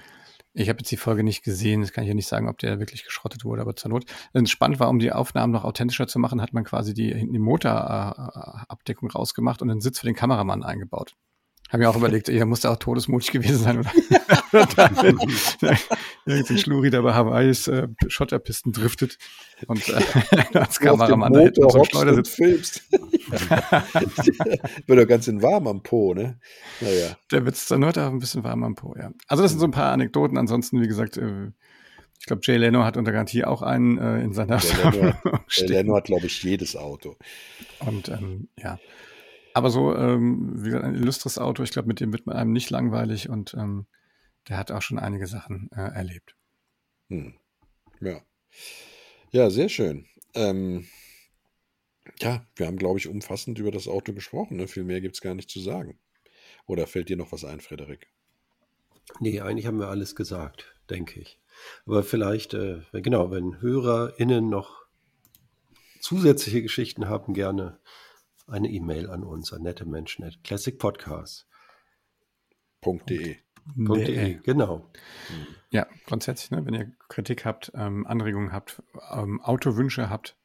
ich 0.53 0.69
habe 0.69 0.79
jetzt 0.79 0.91
die 0.91 0.97
Folge 0.97 1.23
nicht 1.23 1.43
gesehen. 1.43 1.81
Das 1.81 1.93
kann 1.93 2.03
ich 2.03 2.09
ja 2.09 2.13
nicht 2.13 2.27
sagen, 2.27 2.49
ob 2.49 2.57
der 2.57 2.79
wirklich 2.79 3.05
geschrottet 3.05 3.45
wurde, 3.45 3.61
aber 3.61 3.75
zur 3.75 3.89
Not. 3.89 4.05
Es 4.33 4.49
spannend 4.49 4.79
war, 4.79 4.89
um 4.89 4.99
die 4.99 5.11
Aufnahmen 5.11 5.53
noch 5.53 5.63
authentischer 5.63 6.07
zu 6.07 6.19
machen, 6.19 6.41
hat 6.41 6.53
man 6.53 6.63
quasi 6.63 6.93
die 6.93 7.13
hinten 7.13 7.33
die 7.33 7.39
Motorabdeckung 7.39 9.09
rausgemacht 9.09 9.61
und 9.61 9.69
einen 9.69 9.81
Sitz 9.81 9.99
für 9.99 10.05
den 10.05 10.15
Kameramann 10.15 10.63
eingebaut. 10.63 11.15
Habe 11.71 11.83
mir 11.83 11.89
auch 11.89 11.95
überlegt, 11.95 12.27
er 12.27 12.45
musste 12.45 12.69
auch 12.69 12.75
todesmutig 12.75 13.31
gewesen 13.31 13.63
sein. 13.63 13.79
Oder? 13.79 13.91
Irgendein 16.25 16.57
Schluri, 16.57 16.89
der 16.89 17.01
bei 17.01 17.13
Hawaiis 17.13 17.67
äh, 17.67 17.87
Schotterpisten 18.07 18.73
driftet 18.73 19.17
und 19.67 19.87
äh, 19.87 20.01
als 20.53 20.79
Kameramann 20.79 21.31
da 21.31 21.39
hinten 21.39 21.69
so 21.69 21.83
Schleudersitz 21.85 22.29
filmst. 22.29 22.91
Wird 22.91 24.99
doch 24.99 25.07
ganz 25.07 25.29
in 25.29 25.41
warm 25.41 25.67
am 25.67 25.81
Po, 25.81 26.13
ne? 26.13 26.37
Naja. 26.81 27.15
Der 27.31 27.45
wird 27.45 27.55
zur 27.55 27.77
Not 27.77 27.97
auch 27.97 28.11
ein 28.11 28.19
bisschen 28.19 28.43
warm 28.43 28.65
am 28.65 28.75
Po, 28.75 28.93
ja. 28.99 29.11
Also 29.27 29.43
das 29.43 29.51
sind 29.51 29.59
so 29.59 29.65
ein 29.65 29.71
paar 29.71 29.93
Anekdoten. 29.93 30.37
Ansonsten, 30.37 30.81
wie 30.81 30.87
gesagt, 30.87 31.15
äh, 31.15 31.51
ich 32.19 32.25
glaube, 32.25 32.41
Jay 32.43 32.57
Leno 32.57 32.83
hat 32.83 32.97
unter 32.97 33.13
Garantie 33.13 33.45
auch 33.45 33.61
einen 33.61 33.97
äh, 33.97 34.21
in 34.21 34.33
seiner 34.33 34.57
Jay 34.57 34.89
Leno, 34.91 35.13
Jay 35.47 35.67
Leno 35.67 35.95
hat, 35.95 36.05
glaube 36.05 36.25
ich, 36.25 36.43
jedes 36.43 36.75
Auto. 36.75 37.15
Und 37.79 38.09
ähm, 38.09 38.49
ja. 38.57 38.79
Aber 39.53 39.69
so, 39.69 39.95
ähm, 39.95 40.53
wie 40.55 40.65
gesagt, 40.65 40.85
ein 40.85 40.95
illustres 40.95 41.37
Auto, 41.37 41.63
ich 41.63 41.71
glaube, 41.71 41.87
mit 41.87 41.99
dem 41.99 42.11
wird 42.13 42.25
man 42.25 42.37
einem 42.37 42.53
nicht 42.53 42.69
langweilig 42.69 43.29
und 43.29 43.53
ähm, 43.53 43.87
der 44.47 44.57
hat 44.57 44.71
auch 44.71 44.81
schon 44.81 44.99
einige 44.99 45.27
Sachen 45.27 45.69
äh, 45.71 45.81
erlebt. 45.81 46.35
Hm. 47.09 47.35
Ja. 47.99 48.21
Ja, 49.31 49.49
sehr 49.49 49.69
schön. 49.69 50.07
Ähm, 50.33 50.87
ja, 52.19 52.45
wir 52.55 52.67
haben, 52.67 52.77
glaube 52.77 52.99
ich, 52.99 53.07
umfassend 53.07 53.59
über 53.59 53.71
das 53.71 53.87
Auto 53.87 54.13
gesprochen. 54.13 54.57
Ne? 54.57 54.67
Viel 54.67 54.83
mehr 54.83 55.01
gibt 55.01 55.15
es 55.15 55.21
gar 55.21 55.35
nicht 55.35 55.49
zu 55.49 55.59
sagen. 55.59 55.99
Oder 56.67 56.87
fällt 56.87 57.09
dir 57.09 57.17
noch 57.17 57.31
was 57.31 57.45
ein, 57.45 57.59
Frederik? 57.59 58.07
Nee, 59.19 59.41
eigentlich 59.41 59.67
haben 59.67 59.79
wir 59.79 59.89
alles 59.89 60.15
gesagt, 60.15 60.75
denke 60.89 61.19
ich. 61.19 61.39
Aber 61.85 62.03
vielleicht, 62.03 62.53
äh, 62.53 62.81
genau, 62.93 63.31
wenn 63.31 63.61
HörerInnen 63.61 64.49
noch 64.49 64.85
zusätzliche 65.99 66.61
Geschichten 66.61 67.07
haben, 67.07 67.33
gerne 67.33 67.79
eine 68.51 68.69
E-Mail 68.69 69.09
an 69.09 69.23
uns, 69.23 69.53
an 69.53 69.63
nette 69.63 69.85
Menschen 69.85 70.25
at 70.25 70.43
classicpodcast.de. 70.43 73.37
.de, 73.75 74.39
genau. 74.43 74.89
Ja, 75.69 75.87
grundsätzlich, 76.07 76.51
ne, 76.51 76.65
wenn 76.65 76.73
ihr 76.73 76.91
Kritik 77.09 77.45
habt, 77.45 77.71
ähm, 77.75 78.07
Anregungen 78.07 78.51
habt, 78.51 78.81
ähm, 79.11 79.39
Autowünsche 79.41 80.09
habt, 80.09 80.35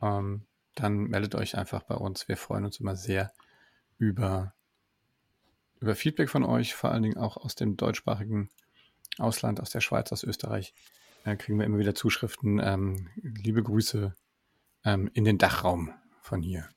ähm, 0.00 0.46
dann 0.74 1.04
meldet 1.04 1.34
euch 1.34 1.58
einfach 1.58 1.82
bei 1.82 1.96
uns. 1.96 2.28
Wir 2.28 2.36
freuen 2.36 2.64
uns 2.64 2.78
immer 2.78 2.94
sehr 2.94 3.32
über, 3.98 4.54
über 5.80 5.96
Feedback 5.96 6.30
von 6.30 6.44
euch, 6.44 6.74
vor 6.74 6.92
allen 6.92 7.02
Dingen 7.02 7.18
auch 7.18 7.36
aus 7.36 7.56
dem 7.56 7.76
deutschsprachigen 7.76 8.50
Ausland, 9.18 9.60
aus 9.60 9.70
der 9.70 9.80
Schweiz, 9.80 10.12
aus 10.12 10.22
Österreich. 10.22 10.74
Da 11.24 11.34
kriegen 11.34 11.58
wir 11.58 11.66
immer 11.66 11.78
wieder 11.78 11.94
Zuschriften. 11.94 12.60
Ähm, 12.62 13.08
liebe 13.16 13.62
Grüße 13.62 14.14
ähm, 14.84 15.10
in 15.12 15.24
den 15.24 15.38
Dachraum 15.38 15.92
von 16.22 16.42
hier. 16.42 16.68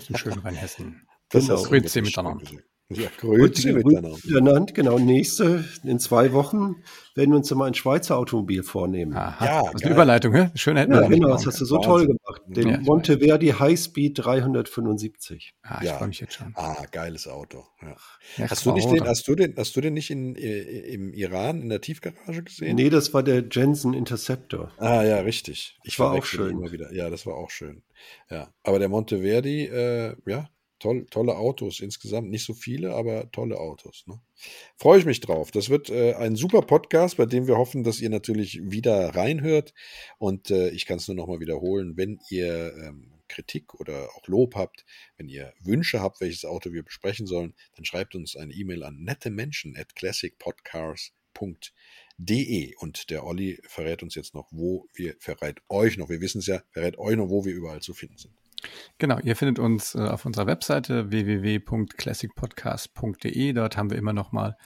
Zum 0.00 0.16
schönen 0.16 0.38
Rheinhessen. 0.40 1.06
Das 1.30 1.46
genau. 1.46 1.60
ist 1.60 1.68
Grüezi 1.68 2.02
miteinander. 2.02 2.44
Ja, 2.90 3.10
Grüezi 3.18 3.74
miteinander. 3.74 4.72
Genau, 4.72 4.98
nächste, 4.98 5.62
in 5.84 5.98
zwei 5.98 6.32
Wochen 6.32 6.76
werden 7.14 7.30
wir 7.32 7.36
uns 7.36 7.50
mal 7.50 7.66
ein 7.66 7.74
Schweizer 7.74 8.16
Automobil 8.16 8.62
vornehmen. 8.62 9.14
Aha, 9.14 9.44
ja, 9.44 9.62
das 9.62 9.74
ist 9.74 9.84
eine 9.84 9.92
Überleitung, 9.94 10.32
hä? 10.32 10.50
Schön 10.54 10.78
hätten 10.78 10.94
Ja, 10.94 11.06
genau, 11.06 11.28
das 11.28 11.44
hast 11.44 11.60
du 11.60 11.66
so 11.66 11.74
Wahnsinn. 11.74 11.90
toll 11.90 12.06
gemacht. 12.06 12.42
Den 12.46 12.68
ja, 12.68 12.78
Monteverdi 12.78 13.48
Highspeed 13.48 14.24
375. 14.24 15.54
Ah, 15.62 15.80
ich 15.82 15.88
ja. 15.88 15.98
freue 15.98 16.08
mich 16.08 16.20
jetzt 16.20 16.32
schon. 16.32 16.54
Ah, 16.56 16.82
geiles 16.90 17.28
Auto. 17.28 17.66
Ja. 17.82 17.94
Ja, 18.38 18.50
hast, 18.50 18.64
du 18.64 18.72
nicht 18.72 18.90
den, 18.90 19.04
hast, 19.04 19.28
du 19.28 19.34
den, 19.34 19.54
hast 19.58 19.76
du 19.76 19.82
den 19.82 19.92
nicht 19.92 20.08
in, 20.10 20.34
äh, 20.36 20.60
im 20.62 21.12
Iran 21.12 21.60
in 21.60 21.68
der 21.68 21.82
Tiefgarage 21.82 22.42
gesehen? 22.42 22.76
Nee, 22.76 22.88
das 22.88 23.12
war 23.12 23.22
der 23.22 23.44
Jensen 23.50 23.92
Interceptor. 23.92 24.72
Ah, 24.78 25.02
ja, 25.02 25.18
richtig. 25.18 25.78
Ich 25.84 25.98
war 25.98 26.12
auch 26.12 26.24
schön. 26.24 26.52
Immer 26.52 26.72
wieder. 26.72 26.90
Ja, 26.94 27.10
das 27.10 27.26
war 27.26 27.34
auch 27.34 27.50
schön. 27.50 27.82
Ja, 28.30 28.48
aber 28.62 28.78
der 28.78 28.88
Monteverdi, 28.88 29.64
äh, 29.66 30.16
ja, 30.24 30.48
toll, 30.78 31.06
tolle 31.10 31.36
Autos 31.36 31.80
insgesamt. 31.80 32.30
Nicht 32.30 32.44
so 32.44 32.54
viele, 32.54 32.94
aber 32.94 33.30
tolle 33.30 33.58
Autos. 33.58 34.04
Ne? 34.06 34.20
Freue 34.76 34.98
ich 34.98 35.04
mich 35.04 35.20
drauf. 35.20 35.50
Das 35.50 35.70
wird 35.70 35.90
äh, 35.90 36.14
ein 36.14 36.36
super 36.36 36.62
Podcast, 36.62 37.16
bei 37.16 37.26
dem 37.26 37.46
wir 37.46 37.56
hoffen, 37.56 37.84
dass 37.84 38.00
ihr 38.00 38.10
natürlich 38.10 38.60
wieder 38.62 39.14
reinhört. 39.14 39.74
Und 40.18 40.50
äh, 40.50 40.70
ich 40.70 40.86
kann 40.86 40.98
es 40.98 41.08
nur 41.08 41.16
nochmal 41.16 41.40
wiederholen, 41.40 41.96
wenn 41.96 42.20
ihr 42.30 42.74
ähm, 42.76 43.12
Kritik 43.28 43.74
oder 43.74 44.08
auch 44.16 44.26
Lob 44.26 44.56
habt, 44.56 44.86
wenn 45.16 45.28
ihr 45.28 45.52
Wünsche 45.60 46.00
habt, 46.00 46.20
welches 46.20 46.44
Auto 46.44 46.72
wir 46.72 46.82
besprechen 46.82 47.26
sollen, 47.26 47.54
dann 47.76 47.84
schreibt 47.84 48.14
uns 48.14 48.36
eine 48.36 48.54
E-Mail 48.54 48.82
an 48.82 49.02
nettemenschen 49.02 49.76
at 49.76 49.94
classicpodcars.de 49.94 52.74
und 52.76 53.10
der 53.10 53.24
Olli 53.24 53.60
verrät 53.64 54.02
uns 54.02 54.14
jetzt 54.14 54.34
noch, 54.34 54.48
wo 54.50 54.88
wir, 54.94 55.16
verrät 55.20 55.60
euch 55.68 55.98
noch, 55.98 56.08
wir 56.08 56.20
wissen 56.20 56.38
es 56.38 56.46
ja, 56.46 56.62
verrät 56.70 56.98
euch 56.98 57.16
noch, 57.16 57.28
wo 57.28 57.44
wir 57.44 57.54
überall 57.54 57.80
zu 57.80 57.94
finden 57.94 58.18
sind. 58.18 58.34
Genau, 58.98 59.18
ihr 59.20 59.36
findet 59.36 59.58
uns 59.58 59.94
äh, 59.94 60.00
auf 60.00 60.26
unserer 60.26 60.46
Webseite 60.46 61.10
www.classicpodcast.de. 61.10 63.52
Dort 63.52 63.76
haben 63.76 63.90
wir 63.90 63.98
immer 63.98 64.12
noch 64.12 64.32
mal 64.32 64.56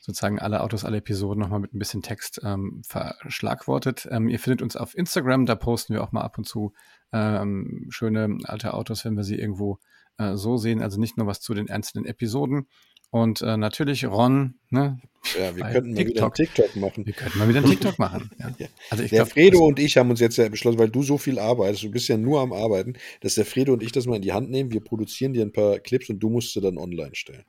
sozusagen 0.00 0.38
alle 0.38 0.62
Autos, 0.62 0.84
alle 0.84 0.98
Episoden 0.98 1.40
noch 1.40 1.50
mal 1.50 1.60
mit 1.60 1.74
ein 1.74 1.78
bisschen 1.78 2.02
Text 2.02 2.40
ähm, 2.42 2.82
verschlagwortet. 2.86 4.08
Ähm, 4.10 4.28
ihr 4.28 4.38
findet 4.38 4.62
uns 4.62 4.76
auf 4.76 4.96
Instagram, 4.96 5.46
da 5.46 5.54
posten 5.54 5.94
wir 5.94 6.02
auch 6.02 6.12
mal 6.12 6.22
ab 6.22 6.38
und 6.38 6.44
zu 6.44 6.72
ähm, 7.12 7.86
schöne 7.90 8.38
alte 8.44 8.74
Autos, 8.74 9.04
wenn 9.04 9.16
wir 9.16 9.24
sie 9.24 9.38
irgendwo 9.38 9.78
äh, 10.18 10.36
so 10.36 10.56
sehen. 10.56 10.82
Also 10.82 10.98
nicht 10.98 11.16
nur 11.16 11.26
was 11.26 11.40
zu 11.40 11.54
den 11.54 11.70
einzelnen 11.70 12.06
Episoden, 12.06 12.66
und 13.10 13.40
äh, 13.42 13.56
natürlich 13.56 14.06
Ron, 14.06 14.54
ne? 14.70 15.00
Ja, 15.38 15.54
wir 15.56 15.64
könnten 15.64 15.94
mal 15.94 16.06
wieder 16.06 16.22
einen 16.22 16.32
TikTok 16.32 16.76
machen. 16.76 17.06
Wir 17.06 17.12
könnten 17.12 17.38
mal 17.38 17.48
wieder 17.48 17.58
einen 17.58 17.70
TikTok 17.70 17.98
machen. 17.98 18.30
Ja. 18.38 18.50
Also 18.90 19.04
ich 19.04 19.10
der 19.10 19.24
glaub, 19.24 19.32
Fredo 19.32 19.66
und 19.66 19.78
ich 19.78 19.96
haben 19.96 20.08
uns 20.10 20.20
jetzt 20.20 20.36
ja 20.38 20.48
beschlossen, 20.48 20.78
weil 20.78 20.88
du 20.88 21.02
so 21.02 21.18
viel 21.18 21.38
arbeitest, 21.38 21.84
du 21.84 21.90
bist 21.90 22.08
ja 22.08 22.16
nur 22.16 22.40
am 22.40 22.52
Arbeiten, 22.52 22.94
dass 23.20 23.34
der 23.34 23.44
Fredo 23.44 23.74
und 23.74 23.82
ich 23.82 23.92
das 23.92 24.06
mal 24.06 24.16
in 24.16 24.22
die 24.22 24.32
Hand 24.32 24.50
nehmen. 24.50 24.72
Wir 24.72 24.80
produzieren 24.80 25.32
dir 25.32 25.42
ein 25.42 25.52
paar 25.52 25.78
Clips 25.80 26.08
und 26.08 26.20
du 26.20 26.30
musst 26.30 26.54
sie 26.54 26.60
dann 26.60 26.78
online 26.78 27.14
stellen. 27.14 27.44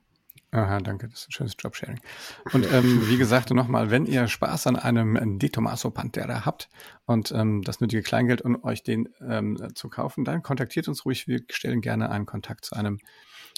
Aha, 0.52 0.80
danke, 0.80 1.08
das 1.08 1.20
ist 1.20 1.28
ein 1.28 1.32
schönes 1.32 1.56
Jobsharing. 1.58 2.00
Und 2.52 2.66
ähm, 2.72 3.08
wie 3.08 3.16
gesagt, 3.16 3.50
nochmal, 3.50 3.90
wenn 3.92 4.04
ihr 4.04 4.26
Spaß 4.26 4.66
an 4.66 4.74
einem 4.74 5.38
De 5.38 5.48
Tomaso 5.48 5.90
Pantera 5.90 6.44
habt 6.44 6.68
und 7.06 7.30
ähm, 7.30 7.62
das 7.62 7.80
nötige 7.80 8.02
Kleingeld, 8.02 8.42
um 8.42 8.62
euch 8.64 8.82
den 8.82 9.08
ähm, 9.26 9.56
zu 9.74 9.88
kaufen, 9.88 10.24
dann 10.24 10.42
kontaktiert 10.42 10.88
uns 10.88 11.04
ruhig. 11.04 11.28
Wir 11.28 11.40
stellen 11.50 11.80
gerne 11.80 12.10
einen 12.10 12.26
Kontakt 12.26 12.64
zu 12.64 12.74
einem 12.74 12.98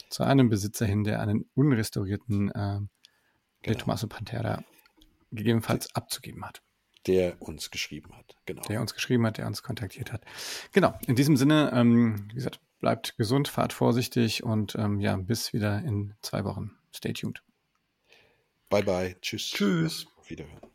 zu 0.09 0.25
einem 0.25 0.49
Besitzer 0.49 0.87
hin, 0.87 1.05
der 1.05 1.21
einen 1.21 1.49
unrestaurierten 1.55 2.51
äh, 2.51 2.81
genau. 3.63 3.79
Tommaso 3.79 4.07
Pantera 4.07 4.63
gegebenenfalls 5.31 5.95
abzugeben 5.95 6.45
hat. 6.45 6.63
Der 7.07 7.41
uns 7.43 7.71
geschrieben 7.71 8.17
hat, 8.17 8.37
genau. 8.47 8.63
Der 8.63 8.81
uns 8.81 8.95
geschrieben 8.95 9.27
hat, 9.27 9.39
der 9.39 9.47
uns 9.47 9.63
kontaktiert 9.63 10.13
hat. 10.13 10.25
Genau, 10.73 10.97
in 11.07 11.17
diesem 11.17 11.37
Sinne, 11.37 11.73
ähm, 11.75 12.29
wie 12.29 12.35
gesagt, 12.35 12.61
bleibt 12.79 13.17
gesund, 13.17 13.49
fahrt 13.49 13.73
vorsichtig 13.73 14.45
und 14.45 14.75
ähm, 14.77 15.01
ja, 15.01 15.17
bis 15.17 15.53
wieder 15.53 15.79
in 15.81 16.15
zwei 16.23 16.45
Wochen. 16.45 16.73
Stay 16.95 17.13
tuned. 17.13 17.43
Bye 18.69 18.85
bye. 18.85 19.17
Tschüss. 19.21 19.51
Tschüss. 19.51 20.07
Auf 20.19 20.31
Wiederhören. 20.31 20.72